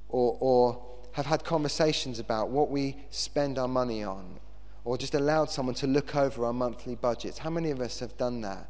Or, 0.09 0.37
or 0.39 0.83
have 1.11 1.27
had 1.27 1.43
conversations 1.43 2.17
about 2.17 2.49
what 2.49 2.71
we 2.71 2.97
spend 3.11 3.59
our 3.59 3.67
money 3.67 4.03
on. 4.03 4.39
Or 4.83 4.97
just 4.97 5.13
allowed 5.13 5.51
someone 5.51 5.75
to 5.75 5.87
look 5.87 6.15
over 6.15 6.45
our 6.45 6.53
monthly 6.53 6.95
budgets. 6.95 7.37
How 7.37 7.51
many 7.51 7.69
of 7.69 7.81
us 7.81 7.99
have 7.99 8.17
done 8.17 8.41
that? 8.41 8.67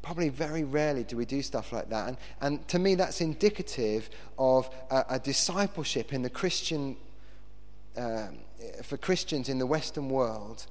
Probably 0.00 0.28
very 0.28 0.62
rarely 0.62 1.02
do 1.02 1.16
we 1.16 1.24
do 1.24 1.42
stuff 1.42 1.72
like 1.72 1.90
that. 1.90 2.08
And, 2.08 2.16
and 2.40 2.68
to 2.68 2.78
me, 2.78 2.94
that's 2.94 3.20
indicative 3.20 4.08
of 4.38 4.70
a, 4.90 5.04
a 5.10 5.18
discipleship 5.18 6.12
in 6.12 6.22
the 6.22 6.30
Christian, 6.30 6.96
um, 7.96 8.38
for 8.84 8.96
Christians 8.98 9.48
in 9.48 9.58
the 9.58 9.66
Western 9.66 10.08
world 10.08 10.66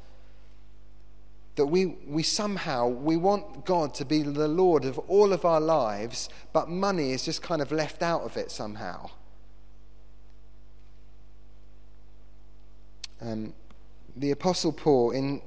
that 1.55 1.67
we, 1.67 1.85
we 2.07 2.23
somehow 2.23 2.87
we 2.87 3.15
want 3.15 3.65
god 3.65 3.93
to 3.93 4.05
be 4.05 4.23
the 4.23 4.47
lord 4.47 4.85
of 4.85 4.97
all 4.99 5.33
of 5.33 5.45
our 5.45 5.61
lives 5.61 6.29
but 6.51 6.67
money 6.67 7.11
is 7.11 7.23
just 7.23 7.41
kind 7.41 7.61
of 7.61 7.71
left 7.71 8.01
out 8.01 8.21
of 8.21 8.37
it 8.37 8.51
somehow. 8.51 9.09
Um, 13.21 13.53
the 14.15 14.31
apostle 14.31 14.73
paul 14.73 15.11
in 15.11 15.41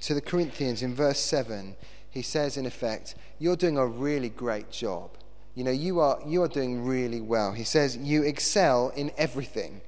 to 0.00 0.14
the 0.14 0.20
corinthians 0.20 0.82
in 0.82 0.94
verse 0.94 1.18
7 1.18 1.74
he 2.10 2.22
says 2.22 2.56
in 2.56 2.66
effect 2.66 3.14
you're 3.38 3.56
doing 3.56 3.76
a 3.76 3.86
really 3.86 4.30
great 4.30 4.70
job. 4.70 5.10
You 5.54 5.64
know 5.64 5.70
you 5.70 6.00
are 6.00 6.18
you 6.26 6.42
are 6.42 6.48
doing 6.48 6.84
really 6.84 7.20
well. 7.20 7.52
He 7.52 7.64
says 7.64 7.96
you 7.96 8.22
excel 8.22 8.90
in 8.96 9.10
everything. 9.16 9.82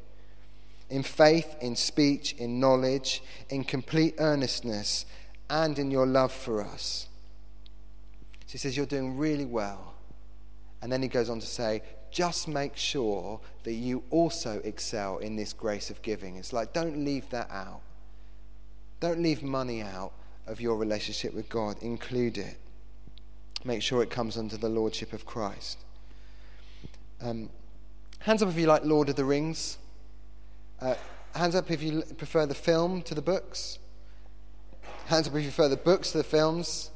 In 0.91 1.03
faith 1.03 1.57
in 1.61 1.77
speech 1.77 2.35
in 2.35 2.61
knowledge 2.61 3.23
in 3.49 3.65
complete 3.65 4.15
earnestness 4.19 5.07
and 5.51 5.79
in 5.79 5.91
your 5.91 6.07
love 6.07 6.33
for 6.33 6.63
us. 6.63 7.09
So 8.47 8.53
he 8.53 8.59
says, 8.59 8.77
You're 8.77 8.87
doing 8.87 9.17
really 9.17 9.45
well. 9.45 9.95
And 10.81 10.93
then 10.93 11.03
he 11.03 11.09
goes 11.09 11.29
on 11.29 11.41
to 11.41 11.47
say, 11.47 11.83
just 12.11 12.49
make 12.49 12.77
sure 12.77 13.41
that 13.65 13.75
you 13.75 14.03
also 14.11 14.61
excel 14.65 15.19
in 15.19 15.37
this 15.37 15.53
grace 15.53 15.91
of 15.91 16.01
giving. 16.03 16.37
It's 16.37 16.53
like, 16.53 16.73
don't 16.73 17.05
leave 17.05 17.29
that 17.31 17.51
out. 17.51 17.81
Don't 19.01 19.21
leave 19.23 19.43
money 19.43 19.83
out 19.83 20.13
of 20.47 20.61
your 20.61 20.77
relationship 20.77 21.35
with 21.35 21.49
God. 21.49 21.77
Include 21.83 22.39
it. 22.39 22.57
Make 23.65 23.83
sure 23.83 24.03
it 24.03 24.11
comes 24.11 24.37
under 24.37 24.57
the 24.57 24.69
lordship 24.69 25.13
of 25.13 25.27
Christ. 25.27 25.79
Um, 27.21 27.51
hands 28.21 28.43
up 28.43 28.49
if 28.49 28.57
you 28.57 28.67
like 28.67 28.85
Lord 28.85 29.09
of 29.09 29.17
the 29.17 29.25
Rings. 29.25 29.79
Uh, 30.81 30.95
hands 31.35 31.55
up 31.55 31.71
if 31.71 31.83
you 31.83 32.03
prefer 32.17 32.47
the 32.47 32.55
film 32.55 33.03
to 33.03 33.15
the 33.15 33.23
books. 33.23 33.79
Hands 35.09 35.27
up 35.27 35.35
if 35.37 35.43
you 35.43 35.49
prefer 35.49 35.69
the 35.69 35.77
books 35.79 36.13
to 36.13 36.19
the 36.19 36.23
films. 36.23 36.91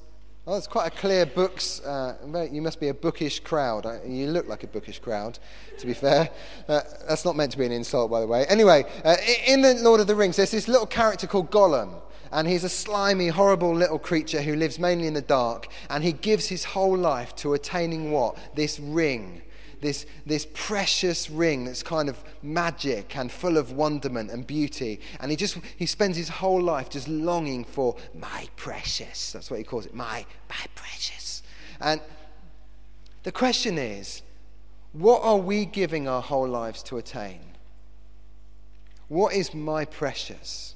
Oh, 0.46 0.58
it's 0.58 0.66
quite 0.66 0.86
a 0.86 0.90
clear 0.90 1.24
books. 1.24 1.80
Uh, 1.80 2.46
you 2.52 2.60
must 2.60 2.78
be 2.78 2.88
a 2.88 2.94
bookish 2.94 3.40
crowd. 3.40 3.86
You 4.06 4.26
look 4.26 4.46
like 4.46 4.64
a 4.64 4.66
bookish 4.66 4.98
crowd, 4.98 5.38
to 5.78 5.86
be 5.86 5.94
fair. 5.94 6.28
Uh, 6.68 6.82
that's 7.08 7.24
not 7.24 7.36
meant 7.36 7.52
to 7.52 7.58
be 7.58 7.64
an 7.64 7.72
insult, 7.72 8.10
by 8.10 8.20
the 8.20 8.26
way. 8.26 8.44
Anyway, 8.50 8.84
uh, 9.02 9.16
in 9.46 9.62
the 9.62 9.76
Lord 9.76 9.98
of 9.98 10.08
the 10.08 10.14
Rings, 10.14 10.36
there's 10.36 10.50
this 10.50 10.68
little 10.68 10.86
character 10.86 11.26
called 11.26 11.50
Gollum. 11.50 12.02
And 12.30 12.46
he's 12.46 12.64
a 12.64 12.68
slimy, 12.68 13.28
horrible 13.28 13.74
little 13.74 13.98
creature 13.98 14.42
who 14.42 14.56
lives 14.56 14.78
mainly 14.78 15.06
in 15.06 15.14
the 15.14 15.22
dark. 15.22 15.68
And 15.88 16.04
he 16.04 16.12
gives 16.12 16.48
his 16.48 16.64
whole 16.64 16.98
life 16.98 17.34
to 17.36 17.54
attaining 17.54 18.12
what? 18.12 18.36
This 18.54 18.78
ring 18.78 19.40
this, 19.82 20.06
this 20.24 20.46
precious 20.54 21.28
ring 21.28 21.64
that's 21.64 21.82
kind 21.82 22.08
of 22.08 22.22
magic 22.42 23.16
and 23.16 23.30
full 23.30 23.58
of 23.58 23.72
wonderment 23.72 24.30
and 24.30 24.46
beauty. 24.46 25.00
And 25.20 25.30
he 25.30 25.36
just 25.36 25.58
he 25.76 25.86
spends 25.86 26.16
his 26.16 26.28
whole 26.28 26.62
life 26.62 26.88
just 26.88 27.08
longing 27.08 27.64
for 27.64 27.96
my 28.14 28.48
precious. 28.56 29.32
That's 29.32 29.50
what 29.50 29.58
he 29.58 29.64
calls 29.64 29.84
it, 29.84 29.92
my, 29.94 30.24
my 30.48 30.64
precious. 30.74 31.42
And 31.80 32.00
the 33.24 33.32
question 33.32 33.76
is, 33.76 34.22
what 34.92 35.22
are 35.22 35.36
we 35.36 35.64
giving 35.64 36.08
our 36.08 36.22
whole 36.22 36.48
lives 36.48 36.82
to 36.84 36.96
attain? 36.96 37.40
What 39.08 39.34
is 39.34 39.52
my 39.52 39.84
precious? 39.84 40.71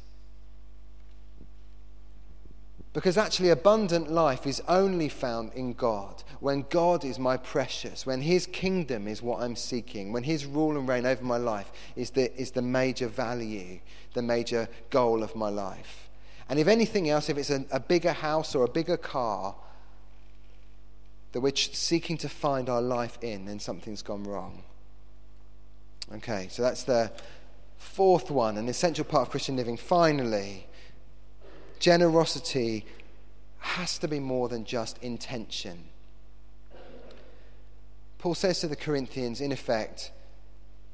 Because 2.97 3.19
actually, 3.19 3.51
abundant 3.51 4.11
life 4.11 4.47
is 4.47 4.63
only 4.67 5.11
found 5.11 5.53
in 5.53 5.75
God. 5.75 6.23
When 6.41 6.65
God 6.71 7.05
is 7.05 7.19
my 7.19 7.37
precious, 7.37 8.07
when 8.07 8.23
His 8.23 8.47
kingdom 8.47 9.07
is 9.07 9.21
what 9.21 9.43
I'm 9.43 9.55
seeking, 9.55 10.15
when 10.15 10.23
His 10.23 10.47
rule 10.47 10.79
and 10.79 10.89
reign 10.89 11.05
over 11.05 11.23
my 11.23 11.37
life 11.37 11.71
is 11.95 12.09
the, 12.13 12.35
is 12.41 12.53
the 12.53 12.63
major 12.63 13.07
value, 13.07 13.81
the 14.15 14.23
major 14.23 14.67
goal 14.89 15.23
of 15.23 15.37
my 15.37 15.51
life. 15.51 16.09
And 16.49 16.59
if 16.59 16.69
anything 16.69 17.11
else, 17.11 17.29
if 17.29 17.37
it's 17.37 17.51
a, 17.51 17.67
a 17.71 17.81
bigger 17.81 18.15
house 18.15 18.55
or 18.55 18.65
a 18.65 18.71
bigger 18.71 18.97
car 18.97 19.55
that 21.33 21.43
we're 21.43 21.55
seeking 21.55 22.17
to 22.17 22.31
find 22.31 22.71
our 22.71 22.81
life 22.81 23.19
in, 23.21 23.45
then 23.45 23.59
something's 23.59 24.01
gone 24.01 24.25
wrong. 24.25 24.63
Okay, 26.15 26.49
so 26.51 26.63
that's 26.63 26.85
the 26.85 27.13
fourth 27.77 28.31
one, 28.31 28.57
an 28.57 28.71
essential 28.71 29.05
part 29.05 29.27
of 29.27 29.31
Christian 29.31 29.55
living. 29.55 29.77
Finally, 29.77 30.67
generosity 31.79 32.85
has 33.59 33.99
to 33.99 34.09
be 34.09 34.21
more 34.21 34.49
than 34.49 34.65
just 34.65 34.99
intention. 35.03 35.85
Paul 38.19 38.35
says 38.35 38.61
to 38.61 38.69
the 38.69 38.77
Corinthians, 38.77 39.41
in 39.41 39.53
effect, 39.53 40.13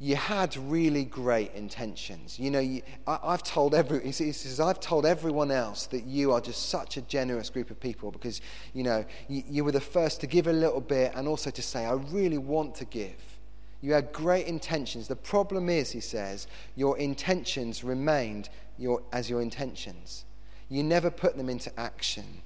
you 0.03 0.17
had 0.17 0.57
really 0.57 1.05
great 1.05 1.55
intentions. 1.55 2.37
You 2.37 2.51
know, 2.51 2.59
you, 2.59 2.83
I, 3.07 3.31
have 3.31 3.45
told 3.45 3.73
every, 3.73 4.03
he 4.03 4.11
says, 4.11 4.59
I've 4.59 4.81
told 4.81 5.07
everyone 5.07 5.53
else 5.53 5.87
that 5.87 6.05
you 6.05 6.33
are 6.33 6.41
just 6.41 6.69
such 6.71 6.97
a 6.97 7.03
generous 7.03 7.51
group 7.51 7.71
of 7.71 7.79
people 7.79 8.11
because, 8.11 8.41
you 8.75 8.83
know, 8.83 9.05
you, 9.29 9.45
you 9.49 9.65
were 9.65 9.71
the 9.71 9.81
first 9.81 10.21
to 10.23 10.27
give 10.27 10.49
a 10.49 10.53
little 10.53 10.81
bit 10.81 11.13
and 11.15 11.29
also 11.29 11.51
to 11.51 11.63
say, 11.63 11.85
I 11.85 11.93
really 11.93 12.39
want 12.39 12.75
to 12.77 12.85
give. 12.85 13.39
You 13.81 13.93
had 13.93 14.13
great 14.13 14.47
intentions. 14.47 15.07
The 15.07 15.15
problem 15.15 15.69
is, 15.69 15.93
he 15.93 16.01
says, 16.01 16.49
your 16.75 16.99
intentions 16.99 17.85
remained 17.85 18.49
your, 18.79 19.03
as 19.13 19.31
your 19.31 19.41
intentions. 19.41 20.25
You 20.73 20.83
never 20.83 21.11
put 21.11 21.37
them 21.37 21.51
into 21.51 21.71
action. 21.79 22.41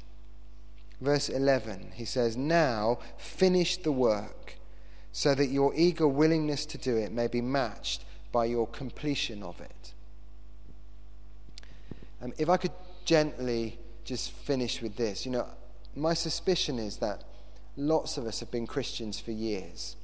Verse 1.00 1.28
11, 1.28 1.92
he 1.94 2.04
says, 2.04 2.36
Now 2.36 2.98
finish 3.16 3.76
the 3.76 3.92
work 3.92 4.58
so 5.12 5.32
that 5.36 5.46
your 5.46 5.72
eager 5.76 6.08
willingness 6.08 6.66
to 6.66 6.78
do 6.78 6.96
it 6.96 7.12
may 7.12 7.28
be 7.28 7.40
matched 7.40 8.04
by 8.32 8.46
your 8.46 8.66
completion 8.66 9.44
of 9.44 9.60
it. 9.60 9.92
Um, 12.20 12.32
if 12.36 12.48
I 12.48 12.56
could 12.56 12.72
gently 13.04 13.78
just 14.04 14.32
finish 14.32 14.82
with 14.82 14.96
this, 14.96 15.24
you 15.24 15.30
know, 15.30 15.46
my 15.94 16.12
suspicion 16.12 16.80
is 16.80 16.96
that 16.96 17.22
lots 17.76 18.18
of 18.18 18.26
us 18.26 18.40
have 18.40 18.50
been 18.50 18.66
Christians 18.66 19.20
for 19.20 19.30
years. 19.30 19.94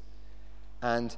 And 0.81 1.16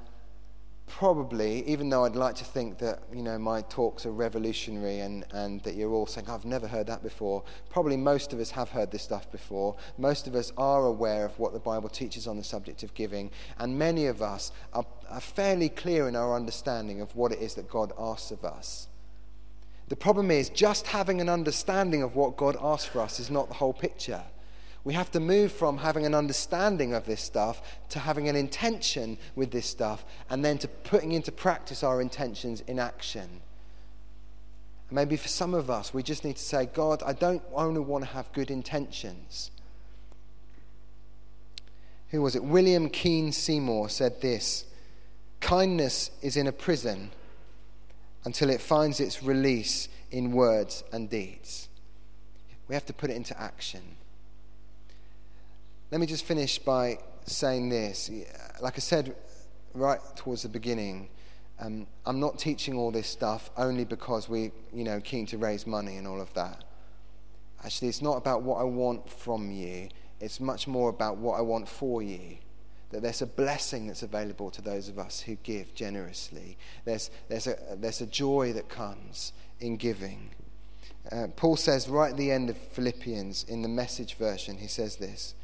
probably, 0.86 1.66
even 1.66 1.88
though 1.88 2.04
I'd 2.04 2.16
like 2.16 2.34
to 2.36 2.44
think 2.44 2.78
that, 2.78 3.02
you 3.12 3.22
know, 3.22 3.38
my 3.38 3.62
talks 3.62 4.06
are 4.06 4.12
revolutionary 4.12 5.00
and, 5.00 5.24
and 5.32 5.62
that 5.62 5.74
you're 5.74 5.92
all 5.92 6.06
saying, 6.06 6.28
I've 6.28 6.44
never 6.44 6.68
heard 6.68 6.86
that 6.86 7.02
before, 7.02 7.42
probably 7.70 7.96
most 7.96 8.32
of 8.32 8.40
us 8.40 8.50
have 8.50 8.68
heard 8.70 8.90
this 8.90 9.02
stuff 9.02 9.30
before. 9.32 9.76
Most 9.98 10.26
of 10.26 10.34
us 10.34 10.52
are 10.56 10.84
aware 10.84 11.24
of 11.24 11.38
what 11.38 11.52
the 11.52 11.58
Bible 11.58 11.88
teaches 11.88 12.26
on 12.26 12.36
the 12.36 12.44
subject 12.44 12.82
of 12.82 12.94
giving, 12.94 13.30
and 13.58 13.78
many 13.78 14.06
of 14.06 14.22
us 14.22 14.52
are, 14.72 14.86
are 15.08 15.20
fairly 15.20 15.68
clear 15.68 16.06
in 16.06 16.16
our 16.16 16.36
understanding 16.36 17.00
of 17.00 17.14
what 17.16 17.32
it 17.32 17.40
is 17.40 17.54
that 17.54 17.68
God 17.68 17.92
asks 17.98 18.30
of 18.30 18.44
us. 18.44 18.88
The 19.88 19.96
problem 19.96 20.30
is, 20.30 20.48
just 20.48 20.86
having 20.86 21.20
an 21.20 21.28
understanding 21.28 22.02
of 22.02 22.16
what 22.16 22.36
God 22.36 22.56
asks 22.60 22.88
for 22.88 23.00
us 23.00 23.20
is 23.20 23.30
not 23.30 23.48
the 23.48 23.54
whole 23.54 23.74
picture. 23.74 24.22
We 24.84 24.92
have 24.92 25.10
to 25.12 25.20
move 25.20 25.50
from 25.50 25.78
having 25.78 26.04
an 26.04 26.14
understanding 26.14 26.92
of 26.92 27.06
this 27.06 27.22
stuff 27.22 27.62
to 27.88 27.98
having 27.98 28.28
an 28.28 28.36
intention 28.36 29.16
with 29.34 29.50
this 29.50 29.66
stuff 29.66 30.04
and 30.28 30.44
then 30.44 30.58
to 30.58 30.68
putting 30.68 31.12
into 31.12 31.32
practice 31.32 31.82
our 31.82 32.02
intentions 32.02 32.60
in 32.66 32.78
action. 32.78 33.40
maybe 34.90 35.16
for 35.16 35.28
some 35.28 35.54
of 35.54 35.70
us, 35.70 35.92
we 35.92 36.04
just 36.04 36.24
need 36.24 36.36
to 36.36 36.42
say, 36.42 36.66
God, 36.66 37.02
I 37.04 37.14
don't 37.14 37.42
only 37.52 37.80
want 37.80 38.04
to 38.04 38.10
have 38.10 38.30
good 38.32 38.50
intentions. 38.50 39.50
Who 42.10 42.22
was 42.22 42.36
it? 42.36 42.44
William 42.44 42.88
Kean 42.90 43.32
Seymour 43.32 43.88
said 43.88 44.20
this 44.20 44.66
Kindness 45.40 46.10
is 46.22 46.36
in 46.36 46.46
a 46.46 46.52
prison 46.52 47.10
until 48.24 48.50
it 48.50 48.60
finds 48.60 49.00
its 49.00 49.22
release 49.22 49.88
in 50.10 50.30
words 50.30 50.84
and 50.92 51.10
deeds. 51.10 51.68
We 52.68 52.74
have 52.74 52.86
to 52.86 52.92
put 52.92 53.10
it 53.10 53.16
into 53.16 53.38
action. 53.40 53.93
Let 55.94 56.00
me 56.00 56.08
just 56.08 56.24
finish 56.24 56.58
by 56.58 56.98
saying 57.24 57.68
this. 57.68 58.10
Like 58.60 58.74
I 58.74 58.80
said 58.80 59.14
right 59.74 60.00
towards 60.16 60.42
the 60.42 60.48
beginning, 60.48 61.08
um, 61.60 61.86
I'm 62.04 62.18
not 62.18 62.36
teaching 62.36 62.74
all 62.74 62.90
this 62.90 63.06
stuff 63.06 63.48
only 63.56 63.84
because 63.84 64.28
we, 64.28 64.50
you 64.72 64.82
know, 64.82 65.00
keen 65.00 65.24
to 65.26 65.38
raise 65.38 65.68
money 65.68 65.96
and 65.96 66.08
all 66.08 66.20
of 66.20 66.34
that. 66.34 66.64
Actually, 67.64 67.90
it's 67.90 68.02
not 68.02 68.16
about 68.16 68.42
what 68.42 68.56
I 68.56 68.64
want 68.64 69.08
from 69.08 69.52
you. 69.52 69.88
It's 70.18 70.40
much 70.40 70.66
more 70.66 70.90
about 70.90 71.18
what 71.18 71.38
I 71.38 71.42
want 71.42 71.68
for 71.68 72.02
you. 72.02 72.38
That 72.90 73.02
there's 73.02 73.22
a 73.22 73.26
blessing 73.26 73.86
that's 73.86 74.02
available 74.02 74.50
to 74.50 74.62
those 74.62 74.88
of 74.88 74.98
us 74.98 75.20
who 75.20 75.36
give 75.44 75.76
generously. 75.76 76.58
There's, 76.84 77.12
there's, 77.28 77.46
a, 77.46 77.56
there's 77.76 78.00
a 78.00 78.06
joy 78.06 78.52
that 78.54 78.68
comes 78.68 79.32
in 79.60 79.76
giving. 79.76 80.30
Uh, 81.12 81.28
Paul 81.36 81.54
says 81.54 81.88
right 81.88 82.10
at 82.10 82.16
the 82.16 82.32
end 82.32 82.50
of 82.50 82.58
Philippians 82.58 83.44
in 83.44 83.62
the 83.62 83.68
message 83.68 84.14
version, 84.14 84.56
he 84.56 84.66
says 84.66 84.96
this 84.96 85.36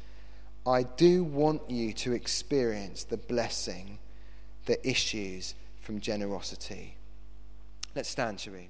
I 0.65 0.83
do 0.83 1.23
want 1.23 1.69
you 1.69 1.91
to 1.93 2.13
experience 2.13 3.03
the 3.03 3.17
blessing 3.17 3.97
that 4.65 4.87
issues 4.87 5.55
from 5.79 5.99
generosity. 5.99 6.97
Let's 7.95 8.09
stand, 8.09 8.39
shall? 8.39 8.69